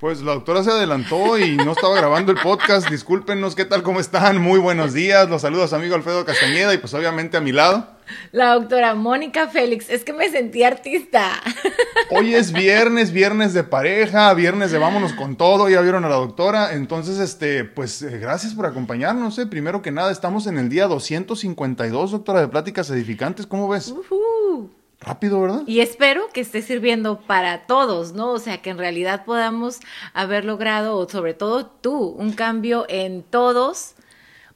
Pues 0.00 0.22
la 0.22 0.32
doctora 0.32 0.64
se 0.64 0.70
adelantó 0.70 1.38
y 1.38 1.56
no 1.58 1.72
estaba 1.72 1.94
grabando 1.94 2.32
el 2.32 2.38
podcast. 2.38 2.88
Discúlpenos, 2.88 3.54
¿qué 3.54 3.66
tal? 3.66 3.82
¿Cómo 3.82 4.00
están? 4.00 4.40
Muy 4.40 4.58
buenos 4.58 4.94
días. 4.94 5.28
Los 5.28 5.42
saludos 5.42 5.74
amigo 5.74 5.94
Alfredo 5.94 6.24
Castañeda 6.24 6.72
y 6.72 6.78
pues 6.78 6.94
obviamente 6.94 7.36
a 7.36 7.42
mi 7.42 7.52
lado. 7.52 7.86
La 8.32 8.54
doctora 8.54 8.94
Mónica 8.94 9.48
Félix. 9.48 9.90
Es 9.90 10.02
que 10.02 10.14
me 10.14 10.30
sentí 10.30 10.62
artista. 10.62 11.32
Hoy 12.10 12.34
es 12.34 12.50
viernes, 12.50 13.12
viernes 13.12 13.52
de 13.52 13.62
pareja, 13.62 14.32
viernes 14.32 14.70
de 14.70 14.78
vámonos 14.78 15.12
con 15.12 15.36
todo. 15.36 15.68
Ya 15.68 15.82
vieron 15.82 16.06
a 16.06 16.08
la 16.08 16.16
doctora. 16.16 16.72
Entonces, 16.72 17.18
este, 17.18 17.64
pues 17.64 18.00
eh, 18.00 18.16
gracias 18.18 18.54
por 18.54 18.64
acompañarnos. 18.64 19.38
Eh. 19.38 19.46
Primero 19.46 19.82
que 19.82 19.90
nada, 19.90 20.10
estamos 20.10 20.46
en 20.46 20.56
el 20.56 20.70
día 20.70 20.86
252, 20.86 22.12
doctora 22.12 22.40
de 22.40 22.48
Pláticas 22.48 22.88
Edificantes. 22.88 23.46
¿Cómo 23.46 23.68
ves? 23.68 23.94
Rápido, 25.00 25.40
¿verdad? 25.40 25.62
Y 25.66 25.80
espero 25.80 26.28
que 26.32 26.42
esté 26.42 26.60
sirviendo 26.60 27.20
para 27.20 27.66
todos, 27.66 28.12
¿no? 28.12 28.32
O 28.32 28.38
sea, 28.38 28.60
que 28.60 28.70
en 28.70 28.78
realidad 28.78 29.24
podamos 29.24 29.80
haber 30.12 30.44
logrado, 30.44 31.08
sobre 31.08 31.32
todo 31.32 31.66
tú, 31.66 32.08
un 32.18 32.32
cambio 32.32 32.84
en 32.88 33.22
todos 33.22 33.94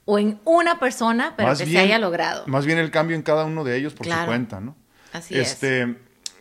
o 0.05 0.19
en 0.19 0.39
una 0.45 0.79
persona, 0.79 1.33
pero 1.35 1.57
que 1.57 1.65
se 1.65 1.77
haya 1.79 1.97
logrado. 1.97 2.43
Más 2.45 2.65
bien 2.67 2.77
el 2.77 2.91
cambio 2.91 3.15
en 3.15 3.23
cada 3.23 3.43
uno 3.45 3.63
de 3.63 3.75
ellos 3.75 3.93
por 3.95 4.05
su 4.05 4.25
cuenta, 4.25 4.59
¿no? 4.59 4.75
Así 5.13 5.35
este, 5.35 5.81
es. 5.81 5.89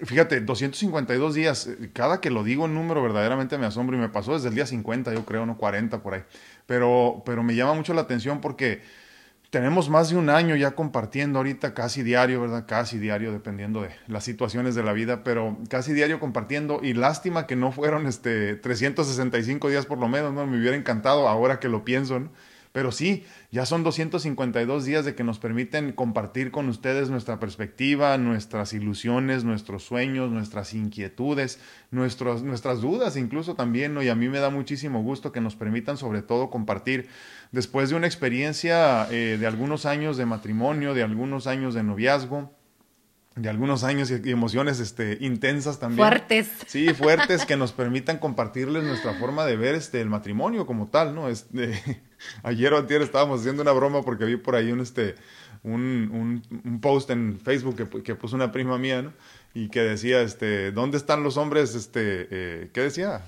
Fíjate, 0.03 0.41
252 0.41 1.35
días, 1.35 1.71
cada 1.95 2.21
que 2.21 2.29
lo 2.29 2.45
digo 2.45 2.67
en 2.67 2.75
número 2.75 3.03
verdaderamente 3.03 3.57
me 3.57 3.65
asombro 3.65 3.97
y 3.97 4.01
me 4.01 4.09
pasó 4.11 4.35
desde 4.35 4.49
el 4.49 4.55
día 4.55 4.67
50, 4.67 5.15
yo 5.15 5.25
creo, 5.25 5.47
no 5.47 5.57
40 5.57 6.03
por 6.03 6.15
ahí. 6.15 6.25
Pero, 6.67 7.23
pero 7.25 7.43
me 7.43 7.55
llama 7.55 7.73
mucho 7.75 7.95
la 7.95 8.03
atención 8.03 8.41
porque 8.41 8.83
tenemos 9.55 9.89
más 9.89 10.11
de 10.11 10.17
un 10.17 10.31
año 10.31 10.57
ya 10.57 10.73
compartiendo 10.73 11.39
ahorita, 11.39 11.75
casi 11.75 12.03
diario, 12.03 12.41
¿verdad? 12.41 12.65
Casi 12.67 12.99
diario, 12.99 13.31
dependiendo 13.31 13.83
de 13.83 13.91
las 14.09 14.25
situaciones 14.25 14.75
de 14.75 14.83
la 14.83 14.93
vida, 14.93 15.23
pero 15.23 15.57
casi 15.69 15.93
diario 15.93 16.19
compartiendo 16.19 16.81
y 16.83 16.93
lástima 16.93 17.47
que 17.47 17.55
no 17.55 17.71
fueron 17.71 18.09
este 18.09 18.57
365 18.57 19.69
días 19.69 19.87
por 19.87 19.99
lo 19.99 20.09
menos, 20.09 20.33
¿no? 20.35 20.45
Me 20.45 20.59
hubiera 20.59 20.77
encantado 20.77 21.29
ahora 21.29 21.61
que 21.61 21.69
lo 21.69 21.85
pienso, 21.85 22.19
¿no? 22.19 22.31
Pero 22.75 22.91
sí, 22.91 23.25
ya 23.53 23.67
son 23.67 23.85
252 23.85 24.85
días 24.85 25.05
de 25.05 25.15
que 25.15 25.23
nos 25.23 25.39
permiten 25.39 25.93
compartir 25.93 26.51
con 26.51 26.69
ustedes 26.69 27.09
nuestra 27.09 27.39
perspectiva, 27.39 28.19
nuestras 28.19 28.73
ilusiones, 28.73 29.45
nuestros 29.45 29.85
sueños, 29.85 30.33
nuestras 30.33 30.75
inquietudes, 30.75 31.61
nuestros, 31.93 32.43
nuestras 32.43 32.81
dudas 32.81 33.17
incluso 33.17 33.55
también, 33.55 33.95
¿no? 33.95 34.03
Y 34.03 34.09
a 34.09 34.17
mí 34.17 34.29
me 34.29 34.41
da 34.41 34.51
muchísimo 34.51 35.05
gusto 35.05 35.31
que 35.31 35.41
nos 35.41 35.55
permitan 35.55 35.97
sobre 35.97 36.23
todo 36.23 36.51
compartir 36.51 37.09
después 37.55 37.89
de 37.89 37.95
una 37.95 38.09
experiencia 38.09 39.07
eh, 39.11 39.37
de 39.39 39.47
algunos 39.47 39.87
años 39.87 40.17
de 40.17 40.27
matrimonio, 40.27 40.93
de 40.93 41.05
algunos 41.05 41.47
años 41.47 41.73
de 41.73 41.85
noviazgo, 41.85 42.53
de 43.37 43.49
algunos 43.49 43.85
años 43.85 44.11
y 44.11 44.31
emociones 44.31 44.81
este, 44.81 45.19
intensas 45.21 45.79
también. 45.79 46.07
Fuertes. 46.07 46.49
Sí, 46.67 46.93
fuertes 46.95 47.45
que 47.45 47.57
nos 47.57 47.73
permitan 47.73 48.19
compartirles 48.19 48.83
nuestra 48.83 49.15
forma 49.15 49.45
de 49.45 49.57
ver 49.57 49.77
este, 49.77 50.01
el 50.01 50.09
matrimonio 50.09 50.67
como 50.67 50.89
tal, 50.89 51.15
¿no? 51.15 51.29
Este, 51.29 51.81
ayer 52.43 52.73
o 52.73 52.79
antier 52.79 53.03
estábamos 53.03 53.41
haciendo 53.41 53.63
una 53.63 53.73
broma 53.73 54.03
porque 54.03 54.25
vi 54.25 54.37
por 54.37 54.57
ahí 54.57 54.73
un, 54.73 54.81
este, 54.81 55.15
un, 55.63 56.43
un, 56.65 56.81
post 56.81 57.11
en 57.11 57.39
Facebook 57.39 57.77
que, 57.77 58.03
que, 58.03 58.15
puso 58.17 58.35
una 58.35 58.51
prima 58.51 58.79
mía, 58.79 59.03
¿no? 59.03 59.13
Y 59.55 59.69
que 59.69 59.81
decía, 59.81 60.23
este, 60.23 60.73
¿dónde 60.73 60.97
están 60.97 61.23
los 61.23 61.37
hombres, 61.37 61.77
este, 61.77 62.27
eh, 62.31 62.71
¿qué 62.73 62.81
decía? 62.81 63.23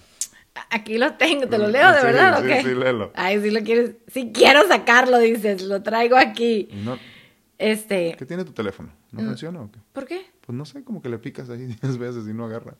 Aquí 0.70 0.98
lo 0.98 1.14
tengo, 1.14 1.46
te 1.48 1.58
lo 1.58 1.68
leo 1.68 1.92
de 1.92 2.02
verdad, 2.02 2.42
sí, 2.42 2.68
Sí, 2.68 2.74
léelo. 2.74 3.12
Ay, 3.14 3.40
si 3.40 3.50
lo 3.50 3.62
quieres, 3.62 3.92
si 4.08 4.32
quiero 4.32 4.66
sacarlo, 4.68 5.18
dices, 5.18 5.62
lo 5.62 5.82
traigo 5.82 6.16
aquí. 6.16 6.68
No. 6.72 6.98
Este. 7.58 8.14
¿Qué 8.18 8.26
tiene 8.26 8.44
tu 8.44 8.52
teléfono? 8.52 8.90
¿No 9.12 9.22
mm, 9.22 9.26
funciona 9.26 9.60
o 9.62 9.70
qué? 9.70 9.78
¿Por 9.92 10.06
qué? 10.06 10.26
Pues 10.44 10.56
no 10.56 10.64
sé, 10.64 10.84
como 10.84 11.00
que 11.00 11.08
le 11.08 11.18
picas 11.18 11.48
ahí 11.50 11.66
10 11.82 11.98
veces 11.98 12.24
y 12.28 12.34
no 12.34 12.44
agarra. 12.44 12.74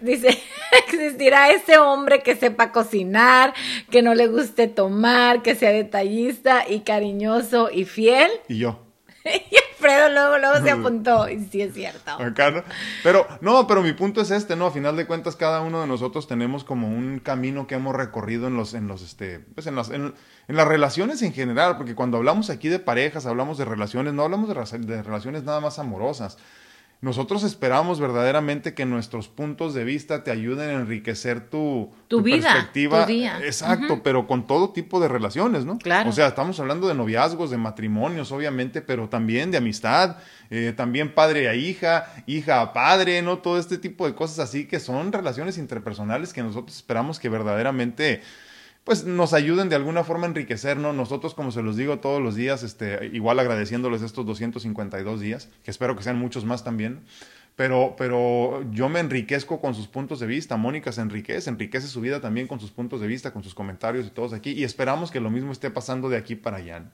dice, 0.00 0.28
existirá 0.88 1.50
ese 1.50 1.78
hombre 1.78 2.22
que 2.22 2.36
sepa 2.36 2.72
cocinar, 2.72 3.52
que 3.90 4.02
no 4.02 4.14
le 4.14 4.28
guste 4.28 4.68
tomar, 4.68 5.42
que 5.42 5.54
sea 5.54 5.70
detallista 5.70 6.68
y 6.68 6.80
cariñoso 6.80 7.70
y 7.70 7.84
fiel. 7.84 8.30
Y 8.48 8.58
yo. 8.58 8.82
y 9.80 9.84
Alfredo 9.84 10.08
luego, 10.10 10.38
luego 10.38 10.64
se 10.64 10.70
apuntó, 10.72 11.28
y 11.28 11.44
sí 11.44 11.62
es 11.62 11.74
cierto. 11.74 12.12
Acá, 12.12 12.50
¿no? 12.50 12.62
Pero, 13.02 13.26
no, 13.40 13.66
pero 13.66 13.82
mi 13.82 13.92
punto 13.92 14.20
es 14.20 14.30
este, 14.30 14.56
¿no? 14.56 14.66
A 14.66 14.70
final 14.70 14.96
de 14.96 15.06
cuentas, 15.06 15.36
cada 15.36 15.60
uno 15.60 15.80
de 15.80 15.86
nosotros 15.86 16.26
tenemos 16.26 16.64
como 16.64 16.88
un 16.88 17.18
camino 17.18 17.66
que 17.66 17.74
hemos 17.74 17.94
recorrido 17.94 18.46
en 18.46 18.56
los, 18.56 18.74
en 18.74 18.88
los, 18.88 19.02
este, 19.02 19.40
pues 19.40 19.66
en 19.66 19.76
las, 19.76 19.90
en, 19.90 20.14
las 20.48 20.68
relaciones 20.68 21.22
en 21.22 21.32
general, 21.32 21.76
porque 21.76 21.94
cuando 21.94 22.16
hablamos 22.16 22.50
aquí 22.50 22.68
de 22.68 22.78
parejas, 22.78 23.26
hablamos 23.26 23.58
de 23.58 23.64
relaciones, 23.64 24.14
no 24.14 24.22
hablamos 24.22 24.48
de, 24.48 24.78
de 24.78 25.02
relaciones 25.02 25.44
nada 25.44 25.60
más 25.60 25.78
amorosas. 25.78 26.38
Nosotros 27.02 27.42
esperamos 27.42 28.00
verdaderamente 28.00 28.72
que 28.72 28.86
nuestros 28.86 29.28
puntos 29.28 29.74
de 29.74 29.84
vista 29.84 30.24
te 30.24 30.30
ayuden 30.30 30.70
a 30.70 30.72
enriquecer 30.80 31.50
tu, 31.50 31.92
tu, 32.08 32.22
vida, 32.22 32.52
perspectiva. 32.52 33.04
Tu 33.04 33.12
día. 33.12 33.38
Exacto, 33.44 34.02
pero 34.02 34.26
con 34.26 34.46
todo 34.46 34.70
tipo 34.70 34.98
de 34.98 35.06
relaciones, 35.06 35.66
¿no? 35.66 35.76
Claro. 35.78 36.08
O 36.08 36.12
sea, 36.12 36.28
estamos 36.28 36.58
hablando 36.58 36.88
de 36.88 36.94
noviazgos, 36.94 37.50
de 37.50 37.58
matrimonios, 37.58 38.32
obviamente, 38.32 38.80
pero 38.80 39.10
también 39.10 39.50
de 39.50 39.58
amistad, 39.58 40.16
eh, 40.48 40.72
también 40.74 41.12
padre 41.12 41.50
a 41.50 41.54
hija, 41.54 42.06
hija 42.26 42.62
a 42.62 42.72
padre, 42.72 43.20
¿no? 43.20 43.38
Todo 43.38 43.58
este 43.58 43.76
tipo 43.76 44.06
de 44.06 44.14
cosas 44.14 44.38
así 44.38 44.66
que 44.66 44.80
son 44.80 45.12
relaciones 45.12 45.58
interpersonales 45.58 46.32
que 46.32 46.42
nosotros 46.42 46.74
esperamos 46.76 47.20
que 47.20 47.28
verdaderamente 47.28 48.22
pues 48.86 49.04
nos 49.04 49.32
ayuden 49.32 49.68
de 49.68 49.74
alguna 49.74 50.04
forma 50.04 50.26
a 50.26 50.28
enriquecernos. 50.28 50.94
Nosotros, 50.94 51.34
como 51.34 51.50
se 51.50 51.60
los 51.60 51.76
digo 51.76 51.98
todos 51.98 52.22
los 52.22 52.36
días, 52.36 52.62
este, 52.62 53.10
igual 53.12 53.40
agradeciéndoles 53.40 54.00
estos 54.00 54.24
252 54.24 55.20
días, 55.20 55.48
que 55.64 55.72
espero 55.72 55.96
que 55.96 56.04
sean 56.04 56.20
muchos 56.20 56.44
más 56.44 56.62
también. 56.62 57.00
Pero, 57.56 57.96
pero 57.98 58.64
yo 58.70 58.88
me 58.88 59.00
enriquezco 59.00 59.60
con 59.60 59.74
sus 59.74 59.88
puntos 59.88 60.20
de 60.20 60.28
vista. 60.28 60.56
Mónica 60.56 60.92
se 60.92 61.00
enriquece, 61.00 61.50
enriquece 61.50 61.88
su 61.88 62.00
vida 62.00 62.20
también 62.20 62.46
con 62.46 62.60
sus 62.60 62.70
puntos 62.70 63.00
de 63.00 63.08
vista, 63.08 63.32
con 63.32 63.42
sus 63.42 63.56
comentarios 63.56 64.06
y 64.06 64.10
todos 64.10 64.32
aquí. 64.32 64.52
Y 64.52 64.62
esperamos 64.62 65.10
que 65.10 65.18
lo 65.18 65.30
mismo 65.30 65.50
esté 65.50 65.68
pasando 65.68 66.08
de 66.08 66.18
aquí 66.18 66.36
para 66.36 66.58
allá. 66.58 66.84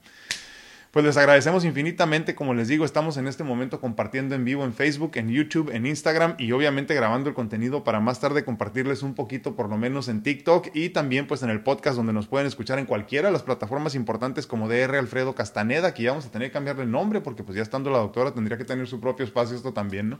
Pues 0.92 1.06
les 1.06 1.16
agradecemos 1.16 1.64
infinitamente, 1.64 2.34
como 2.34 2.52
les 2.52 2.68
digo, 2.68 2.84
estamos 2.84 3.16
en 3.16 3.26
este 3.26 3.44
momento 3.44 3.80
compartiendo 3.80 4.34
en 4.34 4.44
vivo 4.44 4.62
en 4.62 4.74
Facebook, 4.74 5.12
en 5.14 5.30
YouTube, 5.30 5.70
en 5.74 5.86
Instagram 5.86 6.34
y 6.36 6.52
obviamente 6.52 6.94
grabando 6.94 7.30
el 7.30 7.34
contenido 7.34 7.82
para 7.82 7.98
más 8.00 8.20
tarde 8.20 8.44
compartirles 8.44 9.02
un 9.02 9.14
poquito 9.14 9.56
por 9.56 9.70
lo 9.70 9.78
menos 9.78 10.08
en 10.08 10.22
TikTok 10.22 10.68
y 10.74 10.90
también 10.90 11.26
pues 11.26 11.42
en 11.42 11.48
el 11.48 11.62
podcast 11.62 11.96
donde 11.96 12.12
nos 12.12 12.26
pueden 12.26 12.46
escuchar 12.46 12.78
en 12.78 12.84
cualquiera 12.84 13.28
de 13.28 13.32
las 13.32 13.42
plataformas 13.42 13.94
importantes 13.94 14.46
como 14.46 14.68
DR 14.68 14.98
Alfredo 14.98 15.34
Castaneda, 15.34 15.94
que 15.94 16.02
ya 16.02 16.10
vamos 16.10 16.26
a 16.26 16.30
tener 16.30 16.48
que 16.48 16.52
cambiarle 16.52 16.82
el 16.82 16.90
nombre 16.90 17.22
porque 17.22 17.42
pues 17.42 17.56
ya 17.56 17.62
estando 17.62 17.88
la 17.88 17.96
doctora 17.96 18.34
tendría 18.34 18.58
que 18.58 18.66
tener 18.66 18.86
su 18.86 19.00
propio 19.00 19.24
espacio 19.24 19.56
esto 19.56 19.72
también, 19.72 20.10
¿no? 20.10 20.18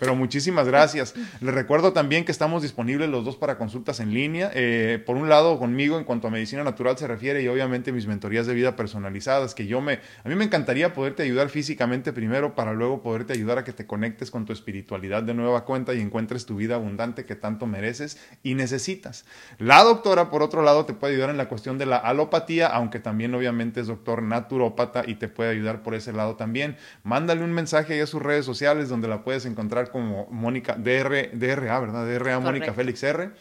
Pero 0.00 0.14
muchísimas 0.14 0.66
gracias. 0.66 1.12
Les 1.42 1.52
recuerdo 1.52 1.92
también 1.92 2.24
que 2.24 2.32
estamos 2.32 2.62
disponibles 2.62 3.10
los 3.10 3.26
dos 3.26 3.36
para 3.36 3.58
consultas 3.58 4.00
en 4.00 4.14
línea. 4.14 4.50
Eh, 4.54 5.02
por 5.04 5.16
un 5.16 5.28
lado 5.28 5.58
conmigo 5.58 5.98
en 5.98 6.04
cuanto 6.04 6.28
a 6.28 6.30
medicina 6.30 6.64
natural 6.64 6.96
se 6.96 7.06
refiere 7.06 7.42
y 7.42 7.48
obviamente 7.48 7.92
mis 7.92 8.06
mentorías 8.06 8.46
de 8.46 8.54
vida 8.54 8.74
personalizadas 8.74 9.54
que 9.54 9.66
yo 9.66 9.82
me 9.82 10.00
a 10.22 10.28
mí 10.28 10.34
me 10.34 10.44
encantaría 10.44 10.92
poderte 10.92 11.22
ayudar 11.22 11.48
físicamente 11.48 12.12
primero 12.12 12.54
para 12.54 12.72
luego 12.72 13.02
poderte 13.02 13.32
ayudar 13.32 13.58
a 13.58 13.64
que 13.64 13.72
te 13.72 13.86
conectes 13.86 14.30
con 14.30 14.44
tu 14.44 14.52
espiritualidad 14.52 15.22
de 15.22 15.34
nueva 15.34 15.64
cuenta 15.64 15.94
y 15.94 16.00
encuentres 16.00 16.46
tu 16.46 16.56
vida 16.56 16.76
abundante 16.76 17.24
que 17.24 17.34
tanto 17.34 17.66
mereces 17.66 18.18
y 18.42 18.54
necesitas. 18.54 19.24
La 19.58 19.82
doctora, 19.82 20.30
por 20.30 20.42
otro 20.42 20.62
lado, 20.62 20.84
te 20.84 20.94
puede 20.94 21.14
ayudar 21.14 21.30
en 21.30 21.36
la 21.36 21.48
cuestión 21.48 21.78
de 21.78 21.86
la 21.86 21.96
alopatía, 21.96 22.68
aunque 22.68 23.00
también 23.00 23.34
obviamente 23.34 23.80
es 23.80 23.86
doctor 23.86 24.22
naturópata 24.22 25.02
y 25.06 25.16
te 25.16 25.28
puede 25.28 25.50
ayudar 25.50 25.82
por 25.82 25.94
ese 25.94 26.12
lado 26.12 26.36
también. 26.36 26.76
Mándale 27.02 27.42
un 27.42 27.52
mensaje 27.52 27.94
ahí 27.94 28.00
a 28.00 28.06
sus 28.06 28.22
redes 28.22 28.44
sociales 28.44 28.88
donde 28.88 29.08
la 29.08 29.24
puedes 29.24 29.46
encontrar 29.46 29.90
como 29.90 30.26
Mónica, 30.30 30.74
DR, 30.74 31.30
DRA, 31.32 31.80
¿verdad? 31.80 32.06
DRA 32.06 32.38
Mónica 32.40 32.72
Félix 32.72 33.02
R 33.02 33.32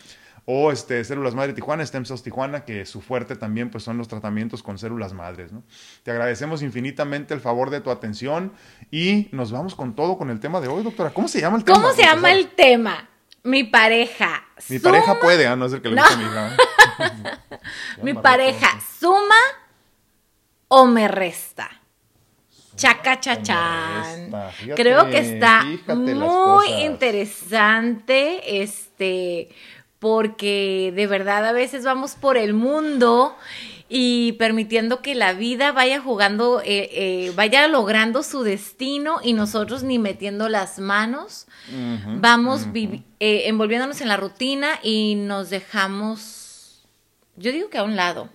o 0.45 0.71
este, 0.71 1.03
Células 1.03 1.35
Madre 1.35 1.53
Tijuana, 1.53 1.85
Stem 1.85 2.05
Cells 2.05 2.21
Tijuana, 2.21 2.65
que 2.65 2.85
su 2.85 3.01
fuerte 3.01 3.35
también 3.35 3.69
pues, 3.69 3.83
son 3.83 3.97
los 3.97 4.07
tratamientos 4.07 4.61
con 4.61 4.77
células 4.77 5.13
madres. 5.13 5.51
¿no? 5.51 5.63
Te 6.03 6.11
agradecemos 6.11 6.61
infinitamente 6.61 7.33
el 7.33 7.39
favor 7.39 7.69
de 7.69 7.79
tu 7.79 7.91
atención 7.91 8.53
y 8.91 9.29
nos 9.31 9.51
vamos 9.51 9.75
con 9.75 9.95
todo 9.95 10.17
con 10.17 10.29
el 10.29 10.39
tema 10.39 10.59
de 10.59 10.67
hoy, 10.67 10.83
doctora. 10.83 11.11
¿Cómo 11.11 11.27
se 11.27 11.39
llama 11.39 11.57
el 11.57 11.63
tema? 11.63 11.77
¿Cómo 11.77 11.93
se 11.93 12.03
llama 12.03 12.31
el 12.33 12.49
tema? 12.49 13.09
Mi 13.43 13.63
pareja. 13.63 14.43
Mi 14.69 14.79
pareja 14.79 15.19
puede, 15.19 15.47
a 15.47 15.55
no 15.55 15.67
ser 15.69 15.81
que 15.81 15.89
le 15.89 16.01
guste 16.01 16.17
mi 16.17 16.23
hija. 16.23 16.57
mi 18.01 18.13
pareja, 18.13 18.79
¿suma 18.99 19.35
o 20.67 20.85
me 20.85 21.07
resta? 21.07 21.69
Chaca 22.75 23.19
chachán. 23.19 24.31
Creo 24.75 25.09
que 25.09 25.19
está 25.19 25.65
muy 25.95 26.67
interesante 26.83 28.61
este 28.61 29.49
porque 30.03 30.91
de 30.93 31.07
verdad 31.07 31.45
a 31.45 31.53
veces 31.53 31.85
vamos 31.85 32.15
por 32.15 32.35
el 32.35 32.53
mundo 32.53 33.37
y 33.87 34.33
permitiendo 34.33 35.01
que 35.01 35.15
la 35.15 35.31
vida 35.31 35.71
vaya 35.71 36.01
jugando, 36.01 36.59
eh, 36.59 36.89
eh, 36.91 37.31
vaya 37.37 37.69
logrando 37.69 38.21
su 38.21 38.43
destino 38.43 39.19
y 39.23 39.31
nosotros 39.31 39.81
ni 39.83 39.99
metiendo 39.99 40.49
las 40.49 40.77
manos, 40.77 41.47
vamos 42.19 42.67
eh, 42.73 43.43
envolviéndonos 43.45 44.01
en 44.01 44.09
la 44.09 44.17
rutina 44.17 44.77
y 44.83 45.15
nos 45.15 45.49
dejamos, 45.49 46.85
yo 47.37 47.53
digo 47.53 47.69
que 47.69 47.77
a 47.77 47.83
un 47.83 47.95
lado. 47.95 48.27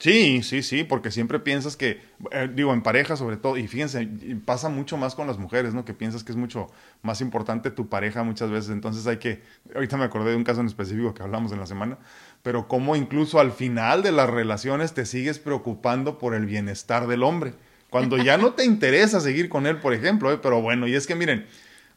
Sí, 0.00 0.44
sí, 0.44 0.62
sí, 0.62 0.84
porque 0.84 1.10
siempre 1.10 1.40
piensas 1.40 1.76
que, 1.76 2.00
eh, 2.30 2.48
digo, 2.54 2.72
en 2.72 2.82
pareja 2.82 3.16
sobre 3.16 3.36
todo, 3.36 3.56
y 3.56 3.66
fíjense, 3.66 4.08
pasa 4.44 4.68
mucho 4.68 4.96
más 4.96 5.16
con 5.16 5.26
las 5.26 5.38
mujeres, 5.38 5.74
¿no? 5.74 5.84
Que 5.84 5.92
piensas 5.92 6.22
que 6.22 6.30
es 6.30 6.36
mucho 6.36 6.68
más 7.02 7.20
importante 7.20 7.72
tu 7.72 7.88
pareja 7.88 8.22
muchas 8.22 8.48
veces, 8.48 8.70
entonces 8.70 9.08
hay 9.08 9.16
que, 9.16 9.42
ahorita 9.74 9.96
me 9.96 10.04
acordé 10.04 10.30
de 10.30 10.36
un 10.36 10.44
caso 10.44 10.60
en 10.60 10.68
específico 10.68 11.14
que 11.14 11.24
hablamos 11.24 11.50
en 11.50 11.58
la 11.58 11.66
semana, 11.66 11.98
pero 12.44 12.68
cómo 12.68 12.94
incluso 12.94 13.40
al 13.40 13.50
final 13.50 14.04
de 14.04 14.12
las 14.12 14.30
relaciones 14.30 14.94
te 14.94 15.04
sigues 15.04 15.40
preocupando 15.40 16.18
por 16.18 16.32
el 16.32 16.46
bienestar 16.46 17.08
del 17.08 17.24
hombre, 17.24 17.54
cuando 17.90 18.18
ya 18.18 18.38
no 18.38 18.52
te 18.52 18.64
interesa 18.64 19.18
seguir 19.18 19.48
con 19.48 19.66
él, 19.66 19.78
por 19.78 19.94
ejemplo, 19.94 20.32
¿eh? 20.32 20.38
pero 20.40 20.62
bueno, 20.62 20.86
y 20.86 20.94
es 20.94 21.08
que 21.08 21.16
miren, 21.16 21.46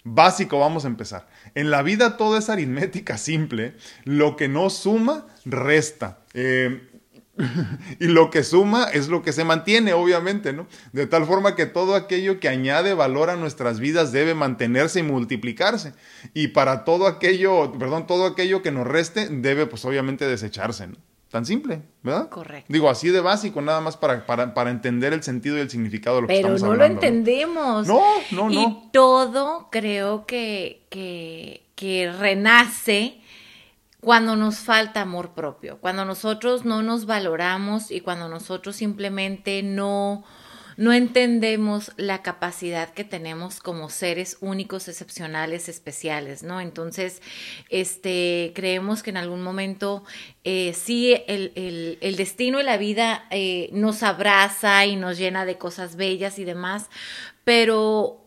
Básico, 0.04 0.58
vamos 0.60 0.86
a 0.86 0.88
empezar. 0.88 1.28
En 1.54 1.70
la 1.70 1.84
vida 1.84 2.18
todo 2.18 2.36
es 2.36 2.50
aritmética 2.50 3.20
simple. 3.20 3.76
Lo 4.04 4.36
que 4.36 4.48
no 4.48 4.72
suma, 4.72 5.28
resta. 5.46 6.18
Eh, 6.34 6.90
y 8.00 8.08
lo 8.08 8.30
que 8.30 8.44
suma 8.44 8.86
es 8.86 9.08
lo 9.08 9.22
que 9.22 9.34
se 9.34 9.44
mantiene, 9.44 9.94
obviamente, 9.94 10.54
¿no? 10.54 10.68
De 10.94 11.08
tal 11.08 11.26
forma 11.26 11.56
que 11.56 11.66
todo 11.66 11.96
aquello 11.96 12.40
que 12.40 12.50
añade 12.50 12.94
valor 12.94 13.30
a 13.30 13.36
nuestras 13.36 13.80
vidas 13.80 14.12
debe 14.12 14.36
mantenerse 14.36 15.00
y 15.00 15.04
multiplicarse. 15.04 15.94
Y 16.34 16.50
para 16.50 16.84
todo 16.84 17.08
aquello, 17.08 17.72
perdón, 17.74 18.08
todo 18.08 18.26
aquello 18.26 18.62
que 18.62 18.72
nos 18.72 18.88
reste 18.88 19.28
debe, 19.30 19.66
pues 19.66 19.86
obviamente, 19.86 20.28
desecharse, 20.28 20.88
¿no? 20.88 20.96
Tan 21.30 21.46
simple, 21.46 21.82
¿verdad? 22.04 22.28
Correcto. 22.28 22.66
Digo, 22.68 22.90
así 22.90 23.08
de 23.08 23.22
básico, 23.22 23.62
nada 23.62 23.80
más 23.80 23.96
para, 23.96 24.26
para, 24.26 24.54
para 24.54 24.70
entender 24.70 25.14
el 25.14 25.24
sentido 25.24 25.58
y 25.58 25.62
el 25.62 25.70
significado 25.70 26.18
de 26.18 26.22
lo 26.24 26.28
que 26.28 26.36
estamos 26.36 26.62
hablando. 26.62 26.78
Pero 26.78 26.90
no 26.90 26.94
lo 26.94 26.94
entendemos. 26.94 27.88
No, 27.88 28.02
no, 28.32 28.50
no. 28.50 28.52
Y 28.52 28.90
todo 28.92 29.70
creo 29.72 30.26
que, 30.26 30.82
que, 30.90 31.64
que 31.76 32.12
renace 32.12 33.21
cuando 34.02 34.36
nos 34.36 34.58
falta 34.58 35.02
amor 35.02 35.34
propio, 35.34 35.78
cuando 35.80 36.06
nosotros 36.06 36.66
no 36.66 36.82
nos 36.82 37.06
valoramos 37.06 37.92
y 37.92 38.02
cuando 38.02 38.28
nosotros 38.28 38.76
simplemente 38.76 39.62
no, 39.62 40.24
no 40.76 40.92
entendemos 40.92 41.92
la 41.98 42.24
capacidad 42.24 42.90
que 42.90 43.04
tenemos 43.04 43.60
como 43.60 43.92
seres 43.92 44.38
únicos, 44.42 44.88
excepcionales, 44.88 45.70
especiales, 45.70 46.42
¿no? 46.42 46.60
Entonces, 46.60 47.22
este, 47.70 48.52
creemos 48.56 49.04
que 49.04 49.12
en 49.12 49.18
algún 49.18 49.44
momento 49.44 50.04
eh, 50.44 50.74
sí 50.74 51.14
el, 51.28 51.52
el, 52.02 52.16
destino 52.16 52.60
y 52.60 52.64
la 52.64 52.78
vida 52.78 53.28
eh, 53.30 53.70
nos 53.72 54.02
abraza 54.02 54.84
y 54.88 54.96
nos 54.96 55.20
llena 55.20 55.46
de 55.46 55.60
cosas 55.60 55.96
bellas 55.96 56.40
y 56.40 56.44
demás, 56.44 56.90
pero 57.44 58.21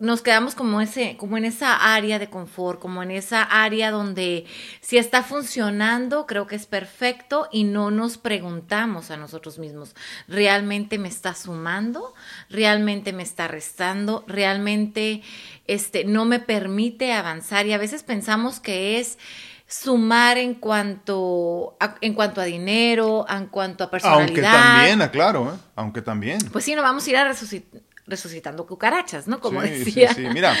nos 0.00 0.22
quedamos 0.22 0.54
como 0.56 0.80
ese, 0.80 1.16
como 1.16 1.36
en 1.36 1.44
esa 1.44 1.94
área 1.94 2.18
de 2.18 2.28
confort, 2.28 2.80
como 2.80 3.02
en 3.02 3.12
esa 3.12 3.42
área 3.42 3.92
donde 3.92 4.44
si 4.80 4.98
está 4.98 5.22
funcionando, 5.22 6.26
creo 6.26 6.46
que 6.46 6.56
es 6.56 6.66
perfecto 6.66 7.48
y 7.52 7.64
no 7.64 7.90
nos 7.92 8.18
preguntamos 8.18 9.12
a 9.12 9.16
nosotros 9.16 9.58
mismos, 9.58 9.94
¿realmente 10.26 10.98
me 10.98 11.08
está 11.08 11.34
sumando? 11.34 12.12
¿Realmente 12.50 13.12
me 13.12 13.22
está 13.22 13.46
restando? 13.46 14.24
¿Realmente 14.26 15.22
este 15.66 16.04
no 16.04 16.24
me 16.24 16.40
permite 16.40 17.12
avanzar? 17.12 17.66
Y 17.66 17.72
a 17.72 17.78
veces 17.78 18.02
pensamos 18.02 18.58
que 18.58 18.98
es 18.98 19.16
sumar 19.68 20.38
en 20.38 20.54
cuanto 20.54 21.76
a, 21.78 21.94
en 22.00 22.14
cuanto 22.14 22.40
a 22.40 22.44
dinero, 22.44 23.26
en 23.28 23.46
cuanto 23.46 23.84
a 23.84 23.90
personalidad. 23.90 24.26
Aunque 24.26 24.42
también, 24.42 25.02
aclaro, 25.02 25.54
¿eh? 25.54 25.58
aunque 25.76 26.02
también. 26.02 26.38
Pues 26.52 26.64
sí, 26.64 26.74
no 26.74 26.82
vamos 26.82 27.06
a 27.06 27.10
ir 27.10 27.16
a 27.16 27.24
resucitar 27.24 27.80
resucitando 28.06 28.66
cucarachas, 28.66 29.28
¿no? 29.28 29.40
Como 29.40 29.62
decía. 29.62 30.14
Sí, 30.14 30.24
sí, 30.24 30.30
mira. 30.32 30.56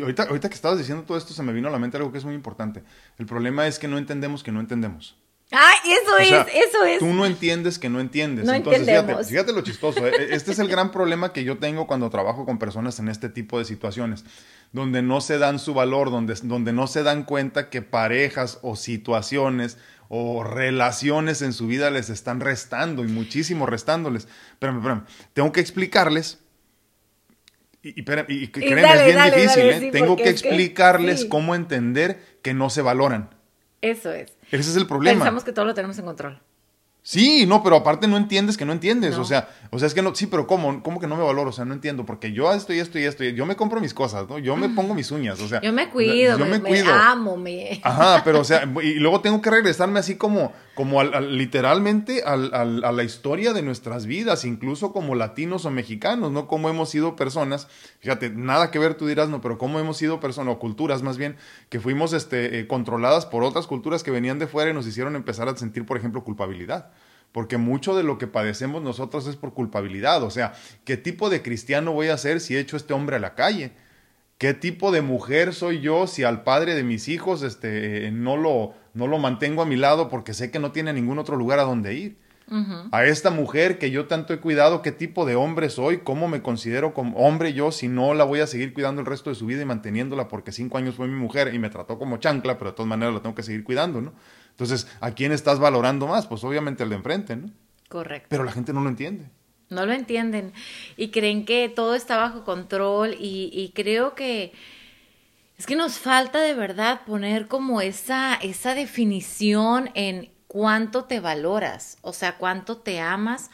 Ahorita, 0.00 0.24
ahorita 0.24 0.48
que 0.48 0.54
estabas 0.56 0.78
diciendo 0.78 1.04
todo 1.04 1.16
esto 1.16 1.32
se 1.32 1.42
me 1.42 1.52
vino 1.52 1.68
a 1.68 1.70
la 1.70 1.78
mente 1.78 1.96
algo 1.96 2.10
que 2.10 2.18
es 2.18 2.24
muy 2.24 2.34
importante. 2.34 2.82
El 3.16 3.26
problema 3.26 3.66
es 3.66 3.78
que 3.78 3.86
no 3.86 3.96
entendemos 3.96 4.42
que 4.42 4.50
no 4.50 4.58
entendemos. 4.58 5.16
Ah, 5.52 5.74
eso 5.84 6.18
es, 6.18 6.46
eso 6.54 6.84
es. 6.84 6.98
Tú 6.98 7.06
no 7.06 7.24
entiendes 7.24 7.78
que 7.78 7.88
no 7.88 8.00
entiendes. 8.00 8.46
No 8.46 8.52
Entonces, 8.52 8.80
entendemos. 8.80 9.28
Fíjate, 9.28 9.52
lo 9.52 9.60
chistoso. 9.60 10.04
¿eh? 10.04 10.12
Este 10.30 10.50
es 10.50 10.58
el 10.58 10.66
gran 10.66 10.90
problema 10.90 11.32
que 11.32 11.44
yo 11.44 11.58
tengo 11.58 11.86
cuando 11.86 12.10
trabajo 12.10 12.44
con 12.44 12.58
personas 12.58 12.98
en 12.98 13.08
este 13.08 13.28
tipo 13.28 13.58
de 13.60 13.64
situaciones, 13.64 14.24
donde 14.72 15.02
no 15.02 15.20
se 15.20 15.38
dan 15.38 15.60
su 15.60 15.72
valor, 15.72 16.10
donde, 16.10 16.34
donde 16.42 16.72
no 16.72 16.88
se 16.88 17.04
dan 17.04 17.22
cuenta 17.22 17.70
que 17.70 17.80
parejas 17.80 18.58
o 18.62 18.74
situaciones 18.74 19.78
o 20.08 20.44
relaciones 20.44 21.42
en 21.42 21.52
su 21.52 21.66
vida 21.66 21.90
les 21.90 22.10
están 22.10 22.40
restando 22.40 23.04
y 23.04 23.08
muchísimo 23.08 23.66
restándoles. 23.66 24.28
Espérame, 24.52 24.78
espérame. 24.78 25.04
Tengo 25.32 25.52
que 25.52 25.60
explicarles. 25.60 26.40
Y, 27.82 27.90
y, 27.90 28.00
y 28.00 28.48
créeme, 28.48 28.82
es 28.82 29.04
bien 29.04 29.24
difícil, 29.24 29.62
¿eh? 29.64 29.90
Tengo 29.92 30.16
que 30.16 30.28
explicarles 30.28 31.24
cómo 31.24 31.54
entender 31.54 32.38
que 32.42 32.52
no 32.52 32.68
se 32.68 32.82
valoran. 32.82 33.30
Eso 33.80 34.12
es. 34.12 34.32
Ese 34.50 34.70
es 34.70 34.76
el 34.76 34.86
problema. 34.86 35.20
Pensamos 35.20 35.44
que 35.44 35.52
todo 35.52 35.64
lo 35.64 35.74
tenemos 35.74 35.98
en 35.98 36.04
control. 36.04 36.42
Sí, 37.08 37.46
no, 37.46 37.62
pero 37.62 37.76
aparte 37.76 38.08
no 38.08 38.16
entiendes 38.16 38.56
que 38.56 38.64
no 38.64 38.72
entiendes. 38.72 39.16
O 39.16 39.24
sea, 39.24 39.48
o 39.70 39.78
sea, 39.78 39.86
es 39.86 39.94
que 39.94 40.02
no, 40.02 40.12
sí, 40.12 40.26
pero 40.26 40.48
¿cómo? 40.48 40.82
¿Cómo 40.82 40.98
que 40.98 41.06
no 41.06 41.16
me 41.16 41.22
valoro? 41.22 41.50
O 41.50 41.52
sea, 41.52 41.64
no 41.64 41.72
entiendo, 41.72 42.04
porque 42.04 42.32
yo 42.32 42.52
esto 42.52 42.74
y 42.74 42.80
esto 42.80 42.98
y 42.98 43.04
esto, 43.04 43.22
yo 43.22 43.46
me 43.46 43.54
compro 43.54 43.80
mis 43.80 43.94
cosas, 43.94 44.28
¿no? 44.28 44.40
Yo 44.40 44.56
me 44.56 44.68
pongo 44.70 44.92
mis 44.92 45.12
uñas, 45.12 45.40
o 45.40 45.46
sea. 45.46 45.60
Yo 45.60 45.72
me 45.72 45.88
cuido, 45.88 46.36
yo 46.36 46.44
me, 46.46 46.60
cuido. 46.60 46.92
amo, 46.92 47.36
me. 47.36 47.80
Ajá, 47.84 48.22
pero 48.24 48.40
o 48.40 48.44
sea, 48.44 48.68
y 48.82 48.94
luego 48.94 49.20
tengo 49.20 49.40
que 49.40 49.50
regresarme 49.50 50.00
así 50.00 50.16
como, 50.16 50.52
como 50.74 51.00
al, 51.00 51.38
literalmente 51.38 52.24
al, 52.24 52.52
a 52.52 52.90
la 52.90 53.02
historia 53.04 53.52
de 53.52 53.62
nuestras 53.62 54.06
vidas, 54.06 54.44
incluso 54.44 54.92
como 54.92 55.14
latinos 55.14 55.64
o 55.64 55.70
mexicanos, 55.70 56.32
¿no? 56.32 56.48
Cómo 56.48 56.70
hemos 56.70 56.90
sido 56.90 57.14
personas, 57.14 57.68
fíjate, 58.00 58.30
nada 58.30 58.72
que 58.72 58.80
ver, 58.80 58.94
tú 58.94 59.06
dirás, 59.06 59.28
no, 59.28 59.40
pero 59.40 59.58
cómo 59.58 59.78
hemos 59.78 59.96
sido 59.96 60.18
personas, 60.18 60.56
o 60.56 60.58
culturas 60.58 61.02
más 61.02 61.18
bien, 61.18 61.36
que 61.68 61.78
fuimos 61.78 62.12
este, 62.12 62.58
eh, 62.58 62.66
controladas 62.66 63.26
por 63.26 63.44
otras 63.44 63.68
culturas 63.68 64.02
que 64.02 64.10
venían 64.10 64.40
de 64.40 64.48
fuera 64.48 64.72
y 64.72 64.74
nos 64.74 64.88
hicieron 64.88 65.14
empezar 65.14 65.48
a 65.48 65.56
sentir, 65.56 65.86
por 65.86 65.96
ejemplo, 65.96 66.24
culpabilidad 66.24 66.90
porque 67.36 67.58
mucho 67.58 67.94
de 67.94 68.02
lo 68.02 68.16
que 68.16 68.26
padecemos 68.26 68.80
nosotros 68.80 69.26
es 69.26 69.36
por 69.36 69.52
culpabilidad. 69.52 70.22
O 70.22 70.30
sea, 70.30 70.54
¿qué 70.86 70.96
tipo 70.96 71.28
de 71.28 71.42
cristiano 71.42 71.92
voy 71.92 72.08
a 72.08 72.16
ser 72.16 72.40
si 72.40 72.56
echo 72.56 72.78
este 72.78 72.94
hombre 72.94 73.16
a 73.16 73.18
la 73.18 73.34
calle? 73.34 73.72
¿Qué 74.38 74.54
tipo 74.54 74.90
de 74.90 75.02
mujer 75.02 75.52
soy 75.52 75.82
yo 75.82 76.06
si 76.06 76.24
al 76.24 76.44
padre 76.44 76.74
de 76.74 76.82
mis 76.82 77.08
hijos 77.08 77.42
este, 77.42 78.10
no, 78.10 78.38
lo, 78.38 78.72
no 78.94 79.06
lo 79.06 79.18
mantengo 79.18 79.60
a 79.60 79.66
mi 79.66 79.76
lado 79.76 80.08
porque 80.08 80.32
sé 80.32 80.50
que 80.50 80.58
no 80.58 80.72
tiene 80.72 80.94
ningún 80.94 81.18
otro 81.18 81.36
lugar 81.36 81.58
a 81.58 81.64
donde 81.64 81.92
ir? 81.92 82.16
A 82.92 83.04
esta 83.04 83.30
mujer 83.30 83.78
que 83.78 83.90
yo 83.90 84.06
tanto 84.06 84.32
he 84.32 84.38
cuidado, 84.38 84.80
¿qué 84.80 84.92
tipo 84.92 85.26
de 85.26 85.34
hombre 85.34 85.68
soy? 85.68 85.98
¿Cómo 85.98 86.28
me 86.28 86.42
considero 86.42 86.94
como 86.94 87.18
hombre 87.18 87.52
yo 87.52 87.72
si 87.72 87.88
no 87.88 88.14
la 88.14 88.22
voy 88.24 88.38
a 88.38 88.46
seguir 88.46 88.72
cuidando 88.72 89.00
el 89.00 89.06
resto 89.06 89.30
de 89.30 89.36
su 89.36 89.46
vida 89.46 89.60
y 89.60 89.64
manteniéndola 89.66 90.28
porque 90.28 90.52
cinco 90.52 90.78
años 90.78 90.94
fue 90.94 91.08
mi 91.08 91.16
mujer 91.16 91.52
y 91.52 91.58
me 91.58 91.68
trató 91.68 91.98
como 91.98 92.16
chancla, 92.16 92.56
pero 92.56 92.70
de 92.70 92.76
todas 92.76 92.88
maneras 92.88 93.12
la 93.14 93.20
tengo 93.20 93.34
que 93.34 93.42
seguir 93.42 93.62
cuidando, 93.64 94.00
¿no? 94.00 94.14
Entonces, 94.56 94.88
¿a 95.00 95.10
quién 95.10 95.32
estás 95.32 95.58
valorando 95.58 96.06
más? 96.06 96.26
Pues 96.26 96.42
obviamente 96.42 96.82
el 96.82 96.88
de 96.88 96.96
enfrente, 96.96 97.36
¿no? 97.36 97.50
Correcto. 97.90 98.28
Pero 98.30 98.42
la 98.42 98.52
gente 98.52 98.72
no 98.72 98.80
lo 98.80 98.88
entiende. 98.88 99.28
No 99.68 99.84
lo 99.84 99.92
entienden 99.92 100.52
y 100.96 101.10
creen 101.10 101.44
que 101.44 101.68
todo 101.68 101.94
está 101.94 102.16
bajo 102.16 102.44
control 102.44 103.14
y, 103.18 103.50
y 103.52 103.72
creo 103.74 104.14
que 104.14 104.52
es 105.58 105.66
que 105.66 105.76
nos 105.76 105.98
falta 105.98 106.40
de 106.40 106.54
verdad 106.54 107.02
poner 107.06 107.48
como 107.48 107.80
esa, 107.80 108.34
esa 108.34 108.74
definición 108.74 109.90
en 109.94 110.30
cuánto 110.46 111.04
te 111.04 111.20
valoras, 111.20 111.98
o 112.02 112.12
sea, 112.12 112.36
cuánto 112.36 112.78
te 112.78 113.00
amas. 113.00 113.50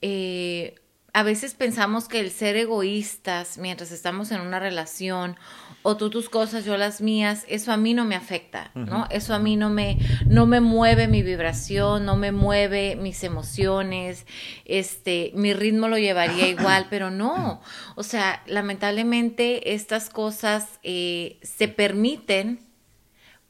Eh, 0.00 0.76
a 1.12 1.22
veces 1.22 1.54
pensamos 1.54 2.08
que 2.08 2.20
el 2.20 2.30
ser 2.30 2.56
egoístas 2.56 3.58
mientras 3.58 3.90
estamos 3.92 4.30
en 4.30 4.40
una 4.40 4.58
relación 4.58 5.36
o 5.86 5.98
tú 5.98 6.08
tus 6.08 6.30
cosas, 6.30 6.64
yo 6.64 6.78
las 6.78 7.02
mías, 7.02 7.44
eso 7.46 7.70
a 7.70 7.76
mí 7.76 7.92
no 7.92 8.06
me 8.06 8.14
afecta, 8.14 8.70
¿no? 8.74 9.06
Eso 9.10 9.34
a 9.34 9.38
mí 9.38 9.54
no 9.54 9.68
me, 9.68 9.98
no 10.26 10.46
me 10.46 10.62
mueve 10.62 11.08
mi 11.08 11.22
vibración, 11.22 12.06
no 12.06 12.16
me 12.16 12.32
mueve 12.32 12.96
mis 12.96 13.22
emociones, 13.22 14.24
este, 14.64 15.30
mi 15.34 15.52
ritmo 15.52 15.88
lo 15.88 15.98
llevaría 15.98 16.48
igual, 16.48 16.86
pero 16.88 17.10
no. 17.10 17.60
O 17.96 18.02
sea, 18.02 18.42
lamentablemente 18.46 19.74
estas 19.74 20.08
cosas 20.08 20.80
eh, 20.82 21.38
se 21.42 21.68
permiten 21.68 22.60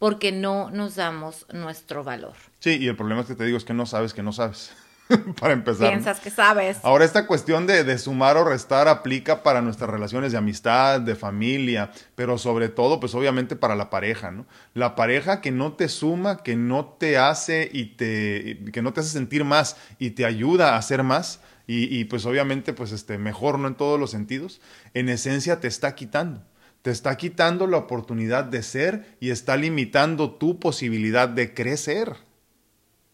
porque 0.01 0.33
no 0.33 0.71
nos 0.71 0.97
damos 0.97 1.47
nuestro 1.53 2.03
valor. 2.03 2.35
Sí, 2.59 2.79
y 2.81 2.89
el 2.89 2.97
problema 2.97 3.21
es 3.21 3.29
que 3.29 3.37
te 3.37 3.45
digo 3.45 3.59
es 3.59 3.65
que 3.65 3.75
no 3.75 3.87
sabes 3.87 4.13
que 4.13 4.25
no 4.25 4.33
sabes. 4.33 4.75
para 5.41 5.53
empezar. 5.53 5.89
Piensas 5.89 6.21
que 6.21 6.31
sabes. 6.31 6.79
Ahora, 6.83 7.05
esta 7.05 7.27
cuestión 7.27 7.67
de, 7.67 7.85
de, 7.85 7.99
sumar 7.99 8.37
o 8.37 8.45
restar 8.45 8.89
aplica 8.89 9.43
para 9.43 9.61
nuestras 9.61 9.91
relaciones 9.91 10.33
de 10.33 10.39
amistad, 10.39 11.01
de 11.01 11.15
familia, 11.15 11.91
pero 12.15 12.39
sobre 12.39 12.69
todo, 12.69 13.01
pues 13.01 13.15
obviamente 13.15 13.57
para 13.57 13.75
la 13.75 13.91
pareja, 13.91 14.31
¿no? 14.31 14.47
La 14.73 14.95
pareja 14.95 15.41
que 15.41 15.51
no 15.51 15.75
te 15.75 15.89
suma, 15.89 16.43
que 16.43 16.57
no 16.57 16.97
te 16.99 17.19
hace 17.19 17.69
y 17.73 17.97
te, 17.97 18.65
que 18.73 18.83
no 18.83 18.93
te 18.93 19.01
hace 19.01 19.11
sentir 19.11 19.45
más 19.45 19.77
y 19.99 20.11
te 20.11 20.25
ayuda 20.25 20.75
a 20.75 20.79
hacer 20.79 21.03
más, 21.03 21.41
y, 21.67 21.99
y 21.99 22.05
pues 22.05 22.27
obviamente, 22.27 22.73
pues 22.73 22.93
este, 22.93 23.19
mejor, 23.19 23.59
¿no? 23.59 23.69
En 23.69 23.75
todos 23.75 23.99
los 23.99 24.11
sentidos, 24.11 24.61
en 24.95 25.09
esencia 25.09 25.61
te 25.61 25.69
está 25.69 25.95
quitando. 25.95 26.43
Te 26.83 26.91
está 26.91 27.17
quitando 27.17 27.67
la 27.67 27.79
oportunidad 27.79 28.45
de 28.45 28.63
ser 28.63 29.17
y 29.19 29.31
está 29.31 29.57
limitando 29.57 30.33
tu 30.33 30.61
posibilidad 30.61 31.31
de 31.31 31.55
crecer. 31.55 32.15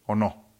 ¿O 0.05 0.15
no? 0.15 0.50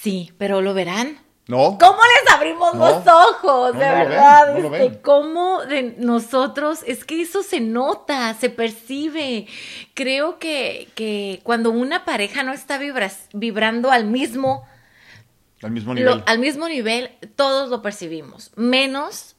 Sí, 0.00 0.32
pero 0.38 0.60
lo 0.60 0.74
verán. 0.74 1.18
No. 1.48 1.78
¿Cómo 1.80 1.96
les 1.96 2.34
abrimos 2.34 2.74
los 2.74 3.06
ojos? 3.06 3.72
de 3.72 3.78
verdad. 3.78 4.58
Este, 4.58 5.00
¿Cómo 5.00 5.62
de 5.62 5.94
nosotros? 5.98 6.80
Es 6.86 7.06
que 7.06 7.22
eso 7.22 7.42
se 7.42 7.60
nota, 7.60 8.34
se 8.34 8.50
percibe. 8.50 9.46
Creo 9.94 10.38
que, 10.38 10.88
que 10.94 11.40
cuando 11.42 11.70
una 11.70 12.04
pareja 12.04 12.42
no 12.42 12.52
está 12.52 12.78
vibrando 13.32 13.90
al 13.90 14.04
mismo. 14.04 14.68
Al 15.62 15.70
mismo 15.70 15.94
nivel. 15.94 16.22
al 16.26 16.38
mismo 16.38 16.68
nivel, 16.68 17.10
todos 17.34 17.70
lo 17.70 17.80
percibimos. 17.80 18.52
Menos 18.54 19.34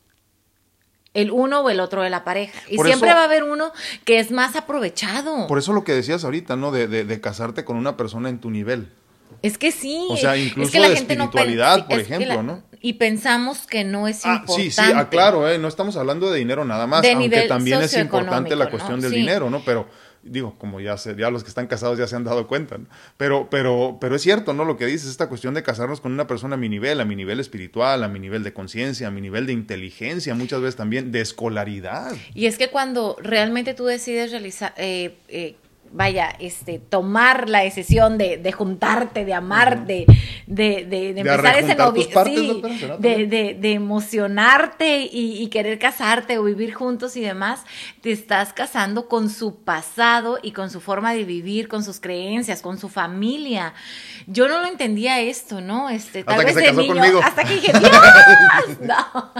el 1.13 1.31
uno 1.31 1.61
o 1.61 1.69
el 1.69 1.79
otro 1.79 2.01
de 2.01 2.09
la 2.09 2.23
pareja. 2.23 2.59
Y 2.67 2.79
siempre 2.79 3.13
va 3.13 3.21
a 3.21 3.25
haber 3.25 3.43
uno 3.43 3.71
que 4.03 4.19
es 4.19 4.31
más 4.31 4.55
aprovechado. 4.55 5.45
Por 5.47 5.59
eso 5.59 5.73
lo 5.73 5.83
que 5.83 5.93
decías 5.93 6.23
ahorita, 6.23 6.55
¿no? 6.55 6.71
De, 6.71 6.87
de 6.87 7.21
casarte 7.21 7.63
con 7.63 7.77
una 7.77 7.95
persona 7.97 8.29
en 8.29 8.39
tu 8.39 8.49
nivel. 8.49 8.91
Es 9.41 9.57
que 9.57 9.71
sí. 9.71 10.07
O 10.09 10.17
sea, 10.17 10.37
incluso 10.37 10.77
la 10.79 10.89
de 10.89 10.95
espiritualidad, 10.95 11.87
por 11.87 11.99
ejemplo, 11.99 12.43
¿no? 12.43 12.63
Y 12.81 12.93
pensamos 12.93 13.67
que 13.67 13.83
no 13.83 14.07
es 14.07 14.25
ah, 14.25 14.37
importante. 14.37 14.63
Sí, 14.63 14.71
sí, 14.71 14.91
aclaro, 14.93 15.45
ah, 15.45 15.53
¿eh? 15.53 15.57
no 15.57 15.67
estamos 15.67 15.97
hablando 15.97 16.31
de 16.31 16.39
dinero 16.39 16.63
nada 16.63 16.87
más, 16.87 17.05
aunque 17.05 17.41
también 17.41 17.81
es 17.81 17.93
importante 17.97 18.55
la 18.55 18.69
cuestión 18.69 19.01
del 19.01 19.11
dinero, 19.11 19.49
¿no? 19.49 19.61
Pero 19.65 19.87
digo, 20.23 20.55
como 20.57 20.79
ya, 20.79 20.97
se, 20.97 21.15
ya 21.15 21.29
los 21.29 21.43
que 21.43 21.49
están 21.49 21.67
casados 21.67 21.97
ya 21.97 22.07
se 22.07 22.15
han 22.15 22.23
dado 22.23 22.47
cuenta, 22.47 22.77
¿no? 22.77 22.87
pero, 23.17 23.49
pero, 23.49 23.97
pero 24.01 24.15
es 24.15 24.21
cierto, 24.21 24.53
¿no? 24.53 24.65
Lo 24.65 24.77
que 24.77 24.85
dices, 24.85 25.09
esta 25.09 25.29
cuestión 25.29 25.53
de 25.53 25.63
casarnos 25.63 26.01
con 26.01 26.11
una 26.11 26.27
persona 26.27 26.55
a 26.55 26.57
mi 26.57 26.69
nivel, 26.69 26.99
a 26.99 27.05
mi 27.05 27.15
nivel 27.15 27.39
espiritual, 27.39 28.03
a 28.03 28.07
mi 28.07 28.19
nivel 28.19 28.43
de 28.43 28.53
conciencia, 28.53 29.07
a 29.07 29.11
mi 29.11 29.21
nivel 29.21 29.45
de 29.45 29.53
inteligencia, 29.53 30.35
muchas 30.35 30.61
veces 30.61 30.75
también 30.75 31.11
de 31.11 31.21
escolaridad. 31.21 32.11
Y 32.33 32.45
es 32.45 32.57
que 32.57 32.69
cuando 32.69 33.15
realmente 33.21 33.73
tú 33.73 33.85
decides 33.85 34.31
realizar, 34.31 34.73
eh, 34.77 35.15
eh, 35.29 35.55
vaya, 35.91 36.35
este, 36.39 36.79
tomar 36.79 37.49
la 37.49 37.61
decisión 37.61 38.17
de, 38.17 38.37
de 38.37 38.51
juntarte, 38.51 39.25
de 39.25 39.33
amar, 39.33 39.85
de, 39.85 40.05
de, 40.45 40.85
de, 40.85 41.09
empezar 41.19 41.57
ese 41.57 41.75
noviazgo, 41.75 42.25
sí, 42.25 42.61
de, 42.99 43.73
emocionarte 43.73 44.99
y, 45.11 45.41
y, 45.41 45.47
querer 45.47 45.79
casarte 45.79 46.37
o 46.37 46.43
vivir 46.43 46.73
juntos 46.73 47.15
y 47.17 47.21
demás, 47.21 47.63
te 48.01 48.11
estás 48.11 48.53
casando 48.53 49.07
con 49.07 49.29
su 49.29 49.55
pasado 49.55 50.39
y 50.41 50.51
con 50.51 50.69
su 50.69 50.81
forma 50.81 51.13
de 51.13 51.23
vivir, 51.23 51.67
con 51.67 51.83
sus 51.83 51.99
creencias, 51.99 52.61
con 52.61 52.77
su 52.77 52.89
familia. 52.89 53.73
Yo 54.27 54.47
no 54.47 54.59
lo 54.59 54.67
entendía 54.67 55.19
esto, 55.19 55.59
¿no? 55.61 55.89
Este, 55.89 56.23
tal 56.23 56.35
hasta 56.35 56.45
vez 56.45 56.55
que 56.55 56.61
se 56.61 56.75
casó 56.75 56.87
conmigo. 56.87 57.19
hasta 57.23 57.43
que 57.43 57.55
dije, 57.55 57.71
Dios, 57.79 57.91
no, 58.81 59.31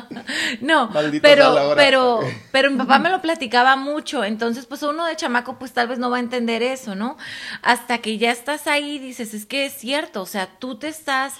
no, 0.89 0.89
pero, 1.21 1.73
pero, 1.75 2.19
pero 2.51 2.71
mi 2.71 2.77
papá 2.77 2.97
me 2.99 3.09
lo 3.09 3.21
platicaba 3.21 3.75
mucho, 3.75 4.23
entonces 4.23 4.65
pues 4.65 4.81
uno 4.83 5.05
de 5.05 5.15
chamaco 5.15 5.59
pues 5.59 5.73
tal 5.73 5.87
vez 5.87 5.99
no 5.99 6.09
va 6.09 6.17
a 6.17 6.19
entender 6.19 6.38
eso, 6.47 6.95
¿no? 6.95 7.17
Hasta 7.61 7.97
que 7.97 8.17
ya 8.17 8.31
estás 8.31 8.67
ahí 8.67 8.99
dices, 8.99 9.33
es 9.33 9.45
que 9.45 9.65
es 9.65 9.73
cierto, 9.73 10.21
o 10.21 10.25
sea, 10.25 10.47
tú 10.59 10.75
te 10.75 10.87
estás 10.87 11.33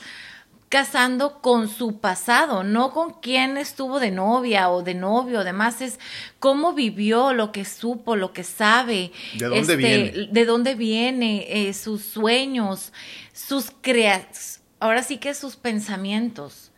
casando 0.70 1.42
con 1.42 1.68
su 1.68 2.00
pasado, 2.00 2.64
no 2.64 2.92
con 2.92 3.14
quién 3.22 3.58
estuvo 3.58 4.00
de 4.00 4.12
novia 4.12 4.70
o 4.70 4.84
de 4.84 4.94
novio, 4.94 5.40
además 5.40 5.82
es 5.82 6.00
cómo 6.38 6.74
vivió, 6.74 7.34
lo 7.34 7.52
que 7.52 7.66
supo, 7.66 8.16
lo 8.16 8.34
que 8.34 8.44
sabe, 8.44 9.12
de 9.34 9.46
dónde 9.46 9.60
este, 9.60 9.76
viene, 9.76 10.28
de 10.32 10.46
dónde 10.46 10.76
viene, 10.76 11.46
eh, 11.50 11.74
sus 11.74 12.04
sueños, 12.04 12.94
sus 13.34 13.72
creas, 13.82 14.62
ahora 14.80 15.02
sí 15.02 15.18
que 15.18 15.34
sus 15.34 15.56
pensamientos, 15.56 16.72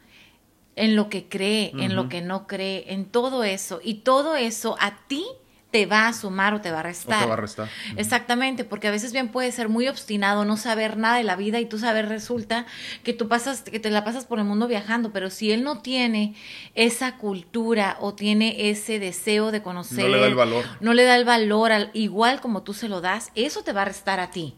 en 0.78 0.96
lo 0.96 1.10
que 1.10 1.28
cree, 1.28 1.74
en 1.78 1.98
lo 1.98 2.08
que 2.08 2.22
no 2.22 2.48
cree, 2.48 2.94
en 2.94 3.06
todo 3.06 3.44
eso, 3.44 3.82
y 3.84 3.96
todo 3.96 4.38
eso 4.38 4.78
a 4.80 5.06
ti 5.08 5.26
te 5.72 5.86
va 5.86 6.08
a 6.08 6.14
sumar 6.14 6.54
o 6.54 6.62
te 6.62 6.70
va 6.70 6.82
a 6.82 6.84
restar. 6.84 7.22
te 7.22 7.26
va 7.26 7.34
a 7.34 7.38
restar. 7.38 7.70
Exactamente, 7.96 8.66
porque 8.66 8.90
a 8.90 8.92
veces 8.92 9.14
bien 9.14 9.30
puede 9.30 9.52
ser 9.52 9.70
muy 9.70 9.88
obstinado, 9.88 10.46
no 10.46 10.58
saber 10.58 10.98
nada 10.98 11.18
de 11.18 11.24
la 11.24 11.36
vida 11.36 11.60
y 11.60 11.66
tú 11.66 11.80
saber 11.80 12.10
resulta 12.10 12.66
que 13.04 13.14
tú 13.14 13.28
pasas, 13.28 13.62
que 13.62 13.80
te 13.80 13.90
la 13.90 14.04
pasas 14.04 14.26
por 14.26 14.40
el 14.40 14.46
mundo 14.46 14.68
viajando, 14.68 15.12
pero 15.12 15.30
si 15.30 15.52
él 15.52 15.64
no 15.64 15.82
tiene 15.82 16.36
esa 16.76 17.18
cultura 17.18 17.98
o 18.02 18.14
tiene 18.14 18.70
ese 18.70 19.00
deseo 19.00 19.52
de 19.52 19.62
conocer, 19.62 20.04
no 20.04 20.10
le 20.10 20.20
da 20.20 20.28
el 20.28 20.36
valor, 20.36 20.66
no 20.82 20.94
le 20.94 21.04
da 21.06 21.16
el 21.16 21.26
valor 21.26 21.72
al, 21.72 21.90
igual 21.94 22.42
como 22.42 22.64
tú 22.64 22.74
se 22.74 22.90
lo 22.90 23.00
das, 23.00 23.32
eso 23.36 23.64
te 23.64 23.72
va 23.72 23.84
a 23.84 23.86
restar 23.86 24.20
a 24.20 24.30
ti. 24.30 24.56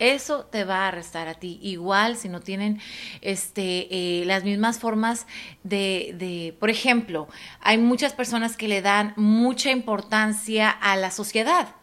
Eso 0.00 0.46
te 0.46 0.64
va 0.64 0.88
a 0.88 0.90
restar 0.90 1.28
a 1.28 1.34
ti. 1.34 1.60
Igual 1.62 2.16
si 2.16 2.28
no 2.28 2.40
tienen 2.40 2.80
este, 3.20 3.86
eh, 3.90 4.24
las 4.24 4.44
mismas 4.44 4.78
formas 4.78 5.26
de, 5.62 6.14
de, 6.18 6.56
por 6.58 6.70
ejemplo, 6.70 7.28
hay 7.60 7.76
muchas 7.76 8.14
personas 8.14 8.56
que 8.56 8.66
le 8.66 8.80
dan 8.80 9.12
mucha 9.16 9.70
importancia 9.70 10.70
a 10.70 10.96
la 10.96 11.10
sociedad, 11.10 11.76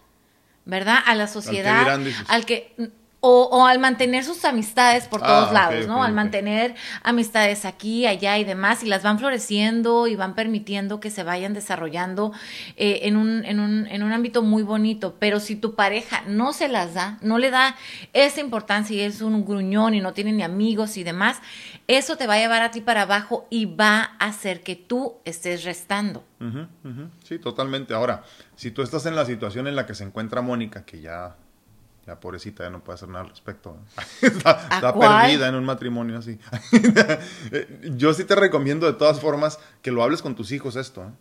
¿verdad? 0.66 0.98
A 1.06 1.14
la 1.14 1.28
sociedad, 1.28 2.00
al 2.28 2.46
que 2.46 2.74
o, 3.20 3.66
al 3.66 3.80
mantener 3.80 4.24
sus 4.24 4.46
amistades 4.46 5.08
por 5.08 5.22
todos 5.22 5.50
ah, 5.50 5.54
lados, 5.54 5.88
¿no? 5.88 6.04
al 6.04 6.14
mantener 6.14 6.76
amistades 7.04 7.66
aquí, 7.66 8.06
allá 8.06 8.38
y 8.38 8.44
demás, 8.44 8.84
y 8.84 8.86
las 8.86 9.04
van 9.04 9.18
floreciendo 9.18 10.08
y 10.08 10.16
van 10.16 10.36
permitiendo 10.36 11.00
que 11.00 11.10
se 11.10 11.24
vayan 11.24 11.54
desarrollando 11.54 12.32
eh, 12.76 13.02
en, 13.04 13.18
un, 13.18 13.44
en, 13.46 13.60
un, 13.60 13.88
en 13.88 14.04
un 14.04 14.12
ámbito 14.12 14.44
muy 14.44 14.62
bonito. 14.62 15.16
Pero 15.20 15.40
si 15.40 15.56
tu 15.56 15.74
pareja 15.74 16.24
no 16.28 16.54
se 16.54 16.68
las 16.68 16.94
da, 16.94 17.18
no 17.22 17.40
le 17.40 17.50
da 17.50 17.76
esa 18.14 18.40
importancia 18.40 18.96
y 18.96 19.02
es 19.02 19.22
un 19.22 19.46
gruñón 19.46 19.96
y 19.96 20.02
no 20.02 20.14
tiene 20.14 20.32
ni 20.32 20.44
amigos 20.44 20.96
y 20.98 21.04
demás, 21.04 21.42
eso 21.88 22.18
te 22.18 22.28
va 22.28 22.36
a 22.36 22.40
llevar 22.40 22.62
a 22.62 22.72
ti 22.72 22.82
para 22.82 23.04
abajo 23.04 23.48
y 23.50 23.66
va 23.66 24.12
a 24.20 24.28
hacer 24.28 24.62
que 24.62 24.76
tú 24.76 25.16
estés 25.26 25.64
restando. 25.64 26.24
Sí, 27.24 27.40
totalmente. 27.40 27.96
Ahora, 27.96 28.24
si 28.56 28.70
tú 28.70 28.84
estás 28.84 29.08
en 29.08 29.16
la 29.16 29.26
situación 29.26 29.68
en 29.68 29.76
la 29.76 29.88
que 29.88 29.96
se 29.96 30.04
encuentra 30.04 30.42
Mónica, 30.42 30.86
que 30.86 31.02
ya 31.02 31.36
la 32.08 32.20
pobrecita 32.20 32.64
ya 32.64 32.70
no 32.70 32.84
puede 32.84 32.96
hacer 32.96 33.10
nada 33.10 33.26
al 33.26 33.30
respecto. 33.30 33.78
está, 34.22 34.94
perdida 34.98 35.48
en 35.48 35.56
un 35.56 35.66
matrimonio 35.66 36.18
así. 36.18 36.40
Yo 37.96 38.14
sí 38.14 38.24
te 38.24 38.36
recomiendo 38.36 38.88
de 38.88 38.94
todas 38.94 39.20
formas 39.20 39.60
que 39.82 39.92
lo 39.92 40.04
hables 40.04 40.22
con 40.22 40.36
tus 40.36 40.52
hijos 40.52 40.76
esto. 40.76 41.04
¿eh? 41.04 41.12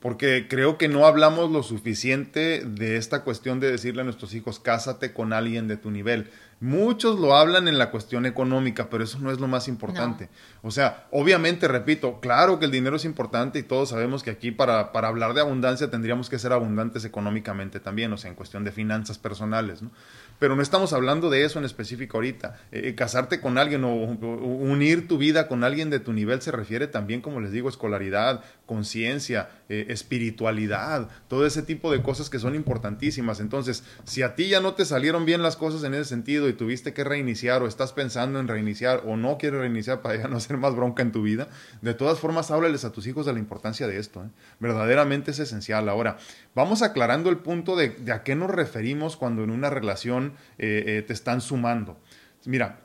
Porque 0.00 0.46
creo 0.48 0.76
que 0.78 0.88
no 0.88 1.06
hablamos 1.06 1.50
lo 1.50 1.62
suficiente 1.62 2.62
de 2.64 2.96
esta 2.96 3.22
cuestión 3.22 3.60
de 3.60 3.70
decirle 3.70 4.02
a 4.02 4.04
nuestros 4.04 4.34
hijos, 4.34 4.60
cásate 4.60 5.12
con 5.12 5.32
alguien 5.32 5.68
de 5.68 5.76
tu 5.76 5.90
nivel. 5.90 6.30
Muchos 6.58 7.20
lo 7.20 7.36
hablan 7.36 7.68
en 7.68 7.76
la 7.76 7.90
cuestión 7.90 8.24
económica, 8.24 8.88
pero 8.88 9.04
eso 9.04 9.18
no 9.18 9.30
es 9.30 9.38
lo 9.38 9.46
más 9.46 9.68
importante. 9.68 10.30
O 10.62 10.70
sea, 10.70 11.06
obviamente, 11.10 11.68
repito, 11.68 12.18
claro 12.20 12.58
que 12.58 12.64
el 12.64 12.70
dinero 12.70 12.96
es 12.96 13.04
importante 13.04 13.58
y 13.58 13.62
todos 13.62 13.90
sabemos 13.90 14.22
que 14.22 14.30
aquí 14.30 14.52
para, 14.52 14.90
para 14.90 15.08
hablar 15.08 15.34
de 15.34 15.42
abundancia 15.42 15.90
tendríamos 15.90 16.30
que 16.30 16.38
ser 16.38 16.54
abundantes 16.54 17.04
económicamente 17.04 17.78
también, 17.78 18.10
o 18.12 18.16
sea, 18.16 18.30
en 18.30 18.36
cuestión 18.36 18.64
de 18.64 18.72
finanzas 18.72 19.18
personales, 19.18 19.82
¿no? 19.82 19.90
Pero 20.38 20.54
no 20.54 20.62
estamos 20.62 20.92
hablando 20.92 21.30
de 21.30 21.44
eso 21.44 21.58
en 21.58 21.64
específico 21.64 22.18
ahorita. 22.18 22.58
Eh, 22.72 22.88
eh, 22.88 22.94
casarte 22.94 23.40
con 23.40 23.58
alguien 23.58 23.84
o, 23.84 23.94
unir 23.94 25.08
tu 25.08 25.18
vida 25.18 25.48
con 25.48 25.64
alguien 25.64 25.90
de 25.90 26.00
tu 26.00 26.12
nivel 26.12 26.42
se 26.42 26.52
refiere 26.52 26.86
también, 26.86 27.20
como 27.20 27.40
les 27.40 27.52
digo, 27.52 27.68
escolaridad, 27.68 28.42
conciencia, 28.66 29.48
eh, 29.68 29.86
espiritualidad, 29.88 31.08
todo 31.28 31.46
ese 31.46 31.62
tipo 31.62 31.90
de 31.90 32.02
cosas 32.02 32.28
que 32.28 32.38
son 32.38 32.54
importantísimas. 32.54 33.40
Entonces, 33.40 33.84
si 34.04 34.22
a 34.22 34.34
ti 34.34 34.48
ya 34.48 34.60
no 34.60 34.74
te 34.74 34.84
salieron 34.84 35.24
bien 35.24 35.42
las 35.42 35.56
cosas 35.56 35.84
en 35.84 35.94
ese 35.94 36.04
sentido 36.04 36.48
y 36.48 36.52
tuviste 36.52 36.92
que 36.92 37.04
reiniciar 37.04 37.62
o 37.62 37.66
estás 37.66 37.92
pensando 37.92 38.38
en 38.38 38.48
reiniciar 38.48 39.02
o 39.06 39.16
no 39.16 39.38
quieres 39.38 39.60
reiniciar 39.60 40.02
para 40.02 40.16
ya 40.16 40.28
no 40.28 40.36
hacer 40.36 40.58
más 40.58 40.74
bronca 40.74 41.02
en 41.02 41.12
tu 41.12 41.22
vida, 41.22 41.48
de 41.80 41.94
todas 41.94 42.18
formas 42.18 42.50
háblales 42.50 42.84
a 42.84 42.92
tus 42.92 43.06
hijos 43.06 43.26
de 43.26 43.32
la 43.32 43.38
importancia 43.38 43.86
de 43.86 43.98
esto. 43.98 44.24
Verdaderamente 44.60 45.30
es 45.30 45.38
esencial. 45.38 45.88
Ahora, 45.88 46.18
vamos 46.54 46.82
aclarando 46.82 47.30
el 47.30 47.38
punto 47.38 47.76
de 47.76 47.96
a 48.12 48.22
qué 48.22 48.34
nos 48.34 48.50
referimos 48.50 49.16
cuando 49.16 49.44
en 49.44 49.50
una 49.50 49.70
relación 49.70 50.25
eh, 50.58 50.84
eh, 50.86 51.02
te 51.06 51.12
están 51.12 51.40
sumando. 51.40 51.98
Mira, 52.44 52.80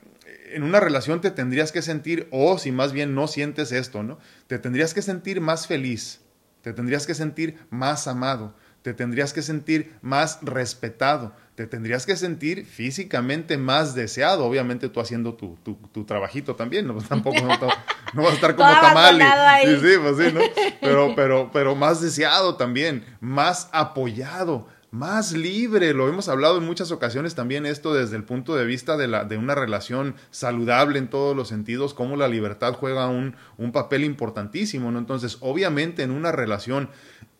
en 0.52 0.62
una 0.62 0.80
relación 0.80 1.20
te 1.20 1.30
tendrías 1.30 1.72
que 1.72 1.82
sentir, 1.82 2.28
o 2.30 2.58
si 2.58 2.72
más 2.72 2.92
bien 2.92 3.14
no 3.14 3.28
sientes 3.28 3.72
esto, 3.72 4.02
¿no? 4.02 4.18
Te 4.46 4.58
tendrías 4.58 4.94
que 4.94 5.02
sentir 5.02 5.40
más 5.40 5.66
feliz, 5.66 6.20
te 6.62 6.72
tendrías 6.72 7.06
que 7.06 7.14
sentir 7.14 7.58
más 7.70 8.06
amado, 8.06 8.54
te 8.82 8.94
tendrías 8.94 9.32
que 9.32 9.42
sentir 9.42 9.94
más 10.02 10.38
respetado, 10.42 11.34
te 11.54 11.66
tendrías 11.66 12.06
que 12.06 12.16
sentir 12.16 12.66
físicamente 12.66 13.56
más 13.56 13.94
deseado, 13.94 14.44
obviamente 14.44 14.88
tú 14.88 15.00
haciendo 15.00 15.34
tu, 15.34 15.56
tu, 15.92 16.04
trabajito 16.04 16.56
también, 16.56 16.86
no, 16.86 16.94
tampoco 17.08 17.40
no, 17.40 18.22
vas 18.22 18.32
a 18.32 18.34
estar 18.34 18.56
como 18.56 18.70
tamal. 18.70 19.20
Sí, 19.64 19.76
sí, 19.76 19.94
pues 20.02 20.16
sí, 20.18 20.32
¿no? 20.34 20.40
Pero, 20.80 21.14
pero, 21.14 21.50
pero 21.52 21.76
más 21.76 22.00
deseado 22.00 22.56
también, 22.56 23.04
más 23.20 23.68
apoyado, 23.72 24.66
más 24.92 25.32
libre. 25.32 25.94
Lo 25.94 26.08
hemos 26.08 26.28
hablado 26.28 26.58
en 26.58 26.64
muchas 26.64 26.92
ocasiones 26.92 27.34
también 27.34 27.66
esto 27.66 27.94
desde 27.94 28.14
el 28.14 28.24
punto 28.24 28.54
de 28.54 28.64
vista 28.64 28.96
de, 28.96 29.08
la, 29.08 29.24
de 29.24 29.38
una 29.38 29.56
relación 29.56 30.14
saludable 30.30 30.98
en 30.98 31.08
todos 31.08 31.34
los 31.34 31.48
sentidos, 31.48 31.94
cómo 31.94 32.14
la 32.16 32.28
libertad 32.28 32.74
juega 32.74 33.08
un, 33.08 33.34
un 33.56 33.72
papel 33.72 34.04
importantísimo, 34.04 34.92
¿no? 34.92 34.98
Entonces, 34.98 35.38
obviamente 35.40 36.02
en 36.02 36.12
una 36.12 36.30
relación, 36.30 36.90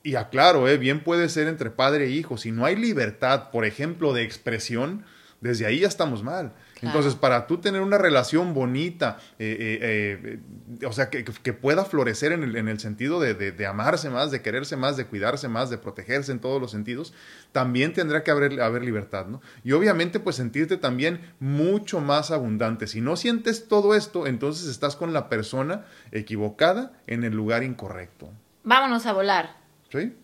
y 0.02 0.16
aclaro, 0.16 0.66
¿eh? 0.66 0.78
bien 0.78 1.04
puede 1.04 1.28
ser 1.28 1.47
entre 1.47 1.71
padre 1.71 2.06
e 2.06 2.11
hijo, 2.11 2.37
si 2.37 2.50
no 2.50 2.64
hay 2.64 2.75
libertad, 2.75 3.50
por 3.50 3.64
ejemplo, 3.64 4.12
de 4.12 4.25
expresión, 4.25 5.04
Desde 5.40 5.66
ahí 5.66 5.80
ya 5.80 5.88
estamos 5.88 6.23
mal. 6.23 6.54
Entonces, 6.83 7.15
para 7.15 7.47
tú 7.47 7.59
tener 7.59 7.81
una 7.81 7.97
relación 7.97 8.55
bonita, 8.55 9.19
eh, 9.39 9.57
eh, 9.81 10.41
eh, 10.81 10.87
o 10.87 10.93
sea, 10.93 11.11
que, 11.11 11.53
pueda 11.53 11.85
florecer 11.85 12.33
en 12.33 12.43
el, 12.43 12.57
en 12.57 12.69
el 12.69 12.81
sentido 12.81 13.21
de, 13.21 13.35
de, 13.35 13.67
amarse 13.67 14.11
más, 14.11 14.31
de 14.31 14.43
quererse 14.43 14.77
más, 14.77 14.97
de 14.97 15.07
cuidarse 15.07 15.49
más, 15.49 15.71
de 15.71 15.79
protegerse 15.79 16.33
en 16.33 16.41
todos 16.41 16.61
los 16.61 16.73
sentidos, 16.73 17.15
también 17.53 17.93
tendrá 17.93 18.25
que 18.25 18.31
haber, 18.33 18.61
haber 18.61 18.85
libertad, 18.85 19.27
¿no? 19.27 19.41
Y 19.62 19.73
obviamente, 19.73 20.19
pues 20.19 20.37
sentirte 20.37 20.77
también 20.77 21.21
mucho 21.39 22.01
más 22.01 22.31
abundante. 22.31 22.87
Si 22.87 23.01
no 23.01 23.17
sientes 23.17 23.69
todo 23.69 23.95
esto, 23.95 24.27
entonces 24.27 24.69
estás 24.69 24.97
con 24.97 25.12
la 25.12 25.29
persona 25.29 25.85
equivocada 26.11 26.93
en 27.07 27.23
el 27.23 27.35
lugar 27.35 27.62
incorrecto. 27.62 28.29
Vámonos 28.65 29.07
a 29.07 29.12
volar. 29.12 29.57
¿Sí? 29.91 30.15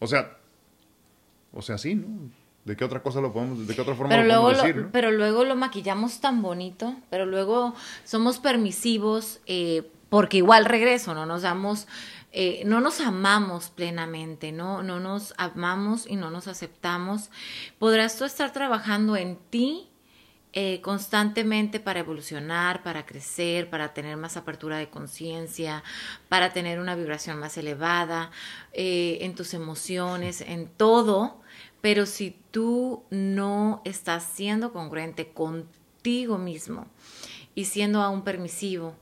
O 0.00 0.06
sea, 0.06 0.36
o 1.52 1.62
sea, 1.62 1.78
sí, 1.78 1.94
¿no? 1.94 2.43
¿De 2.64 2.76
qué 2.76 2.84
otra 2.84 3.02
cosa 3.02 3.20
lo 3.20 3.30
podemos, 3.32 3.66
de 3.66 3.74
qué 3.74 3.82
otra 3.82 3.94
forma 3.94 4.08
pero 4.08 4.22
lo 4.22 4.28
luego 4.28 4.42
podemos 4.44 4.62
decir? 4.62 4.82
Lo, 4.82 4.90
Pero 4.90 5.12
luego 5.12 5.44
lo 5.44 5.54
maquillamos 5.54 6.20
tan 6.20 6.40
bonito, 6.40 6.96
pero 7.10 7.26
luego 7.26 7.74
somos 8.04 8.38
permisivos, 8.38 9.40
eh, 9.46 9.90
porque 10.08 10.38
igual 10.38 10.64
regreso, 10.64 11.12
no 11.12 11.26
nos 11.26 11.42
damos, 11.42 11.86
eh, 12.32 12.62
no 12.64 12.80
nos 12.80 13.00
amamos 13.00 13.68
plenamente, 13.68 14.50
¿no? 14.50 14.82
no 14.82 14.98
nos 14.98 15.34
amamos 15.36 16.06
y 16.06 16.16
no 16.16 16.30
nos 16.30 16.48
aceptamos. 16.48 17.28
Podrás 17.78 18.16
tú 18.16 18.24
estar 18.24 18.50
trabajando 18.54 19.14
en 19.16 19.36
ti 19.50 19.90
eh, 20.54 20.80
constantemente 20.80 21.80
para 21.80 22.00
evolucionar, 22.00 22.82
para 22.82 23.04
crecer, 23.04 23.68
para 23.68 23.92
tener 23.92 24.16
más 24.16 24.38
apertura 24.38 24.78
de 24.78 24.88
conciencia, 24.88 25.84
para 26.30 26.54
tener 26.54 26.80
una 26.80 26.94
vibración 26.94 27.38
más 27.38 27.58
elevada, 27.58 28.30
en 28.72 29.34
tus 29.34 29.52
emociones, 29.52 30.40
en 30.40 30.68
todo 30.68 31.43
pero 31.84 32.06
si 32.06 32.34
tú 32.50 33.04
no 33.10 33.82
estás 33.84 34.24
siendo 34.24 34.72
congruente 34.72 35.28
contigo 35.34 36.38
mismo 36.38 36.86
y 37.54 37.66
siendo 37.66 38.00
aún 38.00 38.24
permisivo 38.24 38.96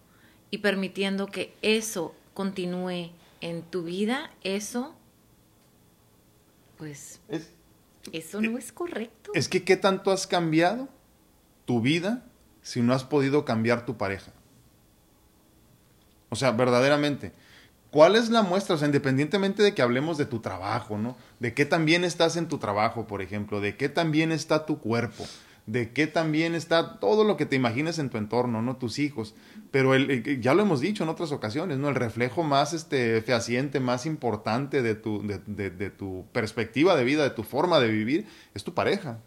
y 0.50 0.58
permitiendo 0.58 1.28
que 1.28 1.54
eso 1.62 2.12
continúe 2.34 3.12
en 3.40 3.62
tu 3.62 3.84
vida, 3.84 4.32
eso, 4.42 4.96
pues, 6.76 7.20
eso 8.10 8.40
no 8.42 8.58
es 8.58 8.72
correcto. 8.72 9.30
Es 9.32 9.48
que, 9.48 9.62
¿qué 9.62 9.76
tanto 9.76 10.10
has 10.10 10.26
cambiado 10.26 10.88
tu 11.66 11.80
vida 11.80 12.26
si 12.62 12.80
no 12.80 12.94
has 12.94 13.04
podido 13.04 13.44
cambiar 13.44 13.86
tu 13.86 13.96
pareja? 13.96 14.32
O 16.30 16.34
sea, 16.34 16.50
verdaderamente. 16.50 17.30
¿Cuál 17.92 18.16
es 18.16 18.30
la 18.30 18.40
muestra? 18.40 18.74
O 18.74 18.78
sea, 18.78 18.86
independientemente 18.86 19.62
de 19.62 19.74
que 19.74 19.82
hablemos 19.82 20.16
de 20.16 20.24
tu 20.24 20.40
trabajo, 20.40 20.96
¿no? 20.96 21.14
De 21.40 21.52
qué 21.52 21.66
también 21.66 22.04
estás 22.04 22.38
en 22.38 22.48
tu 22.48 22.56
trabajo, 22.56 23.06
por 23.06 23.20
ejemplo, 23.20 23.60
de 23.60 23.76
qué 23.76 23.90
también 23.90 24.32
está 24.32 24.64
tu 24.64 24.78
cuerpo, 24.78 25.26
de 25.66 25.92
qué 25.92 26.06
también 26.06 26.54
está 26.54 26.98
todo 27.00 27.22
lo 27.22 27.36
que 27.36 27.44
te 27.44 27.54
imagines 27.54 27.98
en 27.98 28.08
tu 28.08 28.16
entorno, 28.16 28.62
¿no? 28.62 28.76
Tus 28.78 28.98
hijos. 28.98 29.34
Pero 29.70 29.94
el, 29.94 30.40
ya 30.40 30.54
lo 30.54 30.62
hemos 30.62 30.80
dicho 30.80 31.04
en 31.04 31.10
otras 31.10 31.32
ocasiones, 31.32 31.76
¿no? 31.76 31.90
El 31.90 31.94
reflejo 31.94 32.42
más 32.42 32.72
este, 32.72 33.20
fehaciente, 33.20 33.78
más 33.78 34.06
importante 34.06 34.80
de 34.80 34.94
tu, 34.94 35.22
de 35.26 35.90
tu 35.90 36.24
perspectiva 36.32 36.96
de 36.96 37.04
vida, 37.04 37.24
de 37.24 37.30
tu 37.30 37.42
forma 37.42 37.78
de 37.78 37.88
vivir, 37.88 38.26
es 38.54 38.64
tu 38.64 38.72
pareja. 38.72 39.18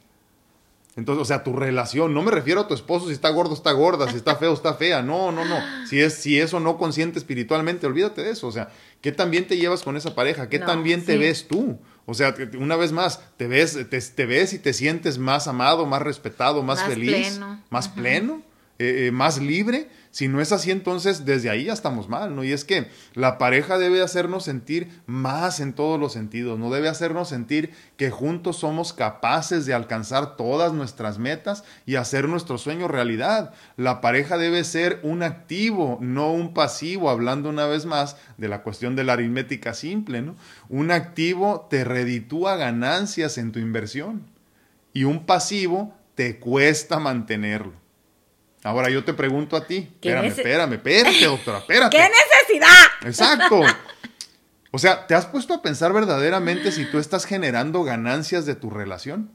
Entonces, 0.96 1.22
o 1.22 1.26
sea, 1.26 1.44
tu 1.44 1.54
relación, 1.54 2.14
no 2.14 2.22
me 2.22 2.32
refiero 2.32 2.62
a 2.62 2.68
tu 2.68 2.74
esposo 2.74 3.08
si 3.08 3.14
está 3.14 3.30
gordo, 3.30 3.54
está 3.54 3.74
gorda, 3.74 4.10
si 4.10 4.16
está 4.16 4.38
feo, 4.38 4.54
está 4.54 4.76
fea. 4.76 5.02
No, 5.02 5.32
no, 5.32 5.44
no. 5.44 5.60
Si 5.90 6.00
es, 6.00 6.16
si 6.16 6.40
eso 6.40 6.60
no 6.60 6.78
consciente 6.78 7.20
espiritualmente, 7.20 7.86
olvídate 7.86 8.24
de 8.24 8.32
eso. 8.32 8.48
O 8.48 8.52
sea, 8.52 8.70
¿qué 9.02 9.12
también 9.12 9.46
te 9.46 9.58
llevas 9.58 9.84
con 9.84 9.98
esa 9.98 10.16
pareja? 10.16 10.50
¿Qué 10.50 10.58
también 10.58 11.04
te 11.04 11.18
ves 11.18 11.48
tú? 11.48 11.78
O 12.06 12.14
sea, 12.14 12.34
una 12.58 12.76
vez 12.76 12.92
más, 12.92 13.20
te 13.36 13.48
ves, 13.48 13.78
te, 13.90 14.26
ves 14.26 14.54
y 14.54 14.60
te 14.60 14.74
sientes 14.74 15.18
más 15.18 15.48
amado, 15.48 15.86
más 15.86 16.02
respetado, 16.02 16.64
más, 16.64 16.84
feliz, 16.84 17.40
más 17.70 17.90
pleno, 17.90 18.42
eh, 18.80 19.08
eh, 19.08 19.12
más 19.12 19.40
libre. 19.40 19.90
Si 20.16 20.30
no 20.30 20.40
es 20.40 20.54
así, 20.54 20.72
entonces 20.72 21.26
desde 21.26 21.50
ahí 21.50 21.66
ya 21.66 21.74
estamos 21.74 22.08
mal, 22.08 22.34
¿no? 22.38 22.46
Y 22.46 22.54
es 22.54 22.64
que 22.64 22.88
la 23.16 23.38
pareja 23.38 23.78
debe 23.78 24.02
hacernos 24.02 24.46
sentir 24.46 25.02
más 25.08 25.60
en 25.60 25.74
todos 25.74 26.00
los 26.00 26.14
sentidos, 26.14 26.58
no 26.58 26.72
debe 26.72 26.88
hacernos 26.88 27.28
sentir 27.28 27.74
que 27.98 28.12
juntos 28.12 28.56
somos 28.56 28.94
capaces 28.94 29.66
de 29.66 29.74
alcanzar 29.74 30.38
todas 30.38 30.72
nuestras 30.72 31.20
metas 31.20 31.66
y 31.86 31.96
hacer 31.98 32.30
nuestro 32.30 32.58
sueño 32.58 32.88
realidad. 32.88 33.54
La 33.76 34.00
pareja 34.00 34.38
debe 34.38 34.64
ser 34.64 35.02
un 35.04 35.22
activo, 35.22 35.98
no 36.00 36.32
un 36.32 36.54
pasivo, 36.54 37.10
hablando 37.10 37.50
una 37.50 37.66
vez 37.66 37.86
más 37.86 38.16
de 38.38 38.48
la 38.48 38.64
cuestión 38.64 38.96
de 38.96 39.04
la 39.04 39.12
aritmética 39.12 39.74
simple, 39.74 40.22
¿no? 40.22 40.38
Un 40.70 40.92
activo 40.92 41.68
te 41.70 41.84
reditúa 41.84 42.56
ganancias 42.56 43.38
en 43.38 43.52
tu 43.52 43.60
inversión 43.60 44.22
y 44.94 45.04
un 45.04 45.26
pasivo 45.26 45.94
te 46.16 46.40
cuesta 46.40 47.02
mantenerlo. 47.02 47.85
Ahora 48.66 48.90
yo 48.90 49.04
te 49.04 49.14
pregunto 49.14 49.56
a 49.56 49.68
ti. 49.68 49.78
Espérame, 49.94 50.26
espérame, 50.26 50.74
espérate, 50.74 51.26
doctora, 51.26 51.60
espérate. 51.60 51.96
¿Qué 51.96 52.04
necesidad? 52.04 52.86
Exacto. 53.06 53.62
O 54.72 54.78
sea, 54.78 55.08
¿te 55.08 55.16
has 55.16 55.26
puesto 55.26 55.54
a 55.54 55.62
pensar 55.62 55.94
verdaderamente 55.94 56.70
si 56.70 56.84
tú 56.84 57.00
estás 57.00 57.24
generando 57.24 57.86
ganancias 57.86 58.46
de 58.46 58.56
tu 58.56 58.70
relación? 58.70 59.32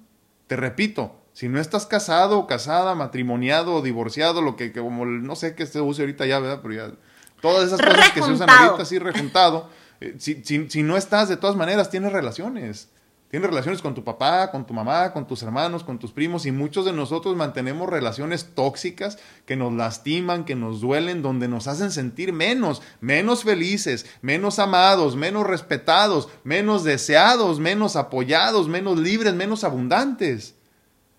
Te 0.48 0.54
repito, 0.54 1.16
si 1.32 1.48
no 1.48 1.58
estás 1.58 1.86
casado 1.86 2.38
o 2.38 2.46
casada, 2.46 2.94
matrimoniado 2.94 3.76
o 3.76 3.80
divorciado, 3.80 4.42
lo 4.42 4.54
que, 4.54 4.70
como 4.70 5.06
no 5.06 5.36
sé 5.36 5.54
qué 5.54 5.64
se 5.64 5.80
use 5.80 6.02
ahorita 6.02 6.26
ya, 6.26 6.40
¿verdad? 6.40 6.60
Pero 6.62 6.74
ya 6.74 6.92
todas 7.40 7.68
esas 7.68 7.80
cosas 7.80 8.10
que 8.10 8.20
se 8.20 8.30
usan 8.32 8.50
ahorita 8.50 8.82
así 8.82 8.98
rejuntado, 8.98 9.70
eh, 10.02 10.16
si, 10.18 10.42
si 10.44 10.82
no 10.82 10.98
estás 10.98 11.30
de 11.30 11.38
todas 11.38 11.56
maneras, 11.56 11.88
tienes 11.88 12.12
relaciones. 12.12 12.90
Tienes 13.30 13.48
relaciones 13.48 13.80
con 13.80 13.94
tu 13.94 14.02
papá, 14.02 14.50
con 14.50 14.66
tu 14.66 14.74
mamá, 14.74 15.12
con 15.12 15.24
tus 15.24 15.44
hermanos, 15.44 15.84
con 15.84 16.00
tus 16.00 16.10
primos 16.10 16.46
y 16.46 16.52
muchos 16.52 16.84
de 16.84 16.92
nosotros 16.92 17.36
mantenemos 17.36 17.88
relaciones 17.88 18.56
tóxicas 18.56 19.18
que 19.46 19.54
nos 19.54 19.72
lastiman, 19.72 20.44
que 20.44 20.56
nos 20.56 20.80
duelen, 20.80 21.22
donde 21.22 21.46
nos 21.46 21.68
hacen 21.68 21.92
sentir 21.92 22.32
menos, 22.32 22.82
menos 23.00 23.44
felices, 23.44 24.04
menos 24.20 24.58
amados, 24.58 25.14
menos 25.14 25.46
respetados, 25.46 26.28
menos 26.42 26.82
deseados, 26.82 27.60
menos 27.60 27.94
apoyados, 27.94 28.66
menos 28.66 28.98
libres, 28.98 29.32
menos 29.32 29.62
abundantes. 29.62 30.56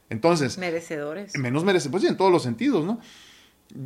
Entonces... 0.09 0.57
Merecedores. 0.57 1.37
Menos 1.37 1.63
merecedores, 1.63 1.91
pues 1.91 2.03
sí, 2.03 2.09
en 2.09 2.17
todos 2.17 2.31
los 2.31 2.43
sentidos, 2.43 2.83
¿no? 2.83 2.99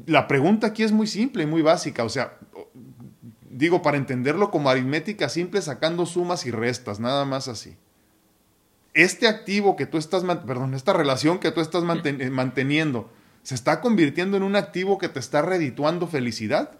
La 0.07 0.27
pregunta 0.27 0.65
aquí 0.65 0.81
es 0.81 0.91
muy 0.91 1.05
simple 1.05 1.43
y 1.43 1.45
muy 1.45 1.61
básica, 1.61 2.03
o 2.03 2.09
sea, 2.09 2.39
digo, 3.51 3.83
para 3.83 3.97
entenderlo 3.97 4.49
como 4.49 4.71
aritmética 4.71 5.29
simple, 5.29 5.61
sacando 5.61 6.07
sumas 6.07 6.47
y 6.47 6.49
restas, 6.49 6.99
nada 6.99 7.23
más 7.23 7.47
así 7.47 7.77
este 8.95 9.27
activo 9.27 9.75
que 9.75 9.85
tú 9.85 9.97
estás, 9.97 10.23
perdón, 10.23 10.73
esta 10.73 10.93
relación 10.93 11.37
que 11.39 11.51
tú 11.51 11.61
estás 11.61 11.83
eh, 11.83 12.29
manteniendo, 12.31 13.11
¿se 13.43 13.53
está 13.53 13.81
convirtiendo 13.81 14.37
en 14.37 14.43
un 14.43 14.55
activo 14.55 14.97
que 14.97 15.09
te 15.09 15.19
está 15.19 15.41
redituando 15.41 16.07
felicidad? 16.07 16.71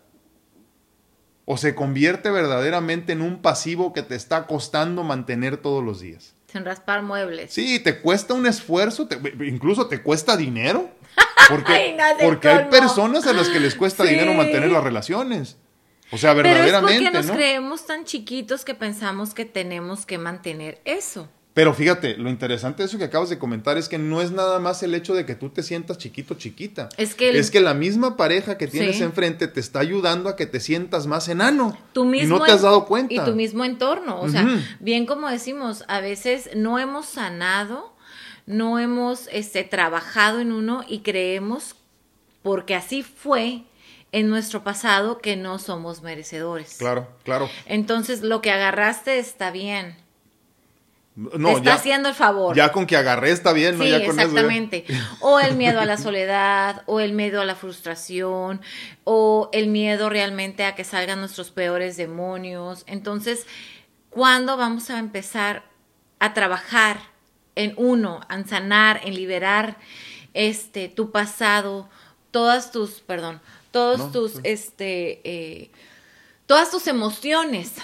¿O 1.43 1.58
se 1.58 1.75
convierte 1.75 2.32
verdaderamente 2.32 3.12
en 3.13 3.21
un 3.21 3.41
pasivo 3.41 3.93
que 3.93 4.01
te 4.01 4.15
está 4.15 4.47
costando 4.47 5.04
mantener 5.04 5.58
todos 5.58 5.84
los 5.84 5.99
días? 5.99 6.34
Sin 6.51 6.65
raspar 6.65 7.04
muebles. 7.04 7.54
Sí, 7.54 7.80
te 7.80 7.99
cuesta 7.99 8.34
un 8.34 8.47
esfuerzo, 8.47 9.08
incluso 9.45 9.88
te 9.88 10.01
cuesta 10.01 10.36
dinero. 10.36 10.89
Porque, 11.47 11.95
porque 12.23 12.49
hay 12.49 12.65
personas 12.71 13.28
a 13.28 13.34
las 13.34 13.49
que 13.49 13.60
les 13.60 13.75
cuesta 13.75 14.04
dinero 14.04 14.34
mantener 14.34 14.71
las 14.71 14.84
relaciones. 14.84 15.58
O 16.12 16.17
sea, 16.17 16.34
verdaderamente. 16.34 16.97
Pero 16.97 17.08
es 17.08 17.13
porque 17.13 17.28
nos 17.28 17.38
creemos 17.38 17.86
tan 17.86 18.04
chiquitos 18.04 18.65
que 18.65 18.73
pensamos 18.73 19.36
que 19.36 19.45
tenemos 19.45 20.08
que 20.08 20.17
mantener 20.17 20.82
eso. 20.86 21.30
Pero 21.56 21.74
fíjate, 21.74 22.18
lo 22.18 22.30
interesante 22.30 22.84
de 22.84 22.88
eso 22.88 22.98
que 22.98 23.06
acabas 23.06 23.30
de 23.30 23.39
comentar 23.39 23.78
es 23.78 23.88
que 23.88 23.98
no 23.98 24.22
es 24.22 24.32
nada 24.32 24.60
más 24.60 24.84
el 24.84 24.94
hecho 24.94 25.13
de 25.13 25.26
que 25.26 25.36
tú 25.36 25.52
te 25.52 25.63
sientas 25.63 25.98
chiquito, 25.98 26.36
chiquita. 26.36 26.89
Es 26.98 27.15
que, 27.15 27.30
es 27.30 27.50
que 27.50 27.62
la 27.62 27.74
misma 27.74 28.18
pareja 28.18 28.58
que 28.58 28.68
tienes 28.68 29.00
enfrente 29.00 29.48
te 29.48 29.62
está 29.62 29.80
ayudando 29.80 30.28
a 30.28 30.36
que 30.36 30.48
te 30.48 30.60
sientas 30.60 31.08
más 31.08 31.30
enano. 31.30 31.78
Tú 31.94 32.04
mismo 32.04 32.36
y 32.36 32.39
no 32.39 32.46
te 32.46 32.52
has 32.52 32.63
dado 32.63 32.86
cuenta. 32.86 33.13
Y 33.13 33.20
tu 33.20 33.32
mismo 33.32 33.63
entorno. 33.63 34.20
O 34.20 34.28
sea, 34.28 34.46
bien 34.82 35.06
como 35.06 35.30
decimos, 35.30 35.86
a 35.88 36.02
veces 36.02 36.50
no 36.58 36.78
hemos 36.78 37.06
sanado, 37.06 37.96
no 38.46 38.78
hemos 38.78 39.30
este, 39.32 39.63
trabajado 39.63 40.41
en 40.41 40.52
uno 40.52 40.84
y 40.86 41.00
creemos, 41.00 41.78
porque 42.44 42.76
así 42.76 43.02
fue, 43.02 43.63
en 44.12 44.28
nuestro 44.28 44.65
pasado 44.65 45.20
que 45.20 45.38
no 45.38 45.58
somos 45.60 46.02
merecedores. 46.02 46.76
Claro, 46.80 47.08
claro. 47.24 47.50
Entonces, 47.65 48.24
lo 48.24 48.41
que 48.41 48.52
agarraste 48.52 49.20
está 49.20 49.52
bien 49.52 50.04
no, 51.15 51.58
está 51.58 51.75
haciendo 51.75 52.10
el 52.10 52.15
favor. 52.15 52.56
Ya 52.56 52.73
con 52.73 52.86
que 52.86 52.97
agarré 52.97 53.32
está 53.32 53.54
bien, 53.54 53.78
¿no? 53.78 53.86
Sí, 53.86 53.93
exactamente. 53.93 54.86
o 55.21 55.39
el 55.39 55.56
miedo 55.56 55.80
a 55.80 55.86
la 55.86 55.97
soledad, 55.97 56.84
o 56.88 56.99
el 56.99 57.13
miedo 57.13 57.39
a 57.39 57.45
la 57.45 57.56
frustración, 57.56 58.62
o 59.06 59.49
el 59.54 59.67
miedo 59.67 60.10
realmente 60.10 60.65
a 60.65 60.75
que 60.75 60.84
salgan 60.84 61.19
nuestros 61.19 61.51
peores 61.51 61.95
demonios. 61.95 62.84
Entonces, 62.86 63.47
¿cuándo 64.10 64.58
vamos 64.58 64.89
a 64.89 64.99
empezar 64.99 65.63
a 66.19 66.34
trabajar 66.34 66.99
en 67.56 67.73
uno, 67.78 68.19
en 68.30 68.45
sanar, 68.45 68.99
en 69.06 69.15
liberar 69.15 69.78
este 70.34 70.89
tu 70.89 71.12
pasado, 71.12 71.89
todas 72.32 72.73
tus, 72.73 72.99
perdón, 72.99 73.39
todos 73.71 74.12
tus, 74.12 74.41
este, 74.43 75.21
eh, 75.23 75.71
todas 76.45 76.71
tus 76.71 76.88
emociones? 76.88 77.75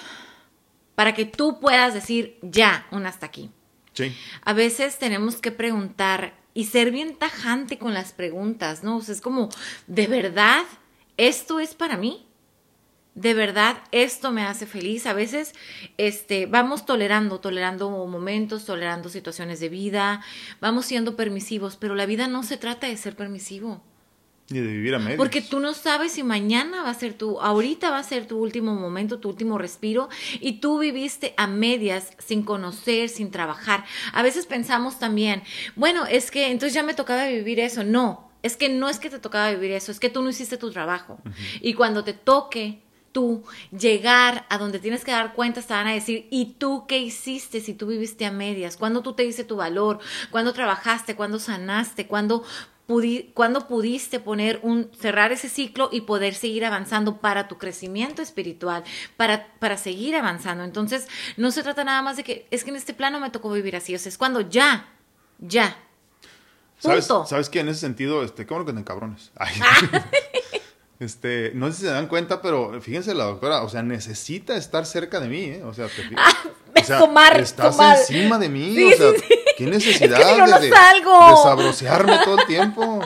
Para 1.02 1.16
que 1.16 1.26
tú 1.26 1.60
puedas 1.60 1.96
decir 1.96 2.38
ya, 2.44 2.86
un 2.92 3.08
hasta 3.08 3.26
aquí. 3.26 3.50
Sí. 3.94 4.16
A 4.46 4.54
veces 4.54 5.00
tenemos 5.00 5.38
que 5.38 5.52
preguntar 5.52 6.36
y 6.54 6.66
ser 6.66 6.92
bien 6.92 7.16
tajante 7.16 7.80
con 7.80 7.96
las 7.96 8.14
preguntas, 8.14 8.84
¿no? 8.84 8.98
O 8.98 9.02
sea, 9.02 9.16
es 9.16 9.20
como, 9.20 9.50
¿de 9.88 10.06
verdad 10.06 10.62
esto 11.18 11.60
es 11.60 11.74
para 11.74 11.98
mí? 11.98 12.28
de 13.16 13.34
verdad 13.34 13.78
esto 13.92 14.32
me 14.32 14.44
hace 14.44 14.68
feliz. 14.68 15.08
A 15.08 15.14
veces 15.14 15.56
este, 15.98 16.46
vamos 16.46 16.86
tolerando, 16.86 17.40
tolerando 17.40 17.90
momentos, 17.90 18.66
tolerando 18.66 19.10
situaciones 19.10 19.60
de 19.60 19.70
vida, 19.70 20.24
vamos 20.60 20.86
siendo 20.86 21.16
permisivos, 21.16 21.78
pero 21.78 21.96
la 21.96 22.06
vida 22.06 22.28
no 22.28 22.44
se 22.44 22.58
trata 22.58 22.86
de 22.86 22.96
ser 22.96 23.16
permisivo. 23.16 23.84
Ni 24.52 24.60
de 24.60 24.68
vivir 24.68 24.96
a 24.96 25.00
medias. 25.00 25.18
Porque 25.18 25.42
tú 25.42 25.60
no 25.60 25.74
sabes 25.74 26.14
si 26.14 26.24
mañana 26.24 26.84
va 26.84 26.90
a 26.90 26.94
ser 26.94 27.14
tu, 27.14 27.40
ahorita 27.40 27.90
va 27.90 28.00
a 28.00 28.04
ser 28.04 28.28
tu 28.28 28.38
último 28.38 28.76
momento, 28.76 29.20
tu 29.20 29.30
último 29.30 29.58
respiro, 29.58 30.10
y 30.40 30.60
tú 30.60 30.80
viviste 30.80 31.34
a 31.38 31.48
medias, 31.48 32.12
sin 32.20 32.44
conocer, 32.44 33.10
sin 33.10 33.32
trabajar. 33.32 33.86
A 34.14 34.22
veces 34.24 34.46
pensamos 34.46 35.00
también, 35.00 35.44
bueno, 35.76 36.06
es 36.06 36.32
que 36.32 36.52
entonces 36.52 36.74
ya 36.74 36.84
me 36.84 36.94
tocaba 36.94 37.28
vivir 37.28 37.60
eso. 37.60 37.84
No, 37.84 38.32
es 38.44 38.58
que 38.58 38.70
no 38.70 38.90
es 38.90 39.00
que 39.00 39.10
te 39.10 39.20
tocaba 39.20 39.52
vivir 39.52 39.72
eso, 39.72 39.92
es 39.92 40.00
que 40.00 40.10
tú 40.10 40.22
no 40.22 40.30
hiciste 40.30 40.58
tu 40.58 40.72
trabajo. 40.72 41.20
Y 41.62 41.74
cuando 41.74 42.04
te 42.04 42.14
toque 42.14 42.82
tú 43.12 43.44
llegar 43.78 44.46
a 44.50 44.58
donde 44.58 44.80
tienes 44.80 45.04
que 45.04 45.12
dar 45.12 45.34
cuentas, 45.34 45.68
te 45.68 45.74
van 45.74 45.88
a 45.88 45.94
decir, 45.94 46.28
¿y 46.32 46.54
tú 46.58 46.86
qué 46.88 46.98
hiciste 46.98 47.62
si 47.62 47.74
tú 47.74 47.88
viviste 47.88 48.26
a 48.26 48.32
medias? 48.32 48.78
¿Cuándo 48.78 49.02
tú 49.02 49.14
te 49.14 49.24
diste 49.24 49.44
tu 49.44 49.58
valor? 49.58 50.00
¿Cuándo 50.32 50.54
trabajaste? 50.54 51.16
¿Cuándo 51.16 51.40
sanaste? 51.40 52.08
¿Cuándo, 52.08 52.44
pudiste 53.68 54.20
poner 54.20 54.60
un, 54.64 54.90
cerrar 55.00 55.32
ese 55.32 55.50
ciclo 55.50 55.90
y 55.92 56.02
poder 56.02 56.34
seguir 56.34 56.66
avanzando 56.66 57.18
para 57.18 57.48
tu 57.48 57.58
crecimiento 57.58 58.22
espiritual, 58.22 58.84
para, 59.18 59.54
para 59.60 59.78
seguir 59.78 60.16
avanzando? 60.16 60.64
Entonces, 60.64 61.08
no 61.38 61.52
se 61.52 61.64
trata 61.64 61.84
nada 61.84 62.02
más 62.02 62.18
de 62.18 62.24
que, 62.24 62.48
es 62.52 62.64
que 62.64 62.70
en 62.70 62.76
este 62.76 62.94
plano 62.94 63.20
me 63.20 63.30
tocó 63.30 63.52
vivir 63.52 63.76
así, 63.76 63.96
o 63.96 64.00
sea, 64.00 64.10
es 64.10 64.18
cuando 64.18 64.42
ya, 64.42 64.90
ya. 65.40 65.78
¿Sabes, 66.80 67.06
¿Sabes 67.06 67.50
qué? 67.50 67.60
En 67.60 67.70
ese 67.70 67.80
sentido, 67.82 68.24
este, 68.24 68.46
qué 68.46 68.54
bueno 68.54 68.66
que 68.66 68.74
te 68.74 68.84
cabrones. 68.84 69.32
Ay. 69.36 69.54
Este, 71.02 71.52
no 71.56 71.66
sé 71.72 71.74
si 71.74 71.82
se 71.82 71.88
dan 71.88 72.06
cuenta, 72.06 72.44
pero 72.44 72.80
fíjense 72.80 73.16
la 73.16 73.24
doctora, 73.24 73.64
o 73.64 73.70
sea, 73.70 73.82
necesita 73.82 74.56
estar 74.56 74.86
cerca 74.86 75.20
de 75.20 75.30
mí, 75.30 75.46
¿eh? 75.46 75.64
O 75.64 75.74
sea, 75.74 75.88
te, 75.88 76.04
ah, 76.16 76.32
o 76.80 76.84
sea 76.84 77.30
estás 77.40 78.08
encima 78.08 78.38
de 78.38 78.50
mí, 78.50 78.78
o 78.84 78.96
sea, 78.96 79.12
qué 79.58 79.66
necesidad 79.66 80.20
de, 80.20 80.68
de, 80.68 80.74
sabrosearme 81.42 82.20
todo 82.24 82.38
el 82.38 82.46
tiempo. 82.46 83.00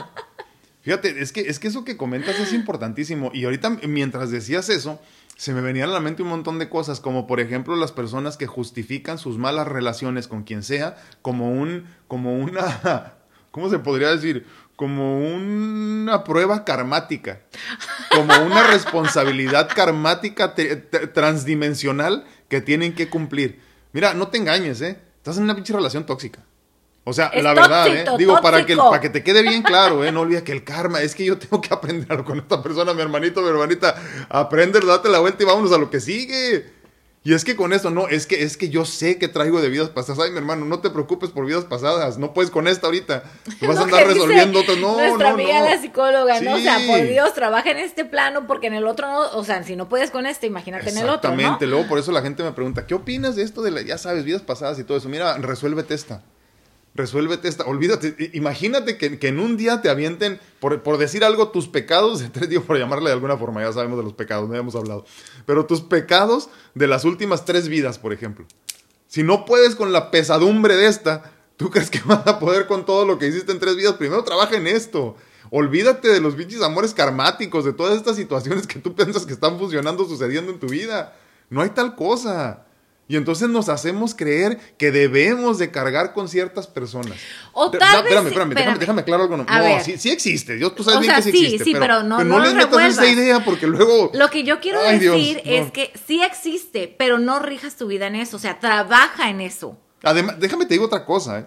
Fíjate, 0.82 1.22
es 1.22 1.32
que, 1.32 1.40
es 1.40 1.58
que 1.58 1.68
eso 1.68 1.86
que 1.86 1.96
comentas 1.96 2.38
es 2.38 2.52
importantísimo. 2.52 3.30
Y 3.32 3.46
ahorita, 3.46 3.70
mientras 3.88 4.30
decías 4.30 4.68
eso, 4.68 5.00
se 5.34 5.54
me 5.54 5.62
venían 5.62 5.88
a 5.88 5.94
la 5.94 6.00
mente 6.00 6.22
un 6.22 6.28
montón 6.28 6.58
de 6.58 6.68
cosas, 6.68 7.00
como 7.00 7.26
por 7.26 7.40
ejemplo 7.40 7.76
las 7.76 7.92
personas 7.92 8.36
que 8.36 8.46
justifican 8.46 9.16
sus 9.16 9.38
malas 9.38 9.68
relaciones 9.68 10.28
con 10.28 10.42
quien 10.42 10.62
sea 10.62 10.98
como 11.22 11.50
un, 11.50 11.86
como 12.08 12.38
una, 12.38 13.14
¿cómo 13.52 13.70
se 13.70 13.78
podría 13.78 14.10
decir? 14.10 14.44
Como 14.76 15.18
una 15.18 16.22
prueba 16.22 16.64
karmática, 16.64 17.40
como 18.10 18.34
una 18.44 18.66
responsabilidad 18.66 19.68
karmática 19.74 20.54
transdimensional 21.14 22.24
que 22.48 22.60
tienen 22.60 22.94
que 22.94 23.08
cumplir. 23.08 23.60
Mira, 23.92 24.12
no 24.14 24.28
te 24.28 24.38
engañes, 24.38 24.80
¿eh? 24.82 24.98
Estás 25.16 25.38
en 25.38 25.44
una 25.44 25.54
pinche 25.54 25.72
relación 25.72 26.04
tóxica. 26.04 26.40
O 27.08 27.12
sea, 27.12 27.30
la 27.40 27.54
verdad, 27.54 27.86
¿eh? 27.86 28.04
Digo, 28.18 28.40
para 28.40 28.66
que, 28.66 28.76
para 28.76 29.00
que 29.00 29.08
te 29.08 29.22
quede 29.22 29.42
bien 29.42 29.62
claro, 29.62 30.04
¿eh? 30.04 30.10
No 30.10 30.22
olvides 30.22 30.42
que 30.42 30.50
el 30.50 30.64
karma, 30.64 31.00
es 31.00 31.14
que 31.14 31.24
yo 31.24 31.38
tengo 31.38 31.60
que 31.60 31.72
aprender 31.72 32.24
con 32.24 32.38
esta 32.38 32.60
persona, 32.60 32.92
mi 32.94 33.00
hermanito, 33.00 33.42
mi 33.42 33.48
hermanita. 33.48 33.94
Aprender, 34.28 34.84
date 34.84 35.08
la 35.08 35.20
vuelta 35.20 35.42
y 35.42 35.46
vámonos 35.46 35.72
a 35.72 35.78
lo 35.78 35.88
que 35.88 36.00
sigue. 36.00 36.74
Y 37.26 37.34
es 37.34 37.44
que 37.44 37.56
con 37.56 37.72
eso, 37.72 37.90
no, 37.90 38.06
es 38.06 38.24
que, 38.24 38.44
es 38.44 38.56
que 38.56 38.68
yo 38.68 38.84
sé 38.84 39.18
que 39.18 39.26
traigo 39.26 39.60
de 39.60 39.68
vidas 39.68 39.88
pasadas. 39.88 40.24
Ay, 40.24 40.30
mi 40.30 40.38
hermano, 40.38 40.64
no 40.64 40.78
te 40.78 40.90
preocupes 40.90 41.30
por 41.30 41.44
vidas 41.44 41.64
pasadas. 41.64 42.18
No 42.18 42.32
puedes 42.32 42.52
con 42.52 42.68
esta 42.68 42.86
ahorita. 42.86 43.24
Tú 43.58 43.66
vas 43.66 43.78
a 43.78 43.82
andar 43.82 44.06
resolviendo 44.06 44.60
otras. 44.60 44.78
No, 44.78 44.96
nuestra 44.96 45.30
no, 45.30 45.34
amiga 45.34 45.60
la 45.60 45.82
psicóloga, 45.82 46.40
¿no? 46.40 46.54
O 46.54 46.58
sea, 46.60 46.78
por 46.86 47.02
Dios, 47.02 47.34
trabaja 47.34 47.72
en 47.72 47.78
este 47.78 48.04
plano 48.04 48.46
porque 48.46 48.68
en 48.68 48.74
el 48.74 48.86
otro 48.86 49.08
no. 49.08 49.22
O 49.32 49.42
sea, 49.42 49.64
si 49.64 49.74
no 49.74 49.88
puedes 49.88 50.12
con 50.12 50.24
este, 50.24 50.46
imagínate 50.46 50.90
en 50.90 50.98
el 50.98 51.08
otro. 51.08 51.32
Exactamente. 51.32 51.66
Luego, 51.66 51.88
por 51.88 51.98
eso 51.98 52.12
la 52.12 52.22
gente 52.22 52.44
me 52.44 52.52
pregunta, 52.52 52.86
¿qué 52.86 52.94
opinas 52.94 53.34
de 53.34 53.42
esto 53.42 53.60
de, 53.60 53.72
la, 53.72 53.82
ya 53.82 53.98
sabes, 53.98 54.22
vidas 54.22 54.42
pasadas 54.42 54.78
y 54.78 54.84
todo 54.84 54.96
eso? 54.96 55.08
Mira, 55.08 55.36
resuélvete 55.38 55.94
esta 55.94 56.22
resuélvete 56.96 57.48
esta, 57.48 57.64
olvídate, 57.64 58.30
imagínate 58.32 58.96
que, 58.96 59.28
en 59.28 59.38
un 59.38 59.56
día 59.56 59.82
te 59.82 59.90
avienten, 59.90 60.40
por, 60.60 60.82
por, 60.82 60.98
decir 60.98 61.24
algo, 61.24 61.48
tus 61.48 61.68
pecados, 61.68 62.24
digo, 62.48 62.62
por 62.62 62.78
llamarle 62.78 63.10
de 63.10 63.14
alguna 63.14 63.36
forma, 63.36 63.62
ya 63.62 63.72
sabemos 63.72 63.98
de 63.98 64.04
los 64.04 64.14
pecados, 64.14 64.48
no 64.48 64.54
habíamos 64.54 64.74
hablado, 64.74 65.04
pero 65.44 65.66
tus 65.66 65.82
pecados 65.82 66.48
de 66.74 66.86
las 66.86 67.04
últimas 67.04 67.44
tres 67.44 67.68
vidas, 67.68 67.98
por 67.98 68.12
ejemplo. 68.12 68.46
Si 69.08 69.22
no 69.22 69.44
puedes 69.44 69.76
con 69.76 69.92
la 69.92 70.10
pesadumbre 70.10 70.76
de 70.76 70.86
esta, 70.86 71.32
¿tú 71.56 71.70
crees 71.70 71.90
que 71.90 72.00
vas 72.04 72.26
a 72.26 72.38
poder 72.38 72.66
con 72.66 72.84
todo 72.84 73.06
lo 73.06 73.18
que 73.18 73.28
hiciste 73.28 73.52
en 73.52 73.60
tres 73.60 73.76
vidas? 73.76 73.94
Primero 73.94 74.24
trabaja 74.24 74.56
en 74.56 74.66
esto. 74.66 75.16
Olvídate 75.50 76.08
de 76.08 76.20
los 76.20 76.34
bichos 76.34 76.62
amores 76.62 76.92
karmáticos, 76.92 77.64
de 77.64 77.72
todas 77.72 77.96
estas 77.96 78.16
situaciones 78.16 78.66
que 78.66 78.80
tú 78.80 78.94
piensas 78.96 79.26
que 79.26 79.32
están 79.32 79.58
funcionando, 79.58 80.04
sucediendo 80.04 80.52
en 80.52 80.58
tu 80.58 80.66
vida. 80.66 81.16
No 81.50 81.62
hay 81.62 81.70
tal 81.70 81.94
cosa. 81.94 82.64
Y 83.08 83.16
entonces 83.16 83.48
nos 83.48 83.68
hacemos 83.68 84.14
creer 84.14 84.58
que 84.78 84.90
debemos 84.90 85.58
de 85.58 85.70
cargar 85.70 86.12
con 86.12 86.28
ciertas 86.28 86.66
personas. 86.66 87.16
O 87.52 87.70
tal 87.70 88.02
vez, 88.02 88.12
espérame, 88.12 88.26
espérame, 88.26 88.54
déjame, 88.54 88.78
déjame 88.78 89.00
aclarar 89.02 89.22
algo. 89.22 89.36
No, 89.36 89.46
sí, 89.84 89.96
sí, 89.96 90.10
existe. 90.10 90.56
Dios, 90.56 90.74
tú 90.74 90.82
sabes 90.82 91.00
bien 91.00 91.14
que 91.14 91.22
sí, 91.22 91.28
existe. 91.28 91.64
Sí, 91.64 91.76
pero, 91.78 92.02
no, 92.02 92.24
no, 92.24 92.40
les 92.40 92.54
metas 92.54 92.82
esa 92.82 93.06
idea 93.06 93.44
porque 93.44 93.68
luego... 93.68 94.10
Lo 94.12 94.28
que 94.28 94.42
yo 94.42 94.58
quiero 94.58 94.82
decir 94.82 95.40
es 95.44 95.70
que 95.70 95.92
sí 96.06 96.20
existe, 96.22 96.92
pero 96.98 97.18
no 97.18 97.38
rijas 97.38 97.76
tu 97.76 97.86
vida 97.86 98.08
en 98.08 98.16
eso. 98.16 98.38
O 98.38 98.40
sea, 98.40 98.58
trabaja 98.58 99.30
en 99.30 99.40
eso. 99.40 99.78
Además, 100.02 100.40
déjame 100.40 100.66
te 100.66 100.74
digo 100.74 100.86
otra 100.86 101.04
cosa, 101.04 101.40
¿eh? 101.40 101.46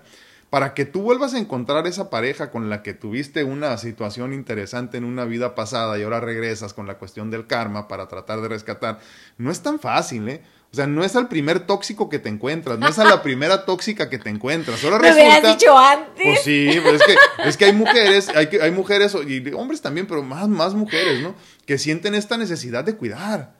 Para 0.50 0.74
que 0.74 0.86
tú 0.86 1.04
vuelvas 1.04 1.36
a 1.36 1.38
encontrar 1.38 1.86
esa 1.86 2.10
pareja 2.10 2.50
con 2.50 2.70
la 2.70 2.82
que 2.82 2.96
tuviste 2.96 3.44
una 3.44 3.78
situación 3.78 4.34
interesante 4.34 4.98
en 4.98 5.04
una 5.04 5.26
vida 5.26 5.54
pasada 5.54 6.00
y 6.00 6.02
ahora 6.02 6.22
regresas 6.22 6.74
con 6.74 6.88
la 6.88 6.98
cuestión 6.98 7.30
del 7.30 7.46
karma 7.46 7.88
para 7.88 8.08
tratar 8.08 8.42
de 8.42 8.48
rescatar, 8.48 9.00
no 9.38 9.52
es 9.52 9.62
tan 9.62 9.80
fácil, 9.80 10.28
¿eh? 10.28 10.42
O 10.72 10.76
sea, 10.76 10.86
no 10.86 11.04
es 11.04 11.16
al 11.16 11.28
primer 11.28 11.62
tóxico 11.62 12.10
que 12.10 12.20
te 12.20 12.30
encuentras, 12.30 12.78
no 12.78 12.88
es 12.88 13.00
a 13.00 13.04
la 13.04 13.24
primera 13.24 13.66
tóxica 13.66 14.08
que 14.10 14.20
te 14.20 14.30
encuentras. 14.30 14.84
Ahora 14.84 15.00
¿Me 15.00 15.12
resulta, 15.12 15.52
dicho 15.52 15.76
antes? 15.76 16.24
Pues 16.24 16.44
sí, 16.44 16.70
pero 16.84 16.96
es 16.96 17.02
que, 17.04 17.16
es 17.46 17.58
que 17.58 17.66
hay 17.66 17.74
mujeres, 17.74 18.30
hay, 18.30 18.48
hay 18.62 18.72
mujeres, 18.72 19.16
y 19.28 19.52
hombres 19.54 19.82
también, 19.82 20.06
pero 20.06 20.22
más, 20.22 20.48
más 20.48 20.76
mujeres, 20.76 21.22
¿no? 21.22 21.34
Que 21.66 21.80
sienten 21.80 22.14
esta 22.14 22.38
necesidad 22.38 22.84
de 22.84 22.96
cuidar. 22.96 23.56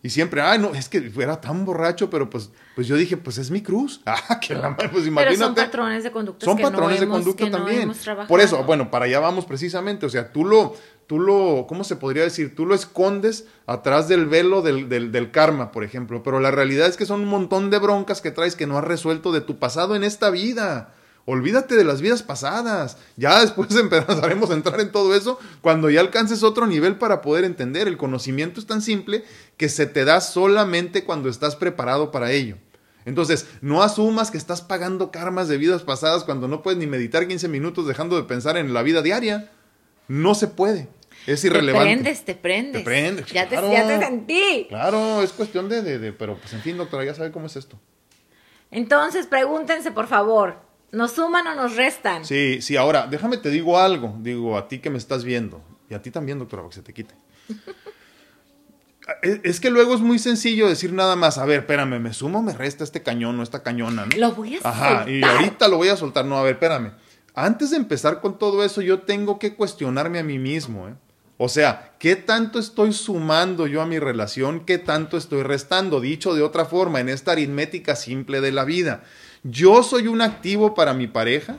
Y 0.00 0.10
siempre, 0.10 0.40
ay, 0.40 0.60
no, 0.60 0.74
es 0.74 0.88
que 0.88 1.00
fuera 1.10 1.40
tan 1.40 1.64
borracho, 1.64 2.08
pero 2.08 2.30
pues, 2.30 2.50
pues 2.76 2.86
yo 2.86 2.96
dije, 2.96 3.16
pues 3.16 3.38
es 3.38 3.50
mi 3.50 3.62
cruz. 3.62 4.00
Ah, 4.06 4.38
que 4.40 4.54
la 4.54 4.70
madre, 4.70 4.88
pues 4.90 5.06
imagínate. 5.06 5.36
Pero 5.36 5.46
son 5.46 5.54
patrones 5.54 6.04
de 6.04 6.10
conducta. 6.10 6.44
Son 6.44 6.58
patrones 6.58 7.00
de 7.00 7.08
conducta 7.08 7.50
también. 7.50 7.92
Por 8.28 8.40
eso, 8.40 8.62
bueno, 8.64 8.90
para 8.90 9.06
allá 9.06 9.20
vamos 9.20 9.44
precisamente. 9.44 10.06
O 10.06 10.08
sea, 10.08 10.32
tú 10.32 10.44
lo, 10.44 10.74
tú 11.06 11.18
lo, 11.18 11.66
¿cómo 11.68 11.82
se 11.84 11.96
podría 11.96 12.22
decir? 12.22 12.54
Tú 12.54 12.66
lo 12.66 12.74
escondes 12.74 13.46
atrás 13.66 14.08
del 14.08 14.26
velo 14.26 14.62
del, 14.62 14.88
del, 14.88 15.10
del, 15.10 15.30
karma, 15.30 15.72
por 15.72 15.82
ejemplo. 15.82 16.22
Pero 16.22 16.40
la 16.40 16.50
realidad 16.50 16.86
es 16.88 16.96
que 16.96 17.06
son 17.06 17.22
un 17.22 17.28
montón 17.28 17.70
de 17.70 17.78
broncas 17.78 18.20
que 18.20 18.30
traes 18.30 18.54
que 18.54 18.66
no 18.66 18.78
has 18.78 18.84
resuelto 18.84 19.32
de 19.32 19.40
tu 19.40 19.58
pasado 19.58 19.96
en 19.96 20.04
esta 20.04 20.30
vida. 20.30 20.94
Olvídate 21.30 21.76
de 21.76 21.84
las 21.84 22.00
vidas 22.00 22.22
pasadas. 22.22 22.96
Ya 23.18 23.38
después 23.42 23.68
empezaremos 23.76 24.48
a 24.48 24.54
entrar 24.54 24.80
en 24.80 24.90
todo 24.90 25.14
eso 25.14 25.38
cuando 25.60 25.90
ya 25.90 26.00
alcances 26.00 26.42
otro 26.42 26.66
nivel 26.66 26.96
para 26.96 27.20
poder 27.20 27.44
entender. 27.44 27.86
El 27.86 27.98
conocimiento 27.98 28.58
es 28.58 28.66
tan 28.66 28.80
simple 28.80 29.24
que 29.58 29.68
se 29.68 29.84
te 29.84 30.06
da 30.06 30.22
solamente 30.22 31.04
cuando 31.04 31.28
estás 31.28 31.54
preparado 31.54 32.10
para 32.10 32.32
ello. 32.32 32.56
Entonces, 33.04 33.46
no 33.60 33.82
asumas 33.82 34.30
que 34.30 34.38
estás 34.38 34.62
pagando 34.62 35.10
karmas 35.10 35.48
de 35.48 35.58
vidas 35.58 35.82
pasadas 35.82 36.24
cuando 36.24 36.48
no 36.48 36.62
puedes 36.62 36.78
ni 36.78 36.86
meditar 36.86 37.28
15 37.28 37.46
minutos 37.48 37.86
dejando 37.86 38.16
de 38.16 38.22
pensar 38.22 38.56
en 38.56 38.72
la 38.72 38.82
vida 38.82 39.02
diaria. 39.02 39.50
No 40.08 40.34
se 40.34 40.46
puede. 40.46 40.88
Es 41.26 41.44
irrelevante. 41.44 41.90
Te 41.90 41.94
prendes, 41.94 42.24
te 42.24 42.34
prendes. 42.36 42.80
Te 42.80 42.84
prendes. 42.84 43.26
Ya, 43.26 43.46
te, 43.46 43.56
ya 43.56 43.86
te 43.86 43.98
sentí. 43.98 44.64
Claro, 44.70 45.20
es 45.20 45.32
cuestión 45.32 45.68
de, 45.68 45.82
de, 45.82 45.98
de, 45.98 46.10
Pero, 46.14 46.38
pues, 46.38 46.54
en 46.54 46.62
fin, 46.62 46.78
doctora, 46.78 47.04
ya 47.04 47.12
sabe 47.12 47.32
cómo 47.32 47.48
es 47.48 47.56
esto. 47.56 47.78
Entonces, 48.70 49.26
pregúntense, 49.26 49.90
por 49.90 50.06
favor. 50.06 50.67
¿Nos 50.92 51.12
suman 51.12 51.46
o 51.46 51.54
nos 51.54 51.76
restan? 51.76 52.24
Sí, 52.24 52.62
sí, 52.62 52.76
ahora, 52.76 53.06
déjame 53.06 53.36
te 53.36 53.50
digo 53.50 53.78
algo, 53.78 54.16
digo, 54.20 54.56
a 54.56 54.68
ti 54.68 54.78
que 54.78 54.90
me 54.90 54.98
estás 54.98 55.24
viendo, 55.24 55.62
y 55.90 55.94
a 55.94 56.02
ti 56.02 56.10
también, 56.10 56.38
doctora, 56.38 56.62
para 56.62 56.70
que 56.70 56.76
se 56.76 56.82
te 56.82 56.94
quite. 56.94 57.14
es, 59.22 59.60
que 59.60 59.70
luego 59.70 59.94
es 59.94 60.00
muy 60.00 60.18
sencillo 60.18 60.68
decir 60.68 60.92
nada 60.92 61.16
más, 61.16 61.38
a 61.38 61.44
ver, 61.44 61.60
espérame, 61.60 62.00
¿me 62.00 62.12
sumo 62.12 62.38
o 62.38 62.42
me 62.42 62.54
resta 62.54 62.84
este 62.84 63.02
cañón 63.02 63.38
o 63.38 63.42
esta 63.42 63.62
cañona? 63.62 64.06
¿no? 64.06 64.16
Lo 64.16 64.32
voy 64.32 64.56
a 64.56 64.62
soltar. 64.62 64.72
Ajá, 64.72 65.10
y 65.10 65.22
ahorita 65.22 65.68
lo 65.68 65.76
voy 65.76 65.88
a 65.88 65.96
soltar, 65.96 66.24
no, 66.24 66.38
a 66.38 66.42
ver, 66.42 66.54
espérame. 66.54 66.92
Antes 67.34 67.70
de 67.70 67.76
empezar 67.76 68.20
con 68.20 68.38
todo 68.38 68.64
eso, 68.64 68.80
yo 68.80 69.00
tengo 69.00 69.38
que 69.38 69.54
cuestionarme 69.54 70.18
a 70.18 70.24
mí 70.24 70.38
mismo, 70.38 70.88
¿eh? 70.88 70.94
O 71.40 71.48
sea, 71.48 71.92
¿qué 72.00 72.16
tanto 72.16 72.58
estoy 72.58 72.92
sumando 72.92 73.68
yo 73.68 73.80
a 73.80 73.86
mi 73.86 74.00
relación? 74.00 74.64
¿Qué 74.64 74.76
tanto 74.76 75.16
estoy 75.16 75.44
restando? 75.44 76.00
Dicho 76.00 76.34
de 76.34 76.42
otra 76.42 76.64
forma, 76.64 76.98
en 76.98 77.08
esta 77.08 77.30
aritmética 77.30 77.94
simple 77.94 78.40
de 78.40 78.50
la 78.50 78.64
vida. 78.64 79.04
Yo 79.42 79.82
soy 79.82 80.06
un 80.08 80.20
activo 80.20 80.74
para 80.74 80.94
mi 80.94 81.06
pareja, 81.06 81.56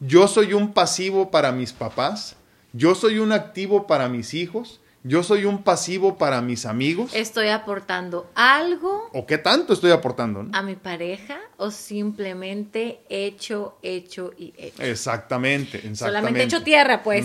yo 0.00 0.28
soy 0.28 0.52
un 0.52 0.72
pasivo 0.72 1.30
para 1.30 1.52
mis 1.52 1.72
papás, 1.72 2.36
yo 2.72 2.94
soy 2.94 3.18
un 3.18 3.32
activo 3.32 3.86
para 3.86 4.08
mis 4.08 4.34
hijos, 4.34 4.80
Yo 5.06 5.22
soy 5.22 5.44
un 5.44 5.62
pasivo 5.62 6.18
para 6.18 6.40
mis 6.40 6.66
amigos. 6.66 7.14
Estoy 7.14 7.46
aportando 7.46 8.28
algo. 8.34 9.08
¿O 9.12 9.24
qué 9.24 9.38
tanto 9.38 9.72
estoy 9.72 9.92
aportando? 9.92 10.48
A 10.52 10.62
mi 10.62 10.74
pareja 10.74 11.38
o 11.58 11.70
simplemente 11.70 12.98
hecho, 13.08 13.78
hecho 13.84 14.32
y 14.36 14.52
hecho. 14.56 14.82
Exactamente, 14.82 15.76
exactamente. 15.76 15.96
Solamente 15.96 16.42
hecho 16.42 16.64
tierra, 16.64 17.04
pues. 17.04 17.24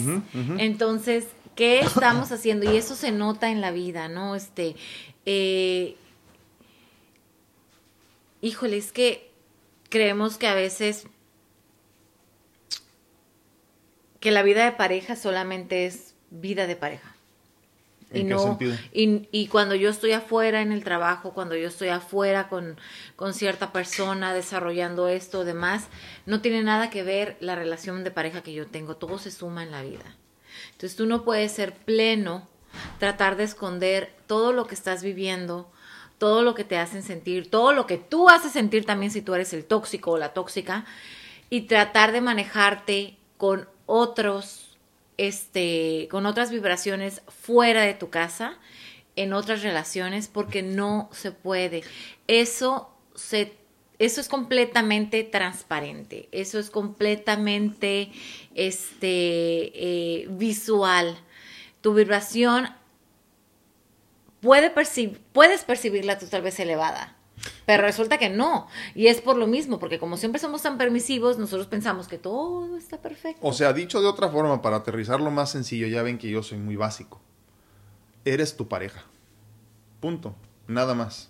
Entonces, 0.59 1.25
¿qué 1.55 1.79
estamos 1.79 2.31
haciendo? 2.31 2.71
Y 2.71 2.77
eso 2.77 2.95
se 2.95 3.11
nota 3.11 3.49
en 3.49 3.61
la 3.61 3.71
vida, 3.71 4.09
¿no? 4.09 4.35
Este, 4.35 4.75
eh, 5.25 5.95
híjole, 8.41 8.77
es 8.77 8.91
que 8.91 9.30
creemos 9.91 10.37
que 10.37 10.47
a 10.47 10.55
veces 10.55 11.05
que 14.19 14.31
la 14.31 14.41
vida 14.41 14.65
de 14.65 14.71
pareja 14.71 15.15
solamente 15.15 15.85
es 15.85 16.15
vida 16.31 16.65
de 16.65 16.75
pareja. 16.75 17.15
Y 18.13 18.23
no 18.23 18.57
Y, 18.91 19.29
y, 19.31 19.47
cuando 19.47 19.73
yo 19.75 19.89
estoy 19.89 20.11
afuera 20.11 20.61
en 20.61 20.73
el 20.73 20.83
trabajo 20.83 21.33
cuando 21.33 21.55
yo 21.55 21.69
estoy 21.69 21.87
afuera 21.89 22.49
con, 22.49 22.77
con 23.15 23.33
cierta 23.33 23.71
persona 23.71 24.33
desarrollando 24.33 25.07
esto 25.07 25.39
o 25.39 25.45
demás 25.45 25.87
no 26.25 26.41
tiene 26.41 26.61
nada 26.61 26.89
que 26.89 27.03
ver 27.03 27.37
la 27.39 27.55
relación 27.55 28.03
de 28.03 28.11
pareja 28.11 28.43
que 28.43 28.53
yo 28.53 28.67
tengo. 28.67 28.97
Todo 28.97 29.17
se 29.17 29.31
suma 29.31 29.63
en 29.63 29.71
la 29.71 29.81
vida. 29.81 30.17
Entonces 30.71 30.97
tú 30.97 31.05
no 31.05 31.23
puedes 31.23 31.53
ser 31.53 31.73
pleno 31.73 32.47
tratar 32.99 33.37
de 33.37 33.43
esconder 33.43 34.13
todo 34.27 34.51
lo 34.51 34.67
que 34.67 34.75
estás 34.75 35.03
viviendo 35.03 35.71
todo 36.21 36.43
lo 36.43 36.53
que 36.53 36.63
te 36.63 36.77
hacen 36.77 37.01
sentir 37.01 37.49
todo 37.49 37.73
lo 37.73 37.87
que 37.87 37.97
tú 37.97 38.29
haces 38.29 38.51
sentir 38.51 38.85
también 38.85 39.11
si 39.11 39.23
tú 39.23 39.33
eres 39.33 39.53
el 39.53 39.65
tóxico 39.65 40.11
o 40.11 40.17
la 40.19 40.33
tóxica 40.33 40.85
y 41.49 41.61
tratar 41.61 42.11
de 42.11 42.21
manejarte 42.21 43.17
con 43.37 43.67
otros 43.87 44.71
este, 45.17 46.07
con 46.09 46.25
otras 46.25 46.49
vibraciones 46.49 47.21
fuera 47.27 47.83
de 47.83 47.93
tu 47.93 48.09
casa, 48.09 48.57
en 49.15 49.33
otras 49.33 49.61
relaciones, 49.61 50.27
porque 50.27 50.63
no 50.63 51.09
se 51.11 51.31
puede. 51.31 51.83
Eso 52.27 52.89
se 53.13 53.53
eso 53.99 54.19
es 54.19 54.29
completamente 54.29 55.23
transparente, 55.23 56.27
eso 56.31 56.57
es 56.57 56.71
completamente 56.71 58.11
este, 58.55 59.11
eh, 59.75 60.27
visual. 60.27 61.19
Tu 61.81 61.93
vibración 61.93 62.69
puede 64.41 64.71
puedes 65.31 65.63
percibirla 65.63 66.17
tú 66.17 66.25
tal 66.27 66.41
vez 66.41 66.59
elevada, 66.59 67.15
pero 67.65 67.83
resulta 67.83 68.17
que 68.17 68.29
no. 68.29 68.67
Y 68.95 69.07
es 69.07 69.21
por 69.21 69.37
lo 69.37 69.47
mismo, 69.47 69.79
porque 69.79 69.99
como 69.99 70.17
siempre 70.17 70.41
somos 70.41 70.61
tan 70.61 70.77
permisivos, 70.77 71.37
nosotros 71.37 71.67
pensamos 71.67 72.07
que 72.07 72.17
todo 72.17 72.77
está 72.77 72.97
perfecto. 73.01 73.45
O 73.45 73.53
sea, 73.53 73.73
dicho 73.73 74.01
de 74.01 74.07
otra 74.07 74.29
forma, 74.29 74.61
para 74.61 74.77
aterrizarlo 74.77 75.31
más 75.31 75.51
sencillo, 75.51 75.87
ya 75.87 76.03
ven 76.03 76.17
que 76.17 76.29
yo 76.29 76.43
soy 76.43 76.57
muy 76.57 76.75
básico. 76.75 77.21
Eres 78.25 78.55
tu 78.55 78.67
pareja. 78.67 79.03
Punto. 79.99 80.35
Nada 80.67 80.93
más. 80.93 81.29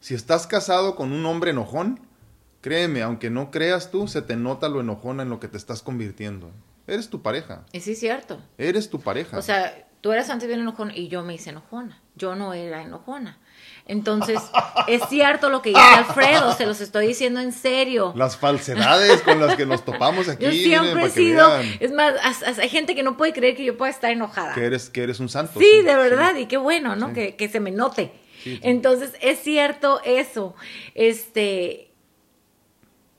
Si 0.00 0.14
estás 0.14 0.46
casado 0.46 0.96
con 0.96 1.12
un 1.12 1.24
hombre 1.26 1.50
enojón, 1.50 2.00
créeme, 2.60 3.02
aunque 3.02 3.30
no 3.30 3.50
creas 3.50 3.90
tú, 3.90 4.08
se 4.08 4.22
te 4.22 4.36
nota 4.36 4.68
lo 4.68 4.80
enojona 4.80 5.22
en 5.22 5.30
lo 5.30 5.40
que 5.40 5.48
te 5.48 5.56
estás 5.56 5.82
convirtiendo. 5.82 6.50
Eres 6.86 7.10
tu 7.10 7.22
pareja. 7.22 7.64
Y 7.72 7.80
sí, 7.80 7.92
es 7.92 8.00
cierto. 8.00 8.38
Eres 8.58 8.90
tu 8.90 9.00
pareja. 9.00 9.38
O 9.38 9.42
sea, 9.42 9.88
tú 10.00 10.12
eras 10.12 10.30
antes 10.30 10.46
bien 10.46 10.60
enojón 10.60 10.92
y 10.94 11.08
yo 11.08 11.22
me 11.22 11.34
hice 11.34 11.50
enojona. 11.50 12.00
Yo 12.16 12.34
no 12.34 12.54
era 12.54 12.82
enojona. 12.82 13.38
Entonces, 13.88 14.40
es 14.88 15.02
cierto 15.08 15.48
lo 15.48 15.62
que 15.62 15.70
dice 15.70 15.80
Alfredo, 15.80 16.52
se 16.54 16.66
los 16.66 16.80
estoy 16.80 17.06
diciendo 17.06 17.40
en 17.40 17.52
serio. 17.52 18.12
Las 18.16 18.36
falsedades 18.36 19.22
con 19.22 19.38
las 19.38 19.54
que 19.54 19.64
nos 19.64 19.84
topamos 19.84 20.28
aquí. 20.28 20.44
Yo 20.44 20.50
siempre 20.50 21.04
he 21.04 21.10
sido, 21.10 21.48
es 21.78 21.92
más, 21.92 22.14
hay 22.58 22.68
gente 22.68 22.96
que 22.96 23.04
no 23.04 23.16
puede 23.16 23.32
creer 23.32 23.54
que 23.54 23.64
yo 23.64 23.76
pueda 23.76 23.90
estar 23.90 24.10
enojada. 24.10 24.54
Que 24.54 24.64
eres, 24.64 24.90
que 24.90 25.04
eres 25.04 25.20
un 25.20 25.28
santo. 25.28 25.60
Sí, 25.60 25.82
de 25.82 25.94
verdad, 25.94 26.34
y 26.34 26.46
qué 26.46 26.56
bueno, 26.56 26.96
¿no? 26.96 27.12
Que, 27.12 27.36
que, 27.36 27.48
se 27.48 27.60
me 27.60 27.70
note. 27.70 28.12
Entonces, 28.62 29.12
es 29.20 29.40
cierto 29.40 30.00
eso. 30.04 30.54
Este, 30.94 31.92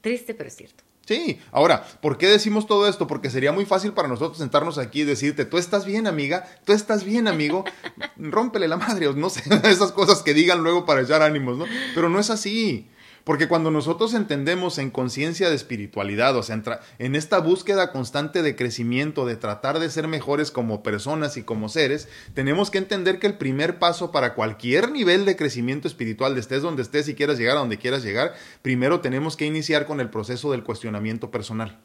triste, 0.02 0.34
pero 0.34 0.50
es 0.50 0.56
cierto. 0.56 0.84
Sí, 1.08 1.40
ahora, 1.54 1.88
¿por 2.02 2.18
qué 2.18 2.28
decimos 2.28 2.68
todo 2.68 2.86
esto? 2.86 3.08
Porque 3.08 3.30
sería 3.30 3.54
muy 3.54 3.66
fácil 3.66 3.94
para 3.94 4.10
nosotros 4.10 4.40
sentarnos 4.40 4.78
aquí 4.78 5.02
y 5.02 5.06
decirte, 5.06 5.46
tú 5.46 5.58
estás 5.58 5.86
bien, 5.86 6.06
amiga, 6.06 6.46
tú 6.66 6.74
estás 6.74 7.06
bien, 7.06 7.30
amigo, 7.30 7.64
rómpele 8.18 8.68
la 8.68 8.76
madre, 8.76 9.08
o 9.08 9.14
no 9.14 9.30
sé, 9.30 9.42
esas 9.64 9.94
cosas 9.94 10.22
que 10.22 10.34
digan 10.34 10.64
luego 10.64 10.86
para 10.86 11.02
echar 11.02 11.22
ánimos, 11.22 11.58
¿no? 11.58 11.64
Pero 11.96 12.10
no 12.10 12.20
es 12.20 12.30
así. 12.30 12.90
Porque 13.28 13.50
cuando 13.50 13.72
nosotros 13.72 14.14
entendemos 14.14 14.78
en 14.78 14.90
conciencia 14.90 15.50
de 15.50 15.56
espiritualidad, 15.58 16.38
o 16.38 16.44
sea, 16.44 16.62
en 16.98 17.14
esta 17.14 17.40
búsqueda 17.40 17.92
constante 17.92 18.42
de 18.42 18.56
crecimiento, 18.56 19.26
de 19.26 19.36
tratar 19.36 19.80
de 19.80 19.90
ser 19.90 20.08
mejores 20.08 20.50
como 20.50 20.82
personas 20.82 21.36
y 21.36 21.44
como 21.44 21.68
seres, 21.68 22.08
tenemos 22.34 22.72
que 22.72 22.78
entender 22.78 23.20
que 23.20 23.28
el 23.28 23.38
primer 23.38 23.80
paso 23.80 24.14
para 24.14 24.34
cualquier 24.34 24.94
nivel 24.94 25.26
de 25.26 25.36
crecimiento 25.36 25.90
espiritual, 25.90 26.36
de 26.36 26.40
estés 26.40 26.62
donde 26.62 26.84
estés 26.84 27.10
y 27.10 27.16
quieras 27.16 27.38
llegar 27.38 27.58
a 27.58 27.60
donde 27.60 27.78
quieras 27.78 28.02
llegar, 28.02 28.34
primero 28.62 29.02
tenemos 29.02 29.36
que 29.36 29.46
iniciar 29.46 29.88
con 29.88 30.00
el 30.00 30.10
proceso 30.10 30.50
del 30.52 30.64
cuestionamiento 30.64 31.30
personal. 31.30 31.82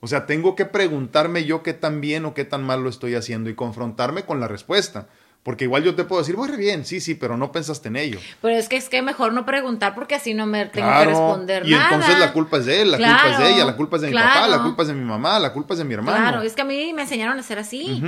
O 0.00 0.08
sea, 0.08 0.26
tengo 0.26 0.56
que 0.56 0.64
preguntarme 0.64 1.44
yo 1.44 1.62
qué 1.62 1.72
tan 1.72 2.00
bien 2.00 2.24
o 2.24 2.34
qué 2.34 2.44
tan 2.44 2.64
mal 2.64 2.82
lo 2.82 2.88
estoy 2.88 3.14
haciendo 3.14 3.48
y 3.48 3.54
confrontarme 3.54 4.24
con 4.24 4.40
la 4.40 4.48
respuesta. 4.48 5.06
Porque 5.48 5.64
igual 5.64 5.82
yo 5.82 5.94
te 5.94 6.04
puedo 6.04 6.20
decir, 6.20 6.36
voy 6.36 6.54
bien, 6.58 6.84
sí, 6.84 7.00
sí, 7.00 7.14
pero 7.14 7.38
no 7.38 7.50
pensaste 7.52 7.88
en 7.88 7.96
ello. 7.96 8.20
Pero 8.42 8.54
es 8.54 8.68
que 8.68 8.76
es 8.76 8.90
que 8.90 9.00
mejor 9.00 9.32
no 9.32 9.46
preguntar 9.46 9.94
porque 9.94 10.14
así 10.14 10.34
no 10.34 10.44
me 10.44 10.66
tengo 10.66 10.86
que 10.86 11.04
responder 11.06 11.66
y 11.66 11.70
nada. 11.70 11.90
Y 11.90 11.94
entonces 11.94 12.18
la 12.18 12.34
culpa 12.34 12.58
es 12.58 12.66
de 12.66 12.82
él, 12.82 12.90
la 12.90 12.98
culpa 12.98 13.30
es 13.30 13.38
de 13.38 13.54
ella, 13.54 13.64
la 13.64 13.74
culpa 13.74 13.96
es 13.96 14.02
de 14.02 14.08
mi 14.08 14.14
papá, 14.14 14.46
la 14.46 14.62
culpa 14.62 14.82
es 14.82 14.88
de 14.88 14.94
mi 14.94 15.04
mamá, 15.06 15.38
la 15.38 15.54
culpa 15.54 15.72
es 15.72 15.78
de 15.78 15.84
mi 15.86 15.94
hermano. 15.94 16.18
Claro, 16.18 16.42
es 16.42 16.52
que 16.52 16.60
a 16.60 16.66
mí 16.66 16.92
me 16.92 17.00
enseñaron 17.00 17.38
a 17.38 17.42
ser 17.42 17.58
así. 17.58 18.02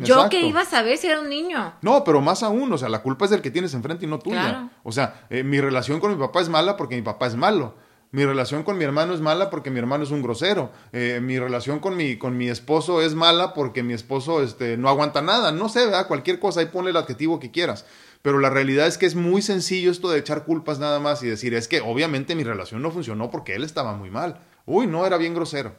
yo 0.00 0.28
que 0.28 0.40
iba 0.40 0.62
a 0.62 0.64
saber 0.64 0.98
si 0.98 1.06
era 1.06 1.20
un 1.20 1.28
niño. 1.28 1.74
No, 1.80 2.02
pero 2.02 2.20
más 2.20 2.42
aún, 2.42 2.72
o 2.72 2.76
sea, 2.76 2.88
la 2.88 3.02
culpa 3.02 3.26
es 3.26 3.30
del 3.30 3.40
que 3.40 3.52
tienes 3.52 3.72
enfrente 3.72 4.06
y 4.06 4.08
no 4.08 4.18
tuya. 4.18 4.70
O 4.82 4.90
sea, 4.90 5.26
eh, 5.30 5.44
mi 5.44 5.60
relación 5.60 6.00
con 6.00 6.10
mi 6.10 6.18
papá 6.18 6.40
es 6.40 6.48
mala 6.48 6.76
porque 6.76 6.96
mi 6.96 7.02
papá 7.02 7.28
es 7.28 7.36
malo. 7.36 7.76
Mi 8.14 8.24
relación 8.24 8.62
con 8.62 8.78
mi 8.78 8.84
hermano 8.84 9.12
es 9.12 9.20
mala 9.20 9.50
porque 9.50 9.72
mi 9.72 9.80
hermano 9.80 10.04
es 10.04 10.12
un 10.12 10.22
grosero. 10.22 10.70
Eh, 10.92 11.18
mi 11.20 11.36
relación 11.36 11.80
con 11.80 11.96
mi, 11.96 12.16
con 12.16 12.36
mi 12.36 12.48
esposo 12.48 13.02
es 13.02 13.16
mala 13.16 13.54
porque 13.54 13.82
mi 13.82 13.92
esposo 13.92 14.40
este, 14.40 14.76
no 14.76 14.88
aguanta 14.88 15.20
nada. 15.20 15.50
No 15.50 15.68
sé, 15.68 15.80
¿verdad? 15.86 16.06
Cualquier 16.06 16.38
cosa, 16.38 16.60
ahí 16.60 16.66
ponle 16.66 16.90
el 16.90 16.96
adjetivo 16.96 17.40
que 17.40 17.50
quieras. 17.50 17.86
Pero 18.22 18.38
la 18.38 18.50
realidad 18.50 18.86
es 18.86 18.98
que 18.98 19.06
es 19.06 19.16
muy 19.16 19.42
sencillo 19.42 19.90
esto 19.90 20.12
de 20.12 20.20
echar 20.20 20.44
culpas 20.44 20.78
nada 20.78 21.00
más 21.00 21.24
y 21.24 21.26
decir, 21.26 21.54
es 21.54 21.66
que 21.66 21.80
obviamente 21.80 22.36
mi 22.36 22.44
relación 22.44 22.82
no 22.82 22.92
funcionó 22.92 23.32
porque 23.32 23.56
él 23.56 23.64
estaba 23.64 23.94
muy 23.96 24.10
mal. 24.10 24.38
Uy, 24.64 24.86
no, 24.86 25.04
era 25.04 25.16
bien 25.16 25.34
grosero. 25.34 25.74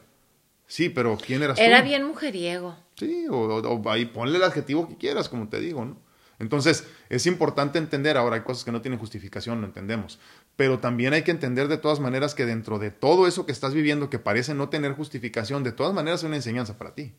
Sí, 0.66 0.90
pero 0.90 1.16
¿quién 1.16 1.42
eras 1.42 1.58
era 1.58 1.80
bien 1.80 2.04
mujeriego. 2.04 2.76
Sí, 2.96 3.28
o, 3.30 3.34
o, 3.38 3.90
ahí 3.90 4.04
ponle 4.04 4.36
el 4.36 4.44
adjetivo 4.44 4.86
que 4.86 4.98
quieras, 4.98 5.30
como 5.30 5.48
te 5.48 5.58
digo, 5.58 5.86
¿no? 5.86 5.96
Entonces, 6.38 6.86
es 7.08 7.26
importante 7.26 7.78
entender, 7.78 8.16
ahora 8.16 8.36
hay 8.36 8.42
cosas 8.42 8.64
que 8.64 8.72
no 8.72 8.82
tienen 8.82 9.00
justificación, 9.00 9.62
lo 9.62 9.66
entendemos, 9.66 10.18
pero 10.56 10.78
también 10.78 11.12
hay 11.12 11.22
que 11.22 11.30
entender 11.30 11.68
de 11.68 11.76
todas 11.76 12.00
maneras 12.00 12.34
que 12.34 12.46
dentro 12.46 12.78
de 12.78 12.90
todo 12.90 13.26
eso 13.26 13.46
que 13.46 13.52
estás 13.52 13.74
viviendo 13.74 14.10
que 14.10 14.18
parece 14.18 14.54
no 14.54 14.70
tener 14.70 14.92
justificación, 14.92 15.62
de 15.62 15.72
todas 15.72 15.92
maneras 15.92 16.20
es 16.20 16.24
una 16.24 16.36
enseñanza 16.36 16.78
para 16.78 16.94
ti. 16.94 17.12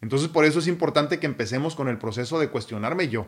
Entonces, 0.00 0.28
por 0.28 0.44
eso 0.44 0.58
es 0.58 0.66
importante 0.66 1.20
que 1.20 1.26
empecemos 1.26 1.76
con 1.76 1.88
el 1.88 1.98
proceso 1.98 2.40
de 2.40 2.48
cuestionarme 2.48 3.08
yo, 3.08 3.26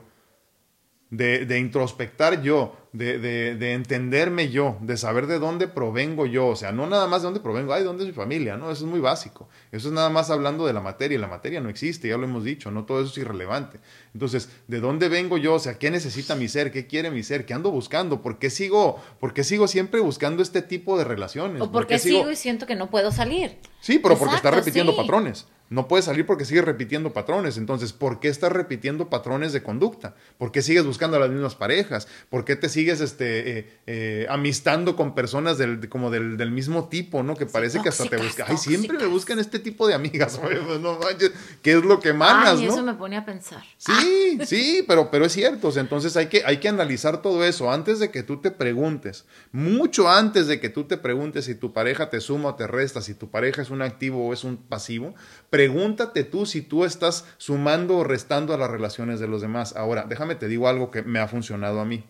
de, 1.12 1.44
de 1.44 1.58
introspectar 1.58 2.40
yo, 2.40 2.74
de, 2.94 3.18
de, 3.18 3.54
de, 3.54 3.74
entenderme 3.74 4.48
yo, 4.48 4.78
de 4.80 4.96
saber 4.96 5.26
de 5.26 5.38
dónde 5.38 5.68
provengo 5.68 6.24
yo, 6.24 6.46
o 6.46 6.56
sea, 6.56 6.72
no 6.72 6.86
nada 6.86 7.06
más 7.06 7.20
de 7.20 7.26
dónde 7.26 7.40
provengo, 7.40 7.74
ay, 7.74 7.84
dónde 7.84 8.04
es 8.04 8.08
mi 8.08 8.14
familia, 8.14 8.56
no, 8.56 8.70
eso 8.70 8.86
es 8.86 8.90
muy 8.90 8.98
básico, 8.98 9.46
eso 9.72 9.88
es 9.88 9.94
nada 9.94 10.08
más 10.08 10.30
hablando 10.30 10.66
de 10.66 10.72
la 10.72 10.80
materia, 10.80 11.18
la 11.18 11.28
materia 11.28 11.60
no 11.60 11.68
existe, 11.68 12.08
ya 12.08 12.16
lo 12.16 12.24
hemos 12.24 12.44
dicho, 12.44 12.70
no 12.70 12.86
todo 12.86 13.02
eso 13.02 13.10
es 13.10 13.18
irrelevante. 13.18 13.78
Entonces, 14.14 14.48
¿de 14.68 14.80
dónde 14.80 15.10
vengo 15.10 15.36
yo? 15.36 15.54
O 15.54 15.58
sea, 15.58 15.78
¿qué 15.78 15.90
necesita 15.90 16.34
mi 16.34 16.48
ser? 16.48 16.72
¿Qué 16.72 16.86
quiere 16.86 17.10
mi 17.10 17.22
ser? 17.22 17.44
¿Qué 17.44 17.52
ando 17.52 17.70
buscando? 17.70 18.22
¿Por 18.22 18.38
qué 18.38 18.48
sigo, 18.48 18.98
por 19.20 19.34
qué 19.34 19.44
sigo 19.44 19.68
siempre 19.68 20.00
buscando 20.00 20.42
este 20.42 20.62
tipo 20.62 20.96
de 20.96 21.04
relaciones? 21.04 21.60
O 21.60 21.70
porque 21.70 21.98
sigo... 21.98 22.30
y 22.30 22.36
siento 22.36 22.64
que 22.64 22.74
no 22.74 22.88
puedo 22.88 23.12
salir. 23.12 23.58
Sí, 23.80 23.98
pero 23.98 24.16
porque 24.16 24.36
está 24.36 24.50
repitiendo 24.50 24.96
patrones. 24.96 25.46
No 25.72 25.88
puedes 25.88 26.04
salir 26.04 26.26
porque 26.26 26.44
sigues 26.44 26.66
repitiendo 26.66 27.14
patrones. 27.14 27.56
Entonces, 27.56 27.94
¿por 27.94 28.20
qué 28.20 28.28
estás 28.28 28.52
repitiendo 28.52 29.08
patrones 29.08 29.54
de 29.54 29.62
conducta? 29.62 30.14
¿Por 30.36 30.52
qué 30.52 30.60
sigues 30.60 30.84
buscando 30.84 31.16
a 31.16 31.20
las 31.20 31.30
mismas 31.30 31.54
parejas? 31.54 32.08
¿Por 32.28 32.44
qué 32.44 32.56
te 32.56 32.68
sigues 32.68 33.00
este, 33.00 33.58
eh, 33.58 33.80
eh, 33.86 34.26
amistando 34.28 34.96
con 34.96 35.14
personas 35.14 35.56
del, 35.56 35.88
como 35.88 36.10
del, 36.10 36.36
del, 36.36 36.50
mismo 36.50 36.90
tipo, 36.90 37.22
¿no? 37.22 37.36
Que 37.36 37.46
parece 37.46 37.80
que 37.80 37.88
hasta 37.88 38.04
te 38.04 38.18
buscan. 38.18 38.48
Ay, 38.50 38.58
siempre 38.58 38.98
me 38.98 39.06
buscan 39.06 39.38
este 39.38 39.58
tipo 39.58 39.88
de 39.88 39.94
amigas. 39.94 40.38
Pues, 40.52 40.80
no 40.80 40.98
manches, 40.98 41.32
¿qué 41.62 41.72
es 41.72 41.84
lo 41.84 41.98
que 41.98 42.12
mandas, 42.12 42.58
Ay, 42.58 42.66
eso 42.66 42.82
me 42.82 42.94
pone 42.94 43.16
a 43.16 43.24
pensar. 43.24 43.62
Sí, 43.78 44.38
sí, 44.44 44.84
pero, 44.86 45.10
pero 45.10 45.24
es 45.24 45.32
cierto. 45.32 45.72
entonces 45.78 46.16
hay 46.16 46.26
que, 46.26 46.42
hay 46.44 46.58
que 46.58 46.68
analizar 46.68 47.22
todo 47.22 47.44
eso 47.44 47.70
antes 47.70 47.98
de 47.98 48.10
que 48.10 48.22
tú 48.22 48.38
te 48.38 48.50
preguntes. 48.50 49.24
Mucho 49.52 50.10
antes 50.10 50.46
de 50.48 50.60
que 50.60 50.68
tú 50.68 50.84
te 50.84 50.98
preguntes 50.98 51.46
si 51.46 51.54
tu 51.54 51.72
pareja 51.72 52.10
te 52.10 52.20
suma 52.20 52.50
o 52.50 52.54
te 52.56 52.66
resta, 52.66 53.00
si 53.00 53.14
tu 53.14 53.30
pareja 53.30 53.62
es 53.62 53.70
un 53.70 53.80
activo 53.80 54.26
o 54.26 54.32
es 54.32 54.44
un 54.44 54.56
pasivo 54.58 55.14
Pregúntate 55.62 56.24
tú 56.24 56.44
si 56.44 56.60
tú 56.60 56.84
estás 56.84 57.24
sumando 57.36 57.98
o 57.98 58.02
restando 58.02 58.52
a 58.52 58.56
las 58.56 58.68
relaciones 58.68 59.20
de 59.20 59.28
los 59.28 59.42
demás. 59.42 59.76
Ahora, 59.76 60.06
déjame 60.08 60.34
te 60.34 60.48
digo 60.48 60.66
algo 60.66 60.90
que 60.90 61.02
me 61.02 61.20
ha 61.20 61.28
funcionado 61.28 61.78
a 61.78 61.84
mí. 61.84 62.02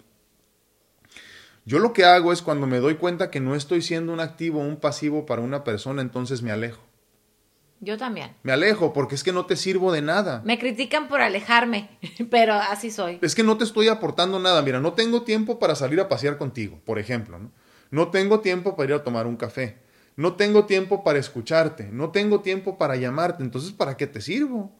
Yo 1.67 1.79
lo 1.79 1.93
que 1.93 2.07
hago 2.07 2.33
es 2.33 2.41
cuando 2.41 2.67
me 2.67 2.79
doy 2.79 2.95
cuenta 2.95 3.31
que 3.31 3.41
no 3.41 3.55
estoy 3.55 3.83
siendo 3.83 4.11
un 4.15 4.21
activo 4.21 4.61
o 4.61 4.65
un 4.65 4.77
pasivo 4.77 5.27
para 5.27 5.43
una 5.43 5.65
persona, 5.65 6.01
entonces 6.01 6.41
me 6.41 6.51
alejo. 6.51 6.81
Yo 7.81 7.99
también. 7.99 8.35
Me 8.43 8.53
alejo 8.53 8.95
porque 8.95 9.17
es 9.17 9.23
que 9.23 9.35
no 9.35 9.45
te 9.45 9.57
sirvo 9.57 9.93
de 9.93 10.01
nada. 10.01 10.41
Me 10.47 10.59
critican 10.59 11.09
por 11.09 11.21
alejarme, 11.21 11.91
pero 12.31 12.55
así 12.55 12.91
soy. 12.91 13.19
Es 13.21 13.35
que 13.35 13.43
no 13.43 13.59
te 13.59 13.65
estoy 13.65 13.89
aportando 13.89 14.39
nada. 14.39 14.63
Mira, 14.63 14.81
no 14.81 14.95
tengo 14.95 15.25
tiempo 15.25 15.59
para 15.59 15.75
salir 15.75 16.01
a 16.01 16.09
pasear 16.09 16.39
contigo, 16.39 16.81
por 16.87 16.99
ejemplo. 16.99 17.39
No, 17.39 17.51
no 17.91 18.09
tengo 18.09 18.41
tiempo 18.41 18.77
para 18.77 18.89
ir 18.89 18.95
a 18.95 19.05
tomar 19.05 19.27
un 19.27 19.37
café. 19.37 19.82
No 20.17 20.35
tengo 20.37 20.67
tiempo 20.67 21.05
para 21.05 21.19
escucharte. 21.19 21.91
No 21.93 22.11
tengo 22.11 22.41
tiempo 22.41 22.79
para 22.79 22.97
llamarte. 22.97 23.43
Entonces, 23.43 23.73
¿para 23.73 23.97
qué 23.97 24.07
te 24.07 24.21
sirvo? 24.21 24.73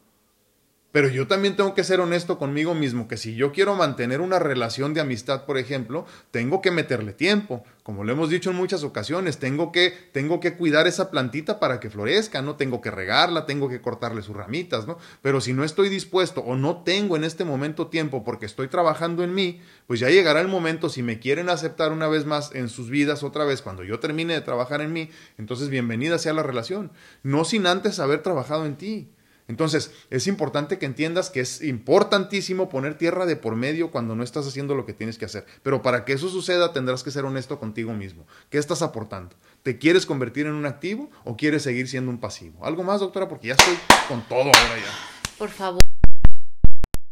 Pero 0.93 1.09
yo 1.09 1.27
también 1.27 1.57
tengo 1.57 1.75
que 1.75 1.85
ser 1.85 2.01
honesto 2.01 2.39
conmigo 2.39 2.75
mismo, 2.75 3.09
que 3.09 3.17
si 3.17 3.35
yo 3.35 3.51
quiero 3.51 3.75
mantener 3.75 4.21
una 4.21 4.39
relación 4.39 4.93
de 4.93 5.01
amistad, 5.01 5.47
por 5.47 5.57
ejemplo, 5.57 6.05
tengo 6.31 6.61
que 6.61 6.71
meterle 6.71 7.15
tiempo. 7.15 7.65
Como 7.83 8.05
lo 8.05 8.13
hemos 8.13 8.29
dicho 8.29 8.51
en 8.51 8.57
muchas 8.57 8.85
ocasiones, 8.85 9.39
tengo 9.39 9.73
que, 9.73 9.95
tengo 10.13 10.39
que 10.39 10.55
cuidar 10.55 10.87
esa 10.87 11.11
plantita 11.11 11.59
para 11.59 11.81
que 11.81 11.89
florezca, 11.89 12.43
¿no? 12.43 12.57
Tengo 12.57 12.83
que 12.83 12.91
regarla, 12.91 13.47
tengo 13.47 13.71
que 13.71 13.81
cortarle 13.81 14.21
sus 14.21 14.37
ramitas, 14.37 14.87
¿no? 14.87 14.99
Pero 15.23 15.41
si 15.41 15.55
no 15.55 15.65
estoy 15.65 15.89
dispuesto 15.89 16.43
o 16.43 16.57
no 16.57 16.83
tengo 16.83 17.17
en 17.17 17.25
este 17.25 17.47
momento 17.47 17.87
tiempo 17.87 18.23
porque 18.23 18.45
estoy 18.45 18.69
trabajando 18.69 19.25
en 19.25 19.35
mí, 19.35 19.63
pues 19.87 19.99
ya 19.99 20.11
llegará 20.11 20.43
el 20.43 20.49
momento, 20.49 20.91
si 20.91 21.03
me 21.03 21.19
quieren 21.19 21.49
aceptar 21.49 21.91
una 21.93 22.07
vez 22.07 22.27
más 22.27 22.55
en 22.55 22.69
sus 22.69 22.91
vidas, 22.91 23.23
otra 23.23 23.47
vez, 23.47 23.63
cuando 23.63 23.83
yo 23.83 23.99
termine 23.99 24.35
de 24.35 24.43
trabajar 24.43 24.83
en 24.83 24.93
mí, 24.93 25.09
entonces 25.39 25.71
bienvenida 25.71 26.19
sea 26.19 26.35
la 26.35 26.43
relación. 26.43 26.93
No 27.23 27.47
sin 27.47 27.67
antes 27.67 27.99
haber 27.99 28.23
trabajado 28.23 28.67
en 28.67 28.77
ti. 28.77 29.09
Entonces, 29.49 29.93
es 30.11 30.27
importante 30.27 30.79
que 30.79 30.87
entiendas 30.87 31.31
que 31.31 31.41
es 31.41 31.63
importantísimo 31.63 32.69
poner 32.69 32.97
tierra 32.97 33.27
de 33.27 33.37
por 33.37 33.57
medio 33.57 33.91
cuando 33.91 34.15
no 34.15 34.23
estás 34.23 34.47
haciendo 34.47 34.75
lo 34.75 34.87
que 34.87 34.93
tienes 34.93 35.19
que 35.19 35.25
hacer. 35.25 35.45
Pero 35.63 35.83
para 35.83 36.05
que 36.05 36.13
eso 36.13 36.29
suceda, 36.29 36.73
tendrás 36.73 37.03
que 37.03 37.11
ser 37.11 37.25
honesto 37.25 37.59
contigo 37.59 37.93
mismo. 37.93 38.27
¿Qué 38.51 38.59
estás 38.59 38.83
aportando? 38.83 39.37
¿Te 39.63 39.79
quieres 39.79 40.07
convertir 40.07 40.47
en 40.47 40.55
un 40.55 40.67
activo 40.67 41.11
o 41.25 41.37
quieres 41.37 41.63
seguir 41.63 41.89
siendo 41.89 42.11
un 42.11 42.19
pasivo? 42.19 42.65
¿Algo 42.65 42.83
más, 42.83 43.01
doctora? 43.01 43.29
Porque 43.29 43.49
ya 43.49 43.55
estoy 43.55 43.75
con 44.09 44.23
todo 44.23 44.45
ahora 44.45 44.77
ya. 44.77 45.39
Por 45.39 45.51
favor, 45.51 45.83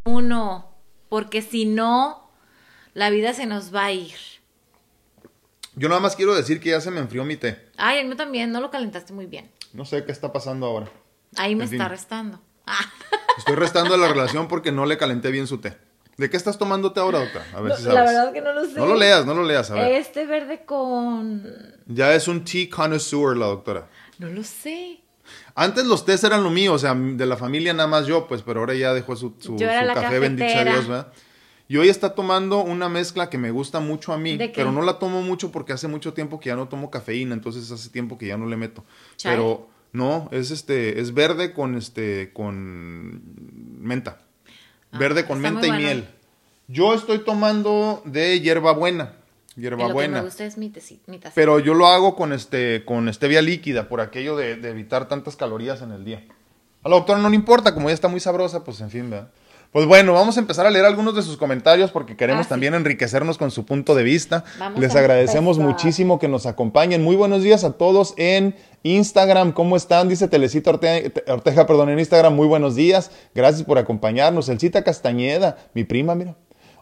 uno, 0.05 0.77
porque 1.09 1.43
si 1.43 1.65
no, 1.67 2.31
la 2.95 3.11
vida 3.11 3.35
se 3.35 3.47
nos 3.47 3.75
va 3.75 3.87
a 3.87 3.93
ir. 3.93 4.17
Yo 5.75 5.89
nada 5.89 6.01
más 6.01 6.17
quiero 6.17 6.35
decir 6.35 6.61
que 6.61 6.71
ya 6.71 6.81
se 6.81 6.91
me 6.91 7.01
enfrió 7.01 7.25
mi 7.25 7.37
té. 7.37 7.71
Ay, 7.77 8.01
a 8.01 8.05
mí 8.05 8.15
también, 8.17 8.51
no 8.51 8.61
lo 8.61 8.71
calentaste 8.71 9.13
muy 9.13 9.27
bien. 9.27 9.51
No 9.73 9.85
sé 9.85 10.05
qué 10.05 10.13
está 10.13 10.33
pasando 10.33 10.67
ahora. 10.67 10.91
Ahí 11.37 11.55
me 11.55 11.65
está 11.65 11.89
restando. 11.89 12.41
Estoy 13.39 13.57
restando 13.57 13.97
la 13.97 14.09
relación 14.09 14.49
porque 14.49 14.73
no 14.73 14.87
le 14.87 14.99
calenté 14.99 15.31
bien 15.31 15.47
su 15.47 15.59
té. 15.59 15.77
¿De 16.17 16.29
qué 16.29 16.37
estás 16.37 16.59
tomando 16.59 16.93
té 16.93 17.01
ahora, 17.01 17.21
doctora? 17.21 17.47
A 17.55 17.61
ver 17.63 17.77
si 17.77 17.83
sabes. 17.83 17.95
La 17.95 18.05
verdad 18.05 18.33
que 18.33 18.43
no 18.43 18.53
lo 18.53 18.67
sé. 18.67 18.79
No 18.79 18.87
lo 18.87 18.97
leas, 18.97 19.25
no 19.25 19.33
lo 19.33 19.43
leas, 19.43 19.71
a 19.71 19.75
ver. 19.75 19.93
Este 19.93 20.27
verde 20.27 20.65
con... 20.67 21.43
Ya 21.87 22.15
es 22.15 22.29
un 22.29 22.45
tea 22.45 22.69
connoisseur 22.69 23.37
la 23.37 23.47
doctora. 23.47 23.89
No 24.19 24.29
lo 24.29 24.45
sé. 24.45 25.01
Antes 25.55 25.87
los 25.87 26.05
tés 26.05 26.23
eran 26.25 26.43
lo 26.43 26.51
mío, 26.51 26.75
o 26.75 26.79
sea, 26.79 26.95
de 26.95 27.25
la 27.27 27.37
familia 27.37 27.73
nada 27.73 27.89
más 27.89 28.07
yo, 28.07 28.27
pues, 28.27 28.43
pero 28.43 28.61
ahora 28.61 28.75
ya 28.75 28.93
dejó 28.93 29.17
su, 29.17 29.35
su, 29.39 29.57
café, 29.57 30.19
bendito 30.19 30.49
sea 30.49 30.65
Dios, 30.65 30.89
¿verdad? 30.89 31.13
Y 31.69 31.77
hoy 31.77 31.89
está 31.89 32.15
tomando 32.15 32.59
una 32.63 32.89
mezcla 32.89 33.31
que 33.31 33.39
me 33.39 33.51
gusta 33.53 33.79
mucho 33.79 34.13
a 34.13 34.19
mí, 34.19 34.39
pero 34.55 34.73
no 34.73 34.83
la 34.83 34.99
tomo 34.99 35.23
mucho 35.23 35.53
porque 35.53 35.73
hace 35.73 35.87
mucho 35.87 36.13
tiempo 36.13 36.41
que 36.41 36.49
ya 36.49 36.57
no 36.57 36.69
tomo 36.69 36.91
cafeína, 36.91 37.33
entonces 37.33 37.71
hace 37.71 37.91
tiempo 37.91 38.19
que 38.19 38.27
ya 38.27 38.37
no 38.37 38.47
le 38.47 38.57
meto. 38.57 38.85
Pero 39.23 39.69
no, 39.93 40.29
es 40.33 40.51
este, 40.51 41.01
es 41.01 41.15
verde 41.15 41.53
con 41.53 41.77
este, 41.77 42.33
con 42.33 43.23
menta. 43.81 44.19
Ah, 44.93 44.99
verde 44.99 45.27
con 45.27 45.41
menta 45.41 45.67
y 45.67 45.73
miel. 45.73 46.09
Yo 46.69 46.95
estoy 46.95 47.21
tomando 47.21 48.03
de 48.05 48.41
hierbabuena. 48.41 49.15
Hierbabuena. 49.57 50.19
Lo 50.19 50.23
me 50.23 50.29
gusta 50.29 50.45
es 50.45 50.57
mi, 50.57 50.73
Pero 51.35 51.59
yo 51.59 51.75
lo 51.75 51.87
hago 51.87 52.15
con 52.15 52.33
este, 52.33 52.85
con 52.85 53.13
stevia 53.13 53.43
líquida, 53.43 53.89
por 53.89 54.01
aquello 54.01 54.37
de, 54.37 54.57
de, 54.57 54.71
evitar 54.71 55.09
tantas 55.09 55.35
calorías 55.37 55.83
en 55.83 55.91
el 55.91 56.05
día. 56.05 56.25
A 56.83 56.89
la 56.89 56.97
doctora 56.97 57.19
no 57.19 57.29
le 57.29 57.35
importa, 57.35 57.75
como 57.75 57.89
ya 57.89 57.95
está 57.95 58.09
muy 58.09 58.21
sabrosa, 58.21 58.65
pues 58.65 58.81
en 58.81 58.91
fin, 58.91 59.11
¿verdad? 59.11 59.31
Pues 59.73 59.87
bueno, 59.87 60.15
vamos 60.15 60.37
a 60.37 60.41
empezar 60.41 60.67
a 60.67 60.71
leer 60.71 60.85
algunos 60.85 61.15
de 61.15 61.23
sus 61.23 61.37
comentarios 61.37 61.93
porque 61.93 62.17
queremos 62.17 62.47
ah, 62.47 62.49
también 62.49 62.75
enriquecernos 62.75 63.39
con 63.39 63.53
su 63.53 63.65
punto 63.65 63.95
de 63.95 64.03
vista. 64.03 64.43
Les 64.77 64.97
agradecemos 64.97 65.59
muchísimo 65.61 66.19
que 66.19 66.27
nos 66.27 66.47
acompañen. 66.47 67.05
Muy 67.05 67.15
buenos 67.15 67.45
días 67.45 67.63
a 67.63 67.75
todos 67.75 68.15
en 68.17 68.57
Instagram. 68.83 69.53
¿Cómo 69.53 69.77
están? 69.77 70.09
Dice 70.09 70.27
Telecita 70.27 70.73
Orteja, 70.73 71.67
perdón, 71.67 71.91
en 71.91 72.01
Instagram. 72.01 72.35
Muy 72.35 72.49
buenos 72.49 72.75
días. 72.75 73.13
Gracias 73.33 73.63
por 73.63 73.79
acompañarnos. 73.79 74.49
Elcita 74.49 74.83
Castañeda, 74.83 75.57
mi 75.73 75.85
prima, 75.85 76.17
mira. 76.17 76.35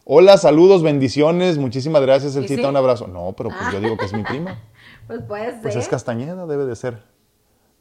Hola, 0.04 0.38
saludos, 0.38 0.82
bendiciones. 0.82 1.58
Muchísimas 1.58 2.00
gracias, 2.00 2.36
Elcita. 2.36 2.70
Un 2.70 2.76
abrazo. 2.76 3.06
No, 3.06 3.34
pero 3.36 3.50
pues 3.50 3.70
yo 3.70 3.80
digo 3.80 3.98
que 3.98 4.06
es 4.06 4.14
mi 4.14 4.22
prima. 4.22 4.62
pues 5.06 5.20
puede 5.28 5.50
ser. 5.50 5.60
Pues 5.60 5.76
es 5.76 5.88
Castañeda, 5.88 6.46
debe 6.46 6.64
de 6.64 6.74
ser. 6.74 7.02